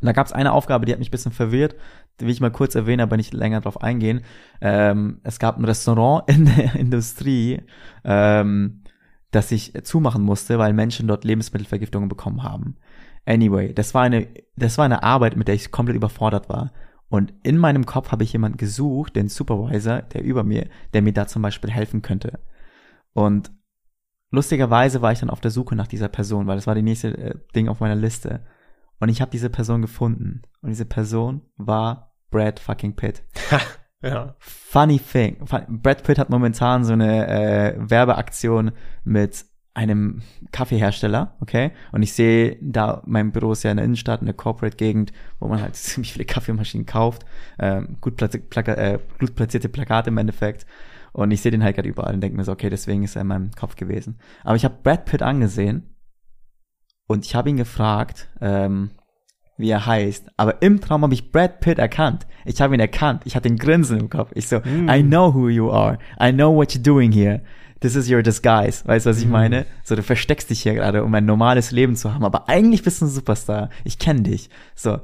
Und 0.00 0.06
da 0.06 0.12
gab 0.12 0.26
es 0.26 0.32
eine 0.32 0.52
Aufgabe, 0.52 0.86
die 0.86 0.92
hat 0.92 0.98
mich 0.98 1.08
ein 1.08 1.12
bisschen 1.12 1.32
verwirrt, 1.32 1.76
die 2.20 2.24
will 2.24 2.32
ich 2.32 2.40
mal 2.40 2.50
kurz 2.50 2.74
erwähnen, 2.74 3.00
aber 3.00 3.16
nicht 3.16 3.34
länger 3.34 3.60
drauf 3.60 3.82
eingehen. 3.82 4.22
Ähm, 4.60 5.20
es 5.24 5.38
gab 5.38 5.58
ein 5.58 5.64
Restaurant 5.64 6.28
in 6.28 6.46
der 6.46 6.74
Industrie, 6.76 7.62
ähm, 8.04 8.82
das 9.30 9.52
ich 9.52 9.74
zumachen 9.84 10.22
musste, 10.22 10.58
weil 10.58 10.72
Menschen 10.72 11.06
dort 11.06 11.24
Lebensmittelvergiftungen 11.24 12.08
bekommen 12.08 12.42
haben. 12.42 12.76
Anyway, 13.26 13.72
das 13.74 13.94
war 13.94 14.02
eine, 14.02 14.28
das 14.56 14.78
war 14.78 14.84
eine 14.84 15.02
Arbeit, 15.02 15.36
mit 15.36 15.48
der 15.48 15.54
ich 15.54 15.70
komplett 15.70 15.96
überfordert 15.96 16.48
war. 16.48 16.72
Und 17.08 17.34
in 17.42 17.58
meinem 17.58 17.86
Kopf 17.86 18.12
habe 18.12 18.24
ich 18.24 18.32
jemanden 18.32 18.56
gesucht, 18.56 19.16
den 19.16 19.28
Supervisor, 19.28 20.02
der 20.02 20.22
über 20.22 20.44
mir, 20.44 20.68
der 20.94 21.02
mir 21.02 21.12
da 21.12 21.26
zum 21.26 21.42
Beispiel 21.42 21.70
helfen 21.70 22.02
könnte. 22.02 22.38
Und 23.12 23.50
lustigerweise 24.30 25.02
war 25.02 25.12
ich 25.12 25.20
dann 25.20 25.30
auf 25.30 25.40
der 25.40 25.50
Suche 25.50 25.74
nach 25.74 25.88
dieser 25.88 26.08
Person, 26.08 26.46
weil 26.46 26.56
das 26.56 26.66
war 26.66 26.74
die 26.74 26.82
nächste 26.82 27.16
äh, 27.18 27.34
Ding 27.54 27.68
auf 27.68 27.80
meiner 27.80 27.96
Liste. 27.96 28.46
Und 29.00 29.08
ich 29.08 29.20
habe 29.20 29.30
diese 29.30 29.50
Person 29.50 29.82
gefunden. 29.82 30.42
Und 30.62 30.68
diese 30.68 30.84
Person 30.84 31.42
war 31.56 32.14
Brad 32.30 32.60
fucking 32.60 32.94
Pitt. 32.96 33.22
Ja. 34.02 34.34
Funny 34.38 34.98
thing. 34.98 35.44
Brad 35.68 36.04
Pitt 36.04 36.18
hat 36.18 36.30
momentan 36.30 36.84
so 36.84 36.94
eine 36.94 37.26
äh, 37.28 37.74
Werbeaktion 37.78 38.72
mit 39.04 39.44
einem 39.74 40.22
Kaffeehersteller, 40.52 41.36
okay? 41.40 41.72
Und 41.92 42.02
ich 42.02 42.14
sehe 42.14 42.56
da, 42.60 43.02
mein 43.04 43.30
Büro 43.30 43.52
ist 43.52 43.62
ja 43.62 43.70
in 43.70 43.76
der 43.76 43.84
Innenstadt, 43.84 44.20
in 44.20 44.26
der 44.26 44.34
Corporate-Gegend, 44.34 45.12
wo 45.38 45.48
man 45.48 45.60
halt 45.60 45.76
ziemlich 45.76 46.12
viele 46.12 46.24
Kaffeemaschinen 46.24 46.86
kauft, 46.86 47.24
ähm, 47.58 47.98
gut, 48.00 48.16
platzi 48.16 48.38
Plaka 48.38 48.72
äh, 48.74 48.98
gut 49.18 49.34
platzierte 49.34 49.68
Plakate 49.68 50.08
im 50.08 50.18
Endeffekt. 50.18 50.66
Und 51.12 51.30
ich 51.30 51.42
sehe 51.42 51.50
den 51.50 51.64
halt 51.64 51.76
gerade 51.76 51.88
überall 51.88 52.14
und 52.14 52.20
denke 52.20 52.36
mir 52.36 52.44
so, 52.44 52.52
okay, 52.52 52.70
deswegen 52.70 53.02
ist 53.02 53.16
er 53.16 53.22
in 53.22 53.28
meinem 53.28 53.50
Kopf 53.52 53.76
gewesen. 53.76 54.18
Aber 54.44 54.56
ich 54.56 54.64
habe 54.64 54.76
Brad 54.82 55.04
Pitt 55.04 55.22
angesehen 55.22 55.94
und 57.10 57.26
ich 57.26 57.34
habe 57.34 57.50
ihn 57.50 57.56
gefragt, 57.56 58.28
ähm, 58.40 58.92
wie 59.56 59.68
er 59.68 59.84
heißt. 59.84 60.30
Aber 60.36 60.62
im 60.62 60.80
Traum 60.80 61.02
habe 61.02 61.12
ich 61.12 61.32
Brad 61.32 61.58
Pitt 61.58 61.80
erkannt. 61.80 62.24
Ich 62.44 62.60
habe 62.60 62.72
ihn 62.72 62.78
erkannt. 62.78 63.22
Ich 63.24 63.34
hatte 63.34 63.48
ein 63.48 63.56
Grinsen 63.56 63.98
im 63.98 64.08
Kopf. 64.08 64.30
Ich 64.36 64.46
so, 64.46 64.58
I 64.58 65.02
know 65.02 65.34
who 65.34 65.48
you 65.48 65.72
are. 65.72 65.98
I 66.22 66.32
know 66.32 66.54
what 66.54 66.70
you're 66.70 66.84
doing 66.84 67.10
here. 67.10 67.42
This 67.80 67.96
is 67.96 68.08
your 68.08 68.22
disguise. 68.22 68.86
Weißt 68.86 69.06
du, 69.06 69.10
was 69.10 69.18
ich 69.18 69.26
meine? 69.26 69.66
So, 69.82 69.96
du 69.96 70.04
versteckst 70.04 70.50
dich 70.50 70.62
hier 70.62 70.74
gerade, 70.74 71.02
um 71.02 71.12
ein 71.12 71.24
normales 71.24 71.72
Leben 71.72 71.96
zu 71.96 72.14
haben. 72.14 72.24
Aber 72.24 72.48
eigentlich 72.48 72.84
bist 72.84 73.00
du 73.00 73.06
ein 73.06 73.10
Superstar. 73.10 73.70
Ich 73.82 73.98
kenne 73.98 74.22
dich. 74.22 74.48
So. 74.76 75.00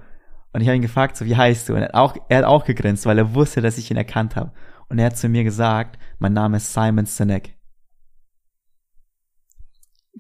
Und 0.53 0.61
ich 0.61 0.69
habe 0.69 0.77
ihn 0.77 0.83
gefragt, 0.83 1.17
so, 1.17 1.25
wie 1.25 1.35
heißt 1.35 1.69
du? 1.69 1.75
Und 1.75 1.81
er 1.81 1.89
hat 1.89 1.95
auch, 1.95 2.17
er 2.29 2.39
hat 2.39 2.45
auch 2.45 2.65
gegrinst, 2.65 3.05
weil 3.07 3.19
er 3.19 3.35
wusste, 3.35 3.63
dass 3.63 3.79
ich 3.79 3.91
ihn 3.91 3.97
erkannt 3.97 4.37
habe. 4.37 4.53
Und 4.89 5.01
er 5.01 5.07
hat 5.07 5.19
zu 5.19 5.29
mir 5.29 5.43
gesagt, 5.43 5.99
mein 6.21 6.35
Name 6.35 6.59
ist 6.59 6.73
Simon 6.73 7.07
Sinek. 7.07 7.57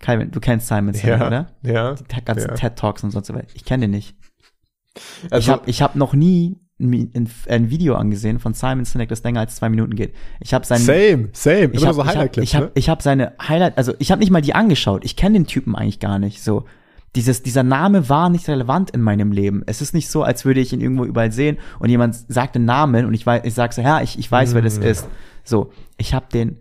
Calvin, 0.00 0.30
du 0.30 0.40
kennst 0.40 0.66
Simon 0.68 0.94
Sinek, 0.94 1.20
Ja. 1.20 1.26
oder? 1.26 1.46
Ja. 1.62 1.94
Die 1.94 2.24
ganzen 2.24 2.48
Ja. 2.50 2.54
TED 2.54 2.76
Talks 2.76 3.02
und 3.04 3.10
sonst 3.10 3.26
so 3.28 3.34
weiter. 3.34 3.46
Ich 3.54 3.64
kenne 3.64 3.82
den 3.82 3.92
nicht. 3.92 4.14
ich 5.24 5.32
Also, 5.32 5.52
habe 5.52 5.62
ich 5.70 5.82
hab 5.82 5.94
noch 5.96 6.12
nie 6.14 6.58
ein, 6.78 7.30
ein, 7.48 7.70
Video 7.70 7.94
angesehen 7.94 8.38
von 8.38 8.52
Simon 8.52 8.84
Sinek, 8.84 9.08
das 9.08 9.22
länger 9.22 9.40
als 9.40 9.56
zwei 9.56 9.70
Minuten 9.70 9.94
geht. 9.96 10.14
Ich 10.40 10.52
habe 10.52 10.66
sein 10.66 10.78
same, 10.80 11.30
same. 11.32 11.70
ich 11.72 11.84
habe 11.84 11.94
so 11.94 12.02
ich 12.02 12.08
Highlight-Clips, 12.08 12.44
ich 12.48 12.54
hab, 12.54 12.62
ne? 12.64 12.70
ich 12.74 12.88
hab 12.90 13.00
seine 13.00 13.32
Highlight, 13.40 13.78
also 13.78 13.94
ich 13.98 14.10
habe 14.10 14.18
nicht 14.20 14.30
mal 14.30 14.42
die 14.42 14.54
angeschaut. 14.54 15.02
Ich 15.04 15.16
kenne 15.16 15.38
den 15.38 15.46
Typen 15.46 15.74
eigentlich 15.74 16.00
gar 16.00 16.18
nicht. 16.18 16.42
So 16.42 16.66
dieses 17.14 17.42
dieser 17.42 17.62
Name 17.62 18.10
war 18.10 18.28
nicht 18.28 18.46
relevant 18.48 18.90
in 18.90 19.00
meinem 19.00 19.32
Leben. 19.32 19.62
Es 19.64 19.80
ist 19.80 19.94
nicht 19.94 20.10
so, 20.10 20.22
als 20.22 20.44
würde 20.44 20.60
ich 20.60 20.74
ihn 20.74 20.82
irgendwo 20.82 21.06
überall 21.06 21.32
sehen 21.32 21.56
und 21.78 21.88
jemand 21.88 22.14
sagt 22.30 22.54
den 22.56 22.66
Namen 22.66 23.06
und 23.06 23.14
ich 23.14 23.24
weiß, 23.24 23.40
ich 23.44 23.54
sag 23.54 23.72
so, 23.72 23.80
ja, 23.80 24.02
ich, 24.02 24.18
ich 24.18 24.30
weiß, 24.30 24.52
wer 24.52 24.60
das 24.60 24.78
Mm. 24.78 24.82
ist. 24.82 25.08
So, 25.44 25.72
ich 25.96 26.12
habe 26.12 26.26
den 26.30 26.58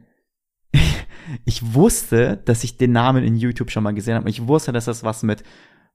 ich 1.46 1.74
wusste, 1.74 2.38
dass 2.46 2.64
ich 2.64 2.78
den 2.78 2.92
Namen 2.92 3.24
in 3.24 3.36
YouTube 3.36 3.72
schon 3.72 3.84
mal 3.84 3.94
gesehen 3.94 4.16
habe. 4.16 4.30
Ich 4.30 4.48
wusste, 4.48 4.72
dass 4.72 4.86
das 4.86 5.04
was 5.04 5.24
mit 5.24 5.44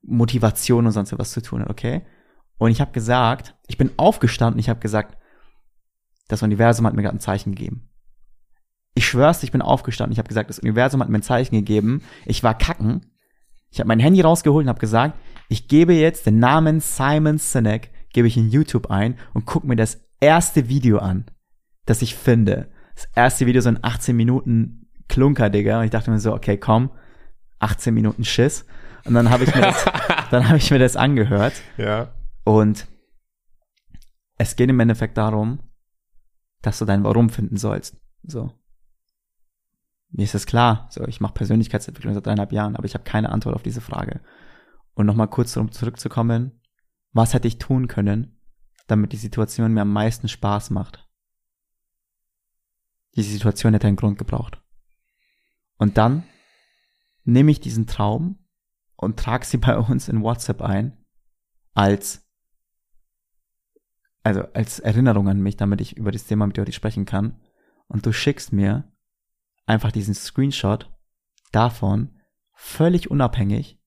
Motivation 0.03 0.85
und 0.85 0.91
sonst 0.91 1.17
was 1.17 1.31
zu 1.31 1.41
tun 1.41 1.61
hat, 1.61 1.69
okay? 1.69 2.01
Und 2.57 2.71
ich 2.71 2.81
habe 2.81 2.91
gesagt, 2.91 3.55
ich 3.67 3.77
bin 3.77 3.91
aufgestanden, 3.97 4.59
ich 4.59 4.69
habe 4.69 4.79
gesagt, 4.79 5.17
das 6.27 6.43
Universum 6.43 6.85
hat 6.85 6.93
mir 6.93 7.01
gerade 7.01 7.17
ein 7.17 7.21
Zeichen 7.21 7.55
gegeben. 7.55 7.89
Ich 8.93 9.05
schwör's, 9.05 9.43
ich 9.43 9.51
bin 9.51 9.61
aufgestanden, 9.61 10.11
ich 10.11 10.19
habe 10.19 10.27
gesagt, 10.27 10.49
das 10.49 10.59
Universum 10.59 11.01
hat 11.01 11.09
mir 11.09 11.19
ein 11.19 11.23
Zeichen 11.23 11.55
gegeben. 11.55 12.01
Ich 12.25 12.43
war 12.43 12.57
kacken. 12.57 13.05
Ich 13.69 13.79
habe 13.79 13.87
mein 13.87 13.99
Handy 13.99 14.21
rausgeholt 14.21 14.65
und 14.65 14.69
habe 14.69 14.79
gesagt, 14.79 15.17
ich 15.47 15.67
gebe 15.67 15.93
jetzt 15.93 16.25
den 16.25 16.39
Namen 16.39 16.81
Simon 16.81 17.37
Sinek, 17.37 17.89
gebe 18.13 18.27
ich 18.27 18.37
in 18.37 18.49
YouTube 18.49 18.91
ein 18.91 19.17
und 19.33 19.45
guck 19.45 19.63
mir 19.63 19.77
das 19.77 20.05
erste 20.19 20.67
Video 20.67 20.99
an, 20.99 21.25
das 21.85 22.01
ich 22.01 22.15
finde. 22.15 22.69
Das 22.95 23.07
erste 23.15 23.45
Video 23.45 23.61
so 23.61 23.69
in 23.69 23.79
18 23.81 24.15
Minuten 24.15 24.80
Klunker, 25.11 25.49
Digga. 25.49 25.79
Und 25.79 25.85
ich 25.85 25.91
dachte 25.91 26.09
mir 26.09 26.19
so, 26.19 26.33
okay, 26.33 26.57
komm, 26.57 26.89
18 27.59 27.93
Minuten 27.93 28.23
Schiss. 28.23 28.65
Und 29.03 29.13
dann 29.13 29.29
habe 29.29 29.43
ich 29.43 29.53
mir 29.53 29.61
das, 29.61 29.85
dann 30.31 30.47
habe 30.47 30.57
ich 30.57 30.71
mir 30.71 30.79
das 30.79 30.95
angehört. 30.95 31.53
Ja. 31.77 32.13
Und 32.45 32.87
es 34.37 34.55
geht 34.55 34.69
im 34.69 34.79
Endeffekt 34.79 35.17
darum, 35.17 35.59
dass 36.61 36.79
du 36.79 36.85
dein 36.85 37.03
Warum 37.03 37.29
finden 37.29 37.57
sollst. 37.57 37.97
So. 38.23 38.53
Mir 40.11 40.23
ist 40.23 40.35
es 40.35 40.45
klar. 40.45 40.87
So, 40.89 41.05
ich 41.07 41.19
mache 41.19 41.33
Persönlichkeitsentwicklung 41.33 42.13
seit 42.13 42.25
dreieinhalb 42.25 42.53
Jahren, 42.53 42.77
aber 42.77 42.85
ich 42.85 42.93
habe 42.93 43.03
keine 43.03 43.31
Antwort 43.31 43.55
auf 43.55 43.63
diese 43.63 43.81
Frage. 43.81 44.21
Und 44.93 45.07
nochmal 45.07 45.27
kurz 45.27 45.57
um 45.57 45.71
zurückzukommen, 45.71 46.61
was 47.11 47.33
hätte 47.33 47.49
ich 47.49 47.57
tun 47.57 47.87
können, 47.87 48.39
damit 48.87 49.11
die 49.11 49.17
Situation 49.17 49.73
mir 49.73 49.81
am 49.81 49.91
meisten 49.91 50.29
Spaß 50.29 50.69
macht? 50.69 51.05
Diese 53.15 53.31
Situation 53.31 53.73
hätte 53.73 53.87
einen 53.87 53.97
Grund 53.97 54.17
gebraucht. 54.17 54.60
Und 55.81 55.97
dann 55.97 56.23
nehme 57.23 57.49
ich 57.49 57.59
diesen 57.59 57.87
Traum 57.87 58.37
und 58.95 59.17
trage 59.17 59.45
sie 59.45 59.57
bei 59.65 59.75
uns 59.75 60.07
in 60.07 60.21
WhatsApp 60.21 60.61
ein 60.61 60.95
als 61.73 62.27
also 64.21 64.41
als 64.53 64.77
Erinnerung 64.77 65.27
an 65.27 65.41
mich, 65.41 65.57
damit 65.57 65.81
ich 65.81 65.97
über 65.97 66.11
das 66.11 66.25
Thema 66.25 66.45
mit 66.45 66.55
dir 66.55 66.61
heute 66.61 66.71
sprechen 66.71 67.05
kann. 67.05 67.41
Und 67.87 68.05
du 68.05 68.13
schickst 68.13 68.53
mir 68.53 68.83
einfach 69.65 69.91
diesen 69.91 70.13
Screenshot 70.13 70.91
davon, 71.51 72.19
völlig 72.53 73.09
unabhängig, 73.09 73.79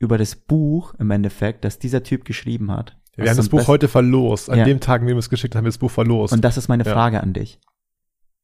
über 0.00 0.18
das 0.18 0.34
Buch 0.34 0.94
im 0.94 1.12
Endeffekt, 1.12 1.64
das 1.64 1.78
dieser 1.78 2.02
Typ 2.02 2.24
geschrieben 2.24 2.72
hat. 2.72 3.00
Wir 3.14 3.30
haben 3.30 3.36
das 3.36 3.48
Buch 3.50 3.68
heute 3.68 3.86
verlost. 3.86 4.50
An 4.50 4.58
Ja. 4.58 4.64
dem 4.64 4.80
Tag, 4.80 5.02
an 5.02 5.06
dem 5.06 5.14
wir 5.14 5.20
es 5.20 5.30
geschickt 5.30 5.54
haben, 5.54 5.60
haben 5.60 5.66
wir 5.66 5.70
das 5.70 5.78
Buch 5.78 5.90
verlost. 5.92 6.32
Und 6.32 6.42
das 6.42 6.56
ist 6.56 6.66
meine 6.66 6.84
Ja. 6.84 6.92
Frage 6.92 7.20
an 7.22 7.32
dich. 7.32 7.60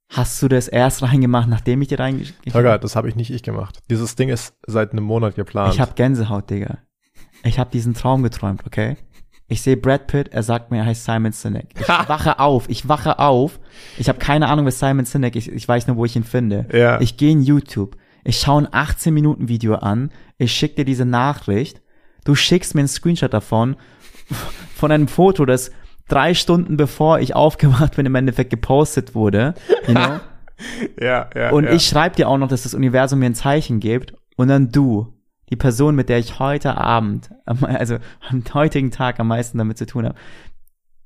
Hast 0.09 0.41
du 0.43 0.49
das 0.49 0.69
erst 0.69 1.03
reingemacht, 1.03 1.49
nachdem 1.49 1.83
ich 1.83 1.89
dir 1.89 1.99
reingeschickt 1.99 2.53
Tolga, 2.53 2.79
das 2.79 2.97
habe 2.97 3.09
ich 3.09 3.17
nicht 3.17 3.31
ich 3.31 3.43
gemacht. 3.43 3.81
Dieses 3.91 4.15
Ding 4.15 4.29
ist 4.29 4.55
seit 4.67 4.93
einem 4.93 5.05
Monat 5.05 5.35
geplant. 5.35 5.75
Ich 5.75 5.81
habe 5.81 5.93
Gänsehaut, 5.95 6.49
Digga. 6.49 6.79
Ich 7.43 7.59
habe 7.59 7.71
diesen 7.71 7.95
Traum 7.95 8.23
geträumt, 8.23 8.65
okay? 8.67 8.97
Ich 9.49 9.63
sehe 9.63 9.77
Brad 9.77 10.09
Pitt, 10.09 10.29
er 10.29 10.43
sagt 10.43 10.71
mir, 10.71 10.79
er 10.79 10.87
heißt 10.87 11.05
Simon 11.05 11.33
Sinek. 11.33 11.69
Ich 11.79 11.89
wache 11.89 12.41
auf, 12.41 12.69
ich 12.69 12.89
wache 12.89 13.19
auf. 13.21 13.61
Ich 13.97 14.09
habe 14.09 14.19
keine 14.19 14.49
Ahnung, 14.49 14.65
wer 14.65 14.73
Simon 14.73 15.05
Sinek 15.05 15.37
ist. 15.37 15.49
Ich 15.49 15.69
weiß 15.69 15.87
nur, 15.87 15.97
wo 15.97 16.05
ich 16.05 16.17
ihn 16.17 16.25
finde. 16.25 16.67
Ja. 16.73 17.01
Ich 17.01 17.17
gehe 17.17 17.31
in 17.31 17.43
YouTube. 17.43 17.97
Ich 18.25 18.41
schaue 18.41 18.63
ein 18.63 18.69
18 18.73 19.15
Minuten 19.15 19.49
Video 19.49 19.77
an. 19.77 20.11
Ich 20.37 20.53
schicke 20.53 20.77
dir 20.77 20.85
diese 20.85 21.05
Nachricht. 21.05 21.81
Du 22.25 22.35
schickst 22.35 22.75
mir 22.75 22.81
einen 22.81 22.89
Screenshot 22.89 23.33
davon 23.33 23.77
von 24.75 24.91
einem 24.91 25.07
Foto, 25.07 25.45
das 25.47 25.71
drei 26.09 26.35
Stunden 26.35 26.77
bevor 26.77 27.19
ich 27.21 27.35
aufgewacht 27.35 27.97
bin, 27.97 28.07
im 28.07 28.15
Endeffekt 28.15 28.51
gepostet 28.51 29.15
wurde. 29.15 29.55
You 29.87 29.95
know? 29.95 30.21
ja, 31.01 31.29
ja. 31.35 31.51
Und 31.51 31.65
ja. 31.65 31.73
ich 31.73 31.87
schreibe 31.87 32.17
dir 32.17 32.29
auch 32.29 32.39
noch, 32.39 32.49
dass 32.49 32.63
das 32.63 32.75
Universum 32.75 33.19
mir 33.19 33.27
ein 33.27 33.35
Zeichen 33.35 33.81
gibt. 33.81 34.15
Und 34.37 34.49
dann 34.49 34.71
du, 34.71 35.15
die 35.51 35.57
Person, 35.57 35.95
mit 35.95 36.09
der 36.09 36.19
ich 36.19 36.39
heute 36.39 36.77
Abend, 36.77 37.31
am- 37.45 37.65
also 37.65 37.97
am 38.29 38.43
heutigen 38.55 38.91
Tag 38.91 39.21
am 39.21 39.29
meisten 39.29 39.59
damit 39.59 39.79
zu 39.79 39.87
tun 39.87 40.05
habe, 40.05 40.17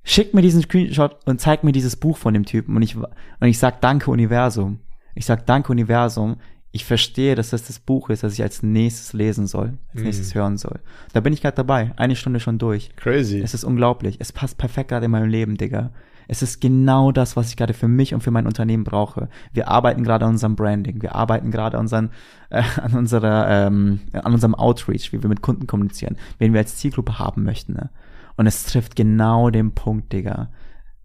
schick 0.03 0.35
mir 0.35 0.43
diesen 0.43 0.63
Screenshot 0.63 1.17
und 1.27 1.41
zeig 1.41 1.63
mir 1.63 1.73
dieses 1.73 1.97
Buch 1.97 2.17
von 2.17 2.35
dem 2.35 2.45
Typen. 2.45 2.77
Und 2.77 2.83
ich, 2.83 2.97
und 2.97 3.09
ich 3.43 3.59
sag 3.59 3.81
Danke 3.81 4.11
Universum. 4.11 4.81
Ich 5.15 5.27
sag 5.27 5.47
Danke 5.47 5.73
Universum. 5.73 6.37
Ich 6.73 6.85
verstehe, 6.85 7.35
dass 7.35 7.51
das 7.51 7.65
das 7.65 7.81
Buch 7.81 8.11
ist, 8.11 8.23
das 8.23 8.35
ich 8.35 8.43
als 8.43 8.63
nächstes 8.63 9.13
lesen 9.13 9.49
soll, 9.49 9.79
als 9.93 10.03
nächstes 10.03 10.35
hören 10.37 10.57
soll. 10.57 10.79
Da 11.13 11.21
bin 11.21 11.33
ich 11.33 11.43
gerade 11.43 11.57
dabei. 11.57 11.93
Eine 11.97 12.15
Stunde 12.15 12.39
schon 12.39 12.59
durch. 12.59 12.95
Crazy. 12.95 13.41
Es 13.41 13.55
ist 13.55 13.65
unglaublich. 13.65 14.17
Es 14.21 14.33
passt 14.33 14.57
perfekt 14.57 14.91
gerade 14.91 15.07
in 15.07 15.11
meinem 15.11 15.29
Leben, 15.29 15.57
Digga. 15.57 15.91
Es 16.29 16.43
ist 16.43 16.61
genau 16.61 17.11
das, 17.11 17.35
was 17.35 17.51
ich 17.51 17.57
gerade 17.57 17.75
für 17.75 17.89
mich 17.89 18.15
und 18.15 18.21
für 18.21 18.31
mein 18.31 18.47
Unternehmen 18.47 18.85
brauche. 18.85 19.29
Wir 19.53 19.67
arbeiten 19.67 20.05
gerade 20.05 20.27
an 20.27 20.33
unserem 20.33 20.55
Branding. 20.55 21.03
Wir 21.03 21.17
arbeiten 21.17 21.51
gerade 21.51 21.77
an, 21.77 21.83
unseren, 21.83 22.11
äh, 22.51 22.63
an 22.81 22.95
unserer, 22.95 23.67
ähm, 23.67 23.99
an 24.13 24.33
unserem 24.33 24.55
Outreach, 24.55 25.13
wie 25.13 25.21
wir 25.21 25.29
mit 25.29 25.43
Kunden 25.43 25.67
kommunizieren, 25.67 26.17
wen 26.39 26.53
wir 26.53 26.61
als 26.61 26.77
Zielgruppe 26.77 27.19
haben 27.19 27.43
möchten. 27.43 27.73
Ne? 27.73 27.91
Und 28.37 28.47
es 28.47 28.65
trifft 28.65 28.95
genau 28.95 29.51
den 29.51 29.73
Punkt, 29.75 30.13
Digga. 30.13 30.53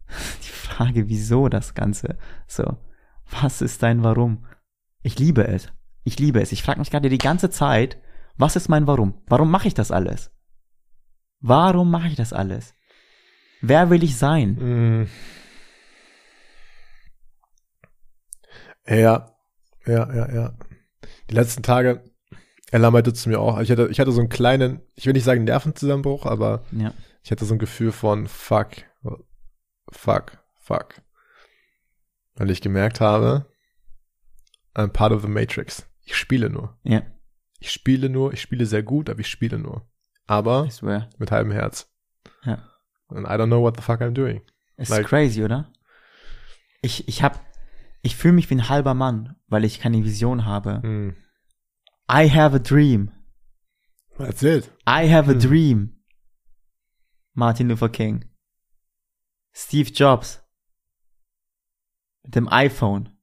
Die 0.44 0.52
Frage, 0.52 1.10
wieso 1.10 1.50
das 1.50 1.74
Ganze? 1.74 2.18
So, 2.46 2.78
was 3.42 3.64
ist 3.64 3.82
dein 3.82 4.04
Warum? 4.04 4.46
Ich 5.06 5.20
liebe 5.20 5.48
es. 5.48 5.72
Ich 6.04 6.18
liebe 6.18 6.42
es. 6.42 6.52
Ich 6.52 6.64
frage 6.64 6.80
mich 6.80 6.90
gerade 6.90 7.10
die 7.10 7.20
ganze 7.20 7.52
Zeit, 7.52 8.02
was 8.38 8.56
ist 8.56 8.70
mein 8.70 8.88
Warum? 8.88 9.22
Warum 9.28 9.52
mache 9.52 9.68
ich 9.68 9.76
das 9.76 9.92
alles? 9.92 10.32
Warum 11.42 11.92
mache 11.92 12.08
ich 12.08 12.16
das 12.16 12.34
alles? 12.34 12.74
Wer 13.62 13.92
will 13.92 14.04
ich 14.04 14.18
sein? 14.18 15.04
Mm. 15.04 15.08
Ja, 18.88 19.36
ja, 19.86 20.12
ja, 20.16 20.34
ja. 20.34 20.58
Die 21.30 21.36
letzten 21.36 21.62
Tage, 21.62 22.04
Ella 22.72 22.90
meinte 22.90 23.14
zu 23.14 23.30
mir 23.30 23.40
auch, 23.40 23.60
ich 23.60 23.70
hatte, 23.70 23.88
ich 23.92 24.00
hatte 24.00 24.12
so 24.12 24.22
einen 24.22 24.30
kleinen, 24.30 24.82
ich 24.96 25.06
will 25.06 25.14
nicht 25.14 25.24
sagen 25.24 25.44
Nervenzusammenbruch, 25.44 26.26
aber 26.26 26.64
Ja. 26.72 26.96
ich 27.22 27.30
hatte 27.30 27.46
so 27.46 27.54
ein 27.54 27.60
Gefühl 27.60 27.92
von 27.92 28.28
fuck, 28.28 28.72
fuck, 29.92 30.44
fuck. 30.56 30.96
Weil 32.34 32.50
ich 32.50 32.62
gemerkt 32.62 33.02
habe, 33.02 33.46
I'm 34.76 34.90
part 34.90 35.12
of 35.12 35.22
the 35.22 35.28
Matrix. 35.28 35.88
Ich 36.04 36.16
spiele 36.16 36.50
nur. 36.50 36.78
Ja. 36.84 37.02
Ich 37.60 37.72
spiele 37.72 38.10
nur, 38.10 38.34
ich 38.34 38.42
spiele 38.42 38.66
sehr 38.66 38.84
gut, 38.84 39.10
aber 39.10 39.20
ich 39.22 39.28
spiele 39.30 39.58
nur. 39.58 39.90
Aber 40.28 40.68
mit 41.18 41.32
halbem 41.32 41.52
Herz. 41.52 41.92
Ja. 42.44 42.70
And 43.08 43.26
I 43.28 43.32
don't 43.32 43.48
know 43.48 43.62
what 43.62 43.76
the 43.78 43.82
fuck 43.82 44.02
I'm 44.02 44.12
doing. 44.12 44.42
Ist 44.78 44.90
Like- 44.90 45.08
crazy, 45.08 45.44
oder? 45.44 45.72
Ich, 46.82 47.08
ich 47.08 47.24
hab, 47.24 47.40
ich 48.02 48.16
fühle 48.16 48.34
mich 48.34 48.50
wie 48.50 48.56
ein 48.56 48.70
halber 48.70 48.94
Mann, 48.94 49.36
weil 49.48 49.64
ich 49.64 49.80
keine 49.80 50.04
Vision 50.04 50.46
habe. 50.46 50.82
Hm. 50.82 51.16
I 52.12 52.30
have 52.30 52.56
a 52.56 52.60
dream. 52.60 53.12
That's 54.18 54.44
it. 54.44 54.72
I 54.88 55.12
have 55.12 55.30
a 55.30 55.34
Hm. 55.34 55.40
dream. 55.40 56.04
Martin 57.34 57.70
Luther 57.70 57.90
King. 57.90 58.26
Steve 59.54 59.90
Jobs. 59.92 60.42
Mit 62.24 62.36
dem 62.36 62.48
iPhone. 62.50 63.15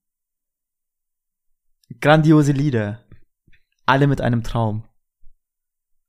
Grandiose 2.03 2.51
Lieder. 2.51 2.99
Alle 3.87 4.09
mit 4.09 4.21
einem 4.21 4.43
Traum. 4.43 4.83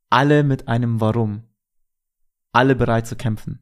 Alle 0.10 0.44
mit 0.44 0.68
einem 0.68 1.00
Warum. 1.00 1.44
Alle 2.52 2.76
bereit 2.76 3.06
zu 3.06 3.16
kämpfen. 3.16 3.62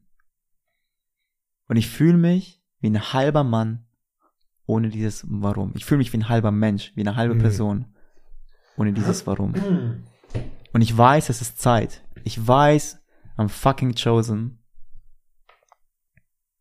Und 1.68 1.76
ich 1.76 1.90
fühle 1.90 2.16
mich 2.16 2.62
wie 2.80 2.88
ein 2.88 3.12
halber 3.12 3.44
Mann 3.44 3.86
ohne 4.64 4.88
dieses 4.88 5.26
Warum. 5.28 5.72
Ich 5.76 5.84
fühle 5.84 5.98
mich 5.98 6.10
wie 6.14 6.16
ein 6.16 6.30
halber 6.30 6.50
Mensch, 6.50 6.92
wie 6.94 7.02
eine 7.02 7.16
halbe 7.16 7.34
Mhm. 7.34 7.40
Person 7.40 7.94
ohne 8.78 8.94
dieses 8.94 9.26
Warum. 9.26 9.52
Und 10.72 10.80
ich 10.80 10.96
weiß, 10.96 11.28
es 11.28 11.42
ist 11.42 11.60
Zeit. 11.60 12.02
Ich 12.24 12.48
weiß, 12.48 12.98
I'm 13.36 13.50
fucking 13.50 13.94
chosen. 13.94 14.58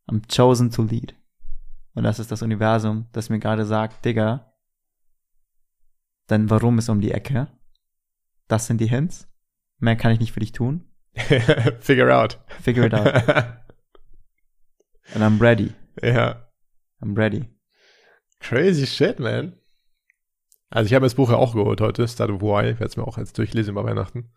I'm 0.10 0.22
chosen 0.28 0.70
to 0.72 0.84
lead. 0.84 1.16
Und 1.94 2.04
das 2.04 2.20
ist 2.20 2.30
das 2.30 2.42
Universum, 2.42 3.08
das 3.14 3.30
mir 3.30 3.40
gerade 3.40 3.66
sagt, 3.66 4.04
Digga, 4.04 4.51
dein 6.32 6.50
Warum 6.50 6.80
ist 6.80 6.90
um 6.90 7.02
die 7.02 7.12
Ecke. 7.12 7.48
Das 8.48 8.68
sind 8.68 8.80
die 8.80 8.88
Hints. 8.88 9.28
Mehr 9.80 9.96
kann 9.96 10.12
ich 10.12 10.20
nicht 10.20 10.32
für 10.32 10.40
dich 10.40 10.52
tun. 10.52 10.86
Figure 11.80 12.16
out. 12.16 12.40
Figure 12.62 12.86
it 12.86 12.94
out. 12.94 13.08
And 15.14 15.24
I'm 15.24 15.42
ready. 15.42 15.74
ja. 16.02 16.48
I'm 17.02 17.18
ready. 17.18 17.50
Crazy 18.40 18.88
shit, 18.88 19.20
man. 19.20 19.58
Also 20.70 20.88
ich 20.88 20.94
habe 20.94 21.06
das 21.06 21.16
Buch 21.16 21.30
ja 21.30 21.36
auch 21.36 21.54
geholt 21.54 21.82
heute, 21.82 22.08
Start 22.08 22.30
of 22.30 22.42
Why. 22.42 22.70
Ich 22.70 22.80
werde 22.80 22.86
es 22.86 22.96
mir 22.96 23.06
auch 23.06 23.18
jetzt 23.18 23.38
durchlesen 23.38 23.76
bei 23.76 23.84
Weihnachten. 23.84 24.32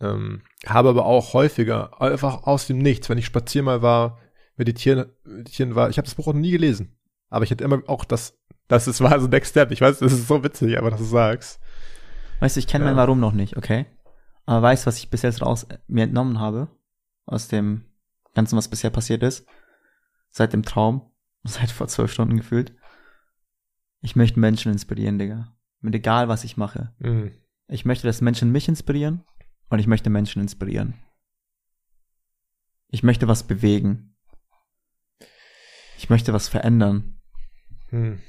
Ähm, 0.00 0.42
habe 0.66 0.90
aber 0.90 1.06
auch 1.06 1.32
häufiger, 1.32 2.00
einfach 2.02 2.42
aus 2.42 2.66
dem 2.66 2.78
Nichts, 2.78 3.08
wenn 3.08 3.16
ich 3.16 3.24
spazieren 3.26 3.64
mal 3.64 3.80
war, 3.80 4.18
meditieren, 4.56 5.06
meditieren 5.24 5.74
war, 5.74 5.88
ich 5.88 5.96
habe 5.96 6.04
das 6.04 6.16
Buch 6.16 6.26
auch 6.26 6.34
noch 6.34 6.40
nie 6.40 6.50
gelesen. 6.50 6.98
Aber 7.30 7.44
ich 7.44 7.50
hätte 7.50 7.64
immer 7.64 7.82
auch 7.86 8.04
das, 8.04 8.38
das 8.68 8.86
ist, 8.88 9.00
war 9.00 9.20
so 9.20 9.26
Next 9.26 9.50
Step. 9.50 9.70
Ich 9.70 9.80
weiß, 9.80 9.98
das 9.98 10.12
ist 10.12 10.28
so 10.28 10.42
witzig, 10.42 10.78
aber 10.78 10.90
dass 10.90 11.00
du 11.00 11.04
sagst. 11.06 11.60
Weißt 12.40 12.56
du, 12.56 12.60
ich 12.60 12.66
kenne 12.66 12.84
Ja. 12.84 12.90
mein 12.90 12.96
Warum 12.96 13.20
noch 13.20 13.32
nicht, 13.32 13.56
okay? 13.56 13.86
Aber 14.46 14.62
weißt, 14.62 14.86
was 14.86 14.98
ich 14.98 15.10
bis 15.10 15.22
jetzt 15.22 15.42
raus 15.42 15.66
mir 15.86 16.04
entnommen 16.04 16.38
habe 16.40 16.68
aus 17.26 17.48
dem 17.48 17.84
Ganzen, 18.34 18.56
was 18.56 18.68
bisher 18.68 18.90
passiert 18.90 19.22
ist, 19.22 19.46
seit 20.30 20.52
dem 20.52 20.62
Traum, 20.64 21.10
seit 21.44 21.70
vor 21.70 21.88
zwölf 21.88 22.12
Stunden 22.12 22.36
gefühlt. 22.36 22.74
Ich 24.00 24.16
möchte 24.16 24.38
Menschen 24.40 24.72
inspirieren, 24.72 25.18
Digga. 25.18 25.56
Mit 25.80 25.94
egal, 25.94 26.28
was 26.28 26.44
ich 26.44 26.56
mache. 26.56 26.94
Mhm. 26.98 27.32
Ich 27.68 27.84
möchte, 27.84 28.06
dass 28.06 28.20
Menschen 28.20 28.52
mich 28.52 28.68
inspirieren 28.68 29.24
Und 29.70 29.78
ich 29.78 29.86
möchte 29.86 30.10
Menschen 30.10 30.42
inspirieren. 30.42 30.94
Ich 32.88 33.02
möchte 33.02 33.26
was 33.28 33.42
bewegen. 33.44 34.14
Ich 35.96 36.10
möchte 36.10 36.32
was 36.32 36.48
verändern. 36.48 37.20
Hm. 37.88 38.20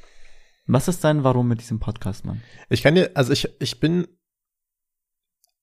Was 0.67 0.87
ist 0.87 1.03
dein 1.03 1.23
Warum 1.23 1.47
mit 1.47 1.61
diesem 1.61 1.79
Podcast, 1.79 2.25
Mann? 2.25 2.41
Ich 2.69 2.81
kann 2.81 2.95
dir, 2.95 3.11
also 3.13 3.31
ich, 3.33 3.49
ich 3.59 3.79
bin, 3.79 4.07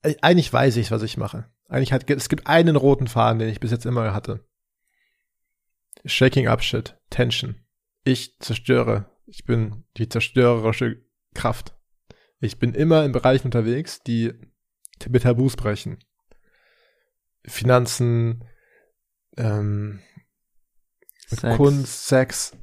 äh, 0.03 0.15
eigentlich 0.23 0.53
weiß 0.53 0.77
ich, 0.77 0.91
was 0.91 1.03
ich 1.03 1.17
mache. 1.17 1.51
Eigentlich 1.69 1.93
hat, 1.93 2.09
es 2.09 2.29
gibt 2.29 2.47
einen 2.47 2.77
roten 2.77 3.09
Faden, 3.09 3.39
den 3.39 3.49
ich 3.49 3.61
bis 3.61 3.71
jetzt 3.71 3.87
immer 3.87 4.15
hatte. 4.15 4.47
Shaking 6.05 6.47
up 6.47 6.63
shit, 6.63 6.97
Tension. 7.11 7.57
Ich 8.05 8.39
zerstöre. 8.39 9.11
Ich 9.27 9.45
bin 9.45 9.85
die 9.97 10.09
zerstörerische 10.09 11.03
Kraft. 11.35 11.77
Ich 12.41 12.59
bin 12.59 12.75
immer 12.75 13.05
in 13.05 13.13
Bereichen 13.13 13.47
unterwegs, 13.47 14.03
die 14.03 14.33
mit 15.09 15.23
Tabus 15.23 15.57
brechen. 15.57 15.99
Finanzen, 17.45 18.45
ähm, 19.37 20.01
Sex. 21.29 21.57
Kunst, 21.57 22.07
Sex, 22.07 22.57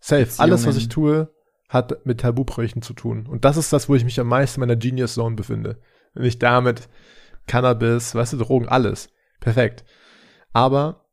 safe. 0.00 0.28
Alles, 0.38 0.66
was 0.66 0.76
ich 0.76 0.88
tue, 0.88 1.32
hat 1.68 2.06
mit 2.06 2.20
Tabubrüchen 2.20 2.82
zu 2.82 2.94
tun. 2.94 3.26
Und 3.26 3.44
das 3.44 3.56
ist 3.56 3.72
das, 3.72 3.88
wo 3.88 3.94
ich 3.94 4.04
mich 4.04 4.18
am 4.18 4.28
meisten 4.28 4.60
in 4.60 4.66
meiner 4.68 4.78
Genius 4.78 5.14
Zone 5.14 5.36
befinde. 5.36 5.80
Wenn 6.14 6.24
ich 6.24 6.38
damit 6.38 6.88
Cannabis, 7.46 8.14
weißt 8.14 8.32
du, 8.34 8.38
Drogen, 8.38 8.68
alles. 8.68 9.10
Perfekt. 9.40 9.84
Aber, 10.52 11.08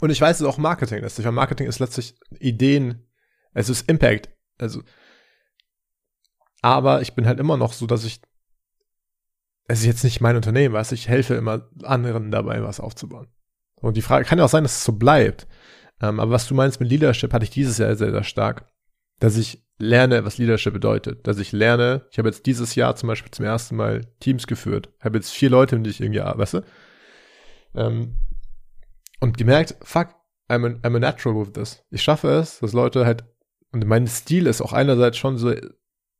und 0.00 0.10
ich 0.10 0.20
weiß 0.20 0.40
es 0.40 0.46
auch 0.46 0.58
Marketing 0.58 1.00
letztlich, 1.00 1.26
weil 1.26 1.32
Marketing 1.32 1.66
ist 1.66 1.78
letztlich 1.78 2.18
Ideen, 2.40 3.06
es 3.52 3.68
ist 3.68 3.88
Impact. 3.88 4.30
Also, 4.58 4.82
aber 6.62 7.02
ich 7.02 7.14
bin 7.14 7.26
halt 7.26 7.40
immer 7.40 7.56
noch 7.56 7.72
so, 7.72 7.86
dass 7.86 8.04
ich, 8.04 8.20
es 9.68 9.80
ist 9.80 9.86
jetzt 9.86 10.04
nicht 10.04 10.20
mein 10.20 10.36
Unternehmen, 10.36 10.74
weißt 10.74 10.92
du, 10.92 10.94
ich 10.94 11.08
helfe 11.08 11.34
immer 11.34 11.68
anderen 11.82 12.30
dabei, 12.30 12.62
was 12.62 12.80
aufzubauen. 12.80 13.28
Und 13.76 13.96
die 13.96 14.02
Frage 14.02 14.24
kann 14.24 14.38
ja 14.38 14.44
auch 14.44 14.50
sein, 14.50 14.62
dass 14.62 14.76
es 14.76 14.84
so 14.84 14.92
bleibt. 14.92 15.46
Ähm, 16.00 16.20
aber 16.20 16.30
was 16.30 16.46
du 16.46 16.54
meinst 16.54 16.80
mit 16.80 16.88
Leadership, 16.88 17.32
hatte 17.32 17.44
ich 17.44 17.50
dieses 17.50 17.78
Jahr 17.78 17.94
sehr, 17.96 18.12
sehr 18.12 18.24
stark. 18.24 18.71
Dass 19.22 19.36
ich 19.36 19.62
lerne, 19.78 20.24
was 20.24 20.38
Leadership 20.38 20.72
bedeutet. 20.72 21.26
Dass 21.26 21.38
ich 21.38 21.52
lerne, 21.52 22.06
ich 22.10 22.18
habe 22.18 22.28
jetzt 22.28 22.46
dieses 22.46 22.74
Jahr 22.74 22.96
zum 22.96 23.06
Beispiel 23.06 23.30
zum 23.30 23.44
ersten 23.44 23.76
Mal 23.76 24.00
Teams 24.18 24.46
geführt. 24.46 24.90
Habe 25.00 25.18
jetzt 25.18 25.30
vier 25.30 25.48
Leute, 25.48 25.76
mit 25.76 25.86
denen 25.86 25.92
ich 25.92 26.00
irgendwie 26.00 26.20
arbeite, 26.20 26.38
weißt 26.38 26.54
du? 26.54 26.60
Ähm, 27.74 28.14
und 29.20 29.38
gemerkt, 29.38 29.76
fuck, 29.82 30.08
I'm 30.50 30.66
a, 30.66 30.86
I'm 30.86 30.96
a 30.96 30.98
natural 30.98 31.40
with 31.40 31.52
this. 31.52 31.84
Ich 31.90 32.02
schaffe 32.02 32.30
es, 32.30 32.58
dass 32.58 32.72
Leute 32.72 33.06
halt, 33.06 33.24
und 33.70 33.86
mein 33.86 34.08
Stil 34.08 34.46
ist 34.48 34.60
auch 34.60 34.72
einerseits 34.72 35.18
schon 35.18 35.38
so, 35.38 35.54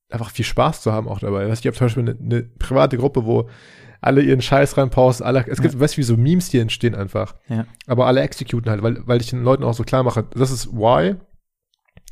einfach 0.08 0.30
viel 0.30 0.44
Spaß 0.44 0.82
zu 0.82 0.92
haben 0.92 1.08
auch 1.08 1.18
dabei. 1.18 1.48
Weißt 1.48 1.64
du, 1.64 1.68
ich 1.68 1.72
habe 1.72 1.78
zum 1.78 1.86
Beispiel 1.86 2.16
eine, 2.16 2.18
eine 2.20 2.42
private 2.44 2.96
Gruppe, 2.98 3.24
wo 3.24 3.50
alle 4.00 4.22
ihren 4.22 4.42
Scheiß 4.42 4.76
reinposten, 4.76 5.26
alle, 5.26 5.44
es 5.48 5.60
gibt, 5.60 5.78
weißt 5.78 5.94
du, 5.94 5.98
wie 5.98 6.04
so 6.04 6.16
Memes, 6.16 6.50
die 6.50 6.58
entstehen 6.58 6.94
einfach. 6.94 7.34
Ja. 7.48 7.66
Aber 7.86 8.06
alle 8.06 8.20
executen 8.20 8.70
halt, 8.70 8.82
weil, 8.82 9.06
weil 9.06 9.20
ich 9.20 9.30
den 9.30 9.42
Leuten 9.42 9.64
auch 9.64 9.74
so 9.74 9.84
klar 9.84 10.02
mache, 10.02 10.24
das 10.34 10.50
ist 10.50 10.72
why. 10.72 11.16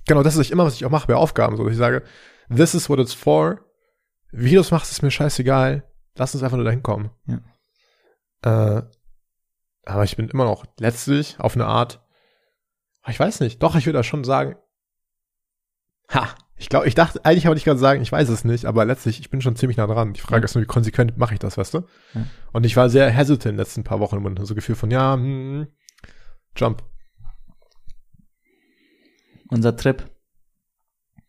Genau, 0.07 0.22
das 0.22 0.36
ist 0.36 0.51
immer, 0.51 0.64
was 0.64 0.74
ich 0.74 0.84
auch 0.84 0.90
mache 0.90 1.07
bei 1.07 1.14
Aufgaben, 1.14 1.57
so, 1.57 1.64
dass 1.64 1.72
ich 1.72 1.78
sage, 1.78 2.03
this 2.55 2.74
is 2.74 2.88
what 2.88 2.98
it's 2.98 3.12
for. 3.14 3.61
Wie 4.32 4.55
du 4.55 4.61
es 4.61 4.70
machst, 4.70 4.90
ist 4.92 5.03
mir 5.03 5.11
scheißegal. 5.11 5.84
Lass 6.16 6.34
uns 6.34 6.42
einfach 6.42 6.57
nur 6.57 6.64
dahin 6.64 6.82
kommen. 6.82 7.11
Ja. 7.26 7.40
Äh, 8.78 8.82
aber 9.84 10.05
ich 10.05 10.16
bin 10.16 10.28
immer 10.28 10.44
noch 10.44 10.64
letztlich 10.78 11.38
auf 11.40 11.55
eine 11.55 11.66
Art, 11.66 12.01
ich 13.09 13.18
weiß 13.18 13.40
nicht, 13.40 13.62
doch, 13.62 13.76
ich 13.76 13.86
würde 13.86 13.98
da 13.98 14.03
schon 14.03 14.24
sagen, 14.24 14.57
ha, 16.09 16.28
ich 16.57 16.68
glaube, 16.68 16.86
ich 16.86 16.94
dachte, 16.94 17.24
eigentlich 17.24 17.46
wollte 17.46 17.59
ich 17.59 17.64
gerade 17.64 17.80
sagen, 17.80 18.03
ich 18.03 18.12
weiß 18.12 18.28
es 18.28 18.44
nicht, 18.44 18.66
aber 18.66 18.84
letztlich, 18.84 19.20
ich 19.20 19.30
bin 19.30 19.40
schon 19.40 19.57
ziemlich 19.57 19.78
nah 19.78 19.86
dran. 19.86 20.12
Die 20.12 20.20
Frage 20.20 20.42
Ja. 20.42 20.44
ist 20.44 20.55
nur, 20.55 20.62
wie 20.62 20.68
konsequent 20.68 21.16
mache 21.16 21.32
ich 21.34 21.40
das, 21.40 21.57
weißt 21.57 21.74
du? 21.74 21.78
Ja. 22.14 22.26
Und 22.53 22.66
ich 22.66 22.76
war 22.76 22.90
sehr 22.90 23.09
hesitant 23.09 23.46
in 23.46 23.51
den 23.53 23.59
letzten 23.59 23.82
paar 23.84 23.98
Wochen 24.01 24.18
und 24.26 24.44
so 24.46 24.55
Gefühl 24.55 24.74
von, 24.74 24.90
ja, 24.90 25.14
hm, 25.14 25.68
Jump. 26.57 26.84
Unser 29.51 29.76
Trip. 29.76 30.09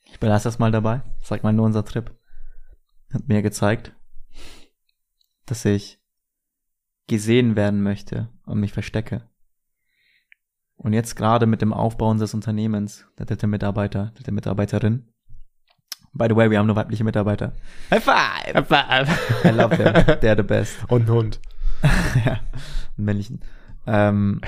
Ich 0.06 0.20
belasse 0.20 0.46
das 0.46 0.60
mal 0.60 0.72
dabei. 0.72 1.02
Sag 1.22 1.44
mal 1.44 1.54
nur 1.54 1.66
unser 1.66 1.84
Trip. 1.84 2.16
Hat 3.14 3.28
mir 3.28 3.42
gezeigt, 3.42 3.94
dass 5.46 5.66
ich 5.66 6.00
gesehen 7.08 7.56
werden 7.56 7.82
möchte 7.82 8.30
und 8.46 8.60
mich 8.60 8.74
verstecke. 8.74 9.28
Und 10.76 10.94
jetzt 10.94 11.16
gerade 11.16 11.46
mit 11.46 11.62
dem 11.62 11.74
Aufbau 11.74 12.10
unseres 12.10 12.34
Unternehmens, 12.34 13.06
der 13.18 13.26
dritte 13.26 13.48
Mitarbeiter, 13.48 14.12
dritte 14.16 14.32
Mitarbeiterin. 14.32 15.08
By 16.14 16.28
the 16.30 16.36
way, 16.36 16.50
wir 16.50 16.60
haben 16.60 16.68
nur 16.68 16.76
weibliche 16.76 17.04
Mitarbeiter. 17.04 17.54
High 17.90 18.04
five! 18.04 19.46
I 19.46 19.50
love 19.50 19.76
them. 19.76 19.94
They're 20.20 20.36
the 20.36 20.44
best. 20.44 20.78
Und 20.90 21.04
ein 21.04 21.10
Hund. 21.10 21.40
ja, 22.26 22.40
einen 22.98 23.06
männlichen. 23.06 23.42
Ähm, 23.88 24.42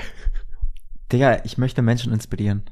Digga, 1.10 1.44
ich 1.44 1.58
möchte 1.58 1.82
Menschen 1.82 2.12
inspirieren. 2.12 2.64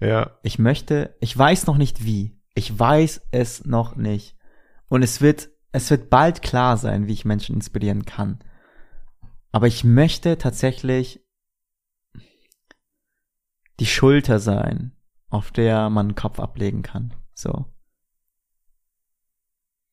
Ja. 0.00 0.38
Ich 0.42 0.58
möchte, 0.58 1.16
ich 1.20 1.36
weiß 1.36 1.66
noch 1.66 1.76
nicht 1.76 2.04
wie. 2.04 2.38
Ich 2.54 2.78
weiß 2.78 3.28
es 3.30 3.64
noch 3.64 3.96
nicht. 3.96 4.36
Und 4.88 5.02
es 5.02 5.20
wird, 5.20 5.50
es 5.72 5.90
wird 5.90 6.10
bald 6.10 6.42
klar 6.42 6.76
sein, 6.76 7.06
wie 7.06 7.12
ich 7.12 7.24
Menschen 7.24 7.54
inspirieren 7.54 8.04
kann. 8.04 8.40
Aber 9.52 9.66
ich 9.66 9.84
möchte 9.84 10.38
tatsächlich 10.38 11.24
die 13.78 13.86
Schulter 13.86 14.38
sein, 14.38 14.92
auf 15.28 15.50
der 15.52 15.90
man 15.90 16.10
den 16.10 16.14
Kopf 16.14 16.40
ablegen 16.40 16.82
kann. 16.82 17.14
So. 17.34 17.66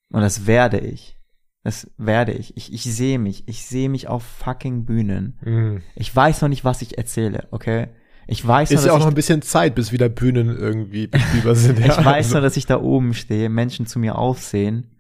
Und 0.10 0.22
das 0.22 0.45
werde 0.45 0.80
ich. 0.80 1.18
Das 1.64 1.91
werde 1.97 2.32
ich. 2.34 2.55
Ich, 2.55 2.74
ich 2.74 2.84
sehe 2.84 3.20
mich. 3.20 3.47
Ich 3.47 3.66
sehe 3.66 3.89
mich 3.89 4.08
auf 4.08 4.24
fucking 4.24 4.86
Bühnen. 4.86 5.38
Mhm. 5.41 5.84
Ich 5.95 6.16
weiß 6.16 6.41
noch 6.41 6.49
nicht, 6.49 6.64
was 6.64 6.82
ich 6.82 6.97
erzähle, 6.97 7.47
okay? 7.51 7.89
Ich 8.28 8.45
weiß 8.45 8.71
Ist 8.71 8.82
nur, 8.82 8.88
ja 8.88 8.91
auch 8.91 8.95
dass 8.95 9.03
noch 9.05 9.07
ich 9.07 9.13
ein 9.13 9.15
bisschen 9.15 9.41
Zeit, 9.41 9.73
bis 9.73 9.91
wieder 9.93 10.09
Bühnen 10.09 10.55
irgendwie 10.55 11.07
bespielbar 11.07 11.55
sind. 11.55 11.80
ich 11.80 11.86
ja. 11.86 11.97
weiß 11.97 12.25
Also, 12.25 12.34
nur, 12.36 12.41
dass 12.41 12.57
ich 12.57 12.65
da 12.65 12.80
oben 12.82 13.13
stehe, 13.13 13.49
Menschen 13.49 13.86
zu 13.86 13.99
mir 13.99 14.17
aufsehen 14.17 14.91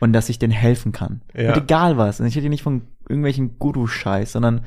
und 0.00 0.14
dass 0.14 0.30
ich 0.30 0.38
denen 0.38 0.52
helfen 0.52 0.92
kann. 0.92 1.22
Ja. 1.34 1.48
Mit 1.54 1.64
egal 1.64 1.98
was. 1.98 2.20
Und 2.20 2.26
ich 2.26 2.36
rede 2.36 2.48
nicht 2.48 2.62
von 2.62 2.88
irgendwelchen 3.08 3.58
Guru-Scheiß, 3.58 4.32
sondern 4.32 4.64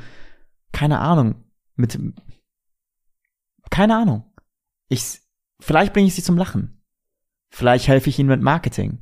keine 0.71 0.99
Ahnung. 0.99 1.35
Mit 1.75 1.99
keine 3.71 3.95
Ahnung. 3.97 4.23
Ich 4.89 5.21
vielleicht 5.59 5.93
bringe 5.93 6.07
ich 6.07 6.13
sie 6.13 6.23
zum 6.23 6.37
Lachen. 6.37 6.81
Vielleicht 7.49 7.87
helfe 7.87 8.09
ich 8.09 8.19
ihnen 8.19 8.29
mit 8.29 8.41
Marketing. 8.41 8.99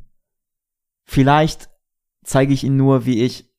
Vielleicht 1.04 1.70
zeige 2.24 2.54
ich 2.54 2.64
ihnen 2.64 2.78
nur, 2.78 3.06
wie 3.06 3.24
ich 3.24 3.52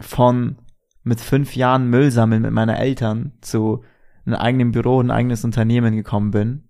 von 0.00 0.56
mit 1.02 1.20
fünf 1.20 1.56
Jahren 1.56 1.90
Müll 1.90 2.12
sammeln 2.12 2.42
mit 2.42 2.52
meinen 2.52 2.76
Eltern 2.76 3.32
zu 3.40 3.82
einem 4.24 4.36
eigenen 4.36 4.72
Büro, 4.72 5.00
ein 5.00 5.10
eigenes 5.10 5.44
Unternehmen 5.44 5.94
gekommen 5.94 6.30
bin. 6.30 6.68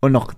Und 0.00 0.12
noch, 0.12 0.32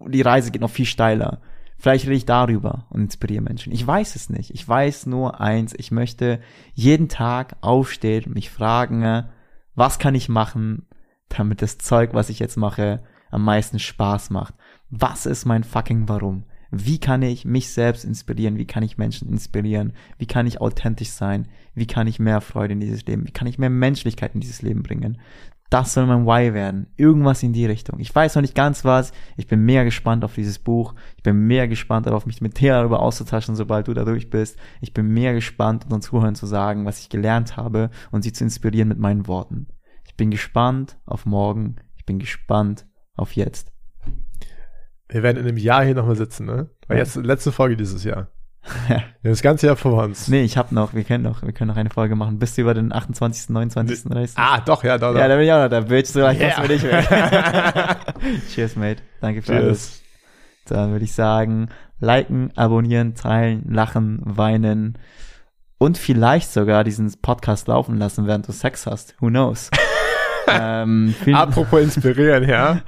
die 0.00 0.22
Reise 0.22 0.50
geht 0.50 0.62
noch 0.62 0.70
viel 0.70 0.86
steiler. 0.86 1.40
Vielleicht 1.78 2.06
rede 2.06 2.16
ich 2.16 2.24
darüber 2.24 2.86
und 2.90 3.02
inspiriere 3.02 3.42
Menschen. 3.42 3.72
Ich 3.72 3.86
weiß 3.86 4.16
es 4.16 4.30
nicht. 4.30 4.50
Ich 4.50 4.66
weiß 4.66 5.06
nur 5.06 5.40
eins. 5.40 5.74
Ich 5.76 5.90
möchte 5.90 6.40
jeden 6.72 7.08
Tag 7.08 7.56
aufstehen 7.60 8.24
und 8.24 8.34
mich 8.34 8.50
fragen, 8.50 9.28
was 9.74 9.98
kann 9.98 10.14
ich 10.14 10.28
machen, 10.28 10.86
damit 11.28 11.60
das 11.60 11.76
Zeug, 11.76 12.14
was 12.14 12.30
ich 12.30 12.38
jetzt 12.38 12.56
mache, 12.56 13.02
am 13.30 13.44
meisten 13.44 13.78
Spaß 13.78 14.30
macht. 14.30 14.54
Was 14.88 15.26
ist 15.26 15.44
mein 15.44 15.64
fucking 15.64 16.08
Warum? 16.08 16.44
Wie 16.84 16.98
kann 16.98 17.22
ich 17.22 17.44
mich 17.44 17.70
selbst 17.70 18.04
inspirieren? 18.04 18.58
Wie 18.58 18.66
kann 18.66 18.82
ich 18.82 18.98
Menschen 18.98 19.28
inspirieren? 19.28 19.92
Wie 20.18 20.26
kann 20.26 20.46
ich 20.46 20.60
authentisch 20.60 21.10
sein? 21.10 21.48
Wie 21.74 21.86
kann 21.86 22.06
ich 22.06 22.18
mehr 22.18 22.40
Freude 22.40 22.74
in 22.74 22.80
dieses 22.80 23.06
Leben? 23.06 23.26
Wie 23.26 23.32
kann 23.32 23.46
ich 23.46 23.58
mehr 23.58 23.70
Menschlichkeit 23.70 24.34
in 24.34 24.40
dieses 24.40 24.62
Leben 24.62 24.82
bringen? 24.82 25.18
Das 25.70 25.94
soll 25.94 26.06
mein 26.06 26.26
Why 26.26 26.54
werden. 26.54 26.86
Irgendwas 26.96 27.42
in 27.42 27.52
die 27.52 27.66
Richtung. 27.66 27.98
Ich 27.98 28.14
weiß 28.14 28.34
noch 28.34 28.42
nicht 28.42 28.54
ganz 28.54 28.84
was. 28.84 29.12
Ich 29.36 29.48
bin 29.48 29.64
mega 29.64 29.82
gespannt 29.82 30.24
auf 30.24 30.34
dieses 30.34 30.58
Buch. 30.58 30.94
Ich 31.16 31.22
bin 31.22 31.46
mega 31.46 31.66
gespannt 31.66 32.06
darauf, 32.06 32.24
mich 32.26 32.40
mit 32.40 32.54
Thea 32.54 32.78
darüber 32.78 33.00
auszutauschen, 33.00 33.56
sobald 33.56 33.88
du 33.88 33.94
da 33.94 34.04
durch 34.04 34.30
bist. 34.30 34.58
Ich 34.80 34.94
bin 34.94 35.08
mega 35.08 35.32
gespannt, 35.32 35.84
unseren 35.84 36.02
Zuhörern 36.02 36.34
zu 36.36 36.46
sagen, 36.46 36.84
was 36.84 37.00
ich 37.00 37.08
gelernt 37.08 37.56
habe 37.56 37.90
und 38.12 38.22
sie 38.22 38.32
zu 38.32 38.44
inspirieren 38.44 38.88
mit 38.88 38.98
meinen 38.98 39.26
Worten. 39.26 39.66
Ich 40.04 40.14
bin 40.14 40.30
gespannt 40.30 40.98
auf 41.04 41.26
morgen. 41.26 41.76
Ich 41.96 42.06
bin 42.06 42.20
gespannt 42.20 42.86
auf 43.16 43.32
jetzt. 43.32 43.75
Wir 45.08 45.22
werden 45.22 45.36
in 45.38 45.46
einem 45.46 45.56
Jahr 45.56 45.84
hier 45.84 45.94
nochmal 45.94 46.16
sitzen, 46.16 46.46
ne? 46.46 46.68
Weil 46.88 46.98
Ja. 46.98 47.04
jetzt 47.04 47.16
letzte 47.16 47.52
Folge 47.52 47.76
dieses 47.76 48.04
Jahr. 48.04 48.28
Wir 48.88 48.96
haben 48.96 49.04
das 49.22 49.42
ganze 49.42 49.66
Jahr 49.68 49.76
vor 49.76 50.02
uns. 50.02 50.26
Nee, 50.26 50.42
ich 50.42 50.56
hab 50.56 50.72
noch, 50.72 50.92
wir 50.92 51.04
können 51.04 51.22
noch, 51.22 51.42
wir 51.42 51.52
können 51.52 51.68
noch 51.68 51.76
eine 51.76 51.90
Folge 51.90 52.16
machen. 52.16 52.40
Bist 52.40 52.56
du 52.58 52.62
über 52.62 52.74
den 52.74 52.92
28., 52.92 53.50
29. 53.50 54.10
reist? 54.10 54.36
Ah, 54.36 54.60
doch, 54.60 54.82
ja, 54.82 54.98
doch, 54.98 55.12
doch. 55.12 55.20
Ja, 55.20 55.28
da 55.28 55.36
bin 55.36 55.44
ich 55.44 55.52
auch 55.52 55.62
noch, 55.62 55.68
da 55.68 55.80
bitch, 55.82 56.08
so 56.08 56.18
gleich 56.18 56.40
Yeah. 56.40 56.64
yeah. 56.64 56.70
ich 56.70 56.82
weg. 56.82 58.42
Cheers, 58.52 58.74
mate. 58.74 59.02
Danke 59.20 59.42
für 59.42 59.54
alles. 59.54 59.88
Cheers. 59.88 60.02
Dann 60.66 60.90
würde 60.90 61.04
ich 61.04 61.12
sagen, 61.12 61.68
liken, 62.00 62.50
abonnieren, 62.56 63.14
teilen, 63.14 63.64
lachen, 63.72 64.20
weinen 64.24 64.98
und 65.78 65.96
vielleicht 65.96 66.50
sogar 66.52 66.82
diesen 66.82 67.12
Podcast 67.22 67.68
laufen 67.68 67.98
lassen, 67.98 68.26
während 68.26 68.48
du 68.48 68.52
Sex 68.52 68.84
hast. 68.86 69.14
Who 69.20 69.28
knows? 69.28 69.70
Ähm, 70.48 71.14
Apropos 71.32 71.80
inspirieren, 71.80 72.48
ja. 72.48 72.80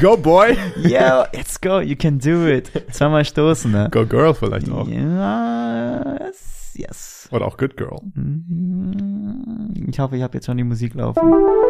Go 0.00 0.16
Boy. 0.16 0.56
Yo, 0.76 1.24
let's 1.32 1.60
go, 1.60 1.80
you 1.80 1.96
can 1.96 2.18
do 2.18 2.46
it. 2.46 2.70
Zweimal 2.92 3.24
stoßen, 3.24 3.70
ne? 3.70 3.88
Go 3.90 4.06
Girl 4.06 4.34
vielleicht 4.34 4.70
auch. 4.70 4.88
Yes, 4.88 6.72
yes. 6.74 7.28
Oder 7.30 7.46
auch 7.46 7.56
Good 7.56 7.76
Girl. 7.76 8.00
Mhm. 8.14 9.72
Ich 9.88 9.98
hoffe, 9.98 10.16
ich 10.16 10.22
habe 10.22 10.34
jetzt 10.34 10.46
schon 10.46 10.56
die 10.56 10.64
Musik 10.64 10.94
laufen. 10.94 11.20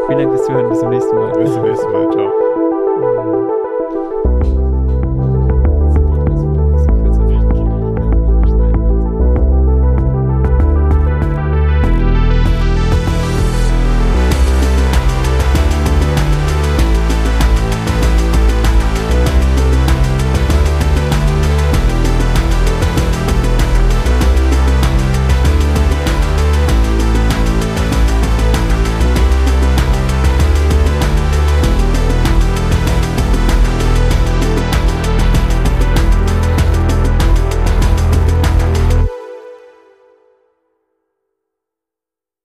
Vielen 0.06 0.18
Dank 0.18 0.30
fürs 0.32 0.46
Zuhören. 0.46 0.68
Bis 0.68 0.80
zum 0.80 0.90
nächsten 0.90 1.14
Mal. 1.14 1.32
Bis 1.32 1.52
zum 1.52 1.62
nächsten 1.62 1.92
Mal. 1.92 2.10
Ciao. 2.10 2.51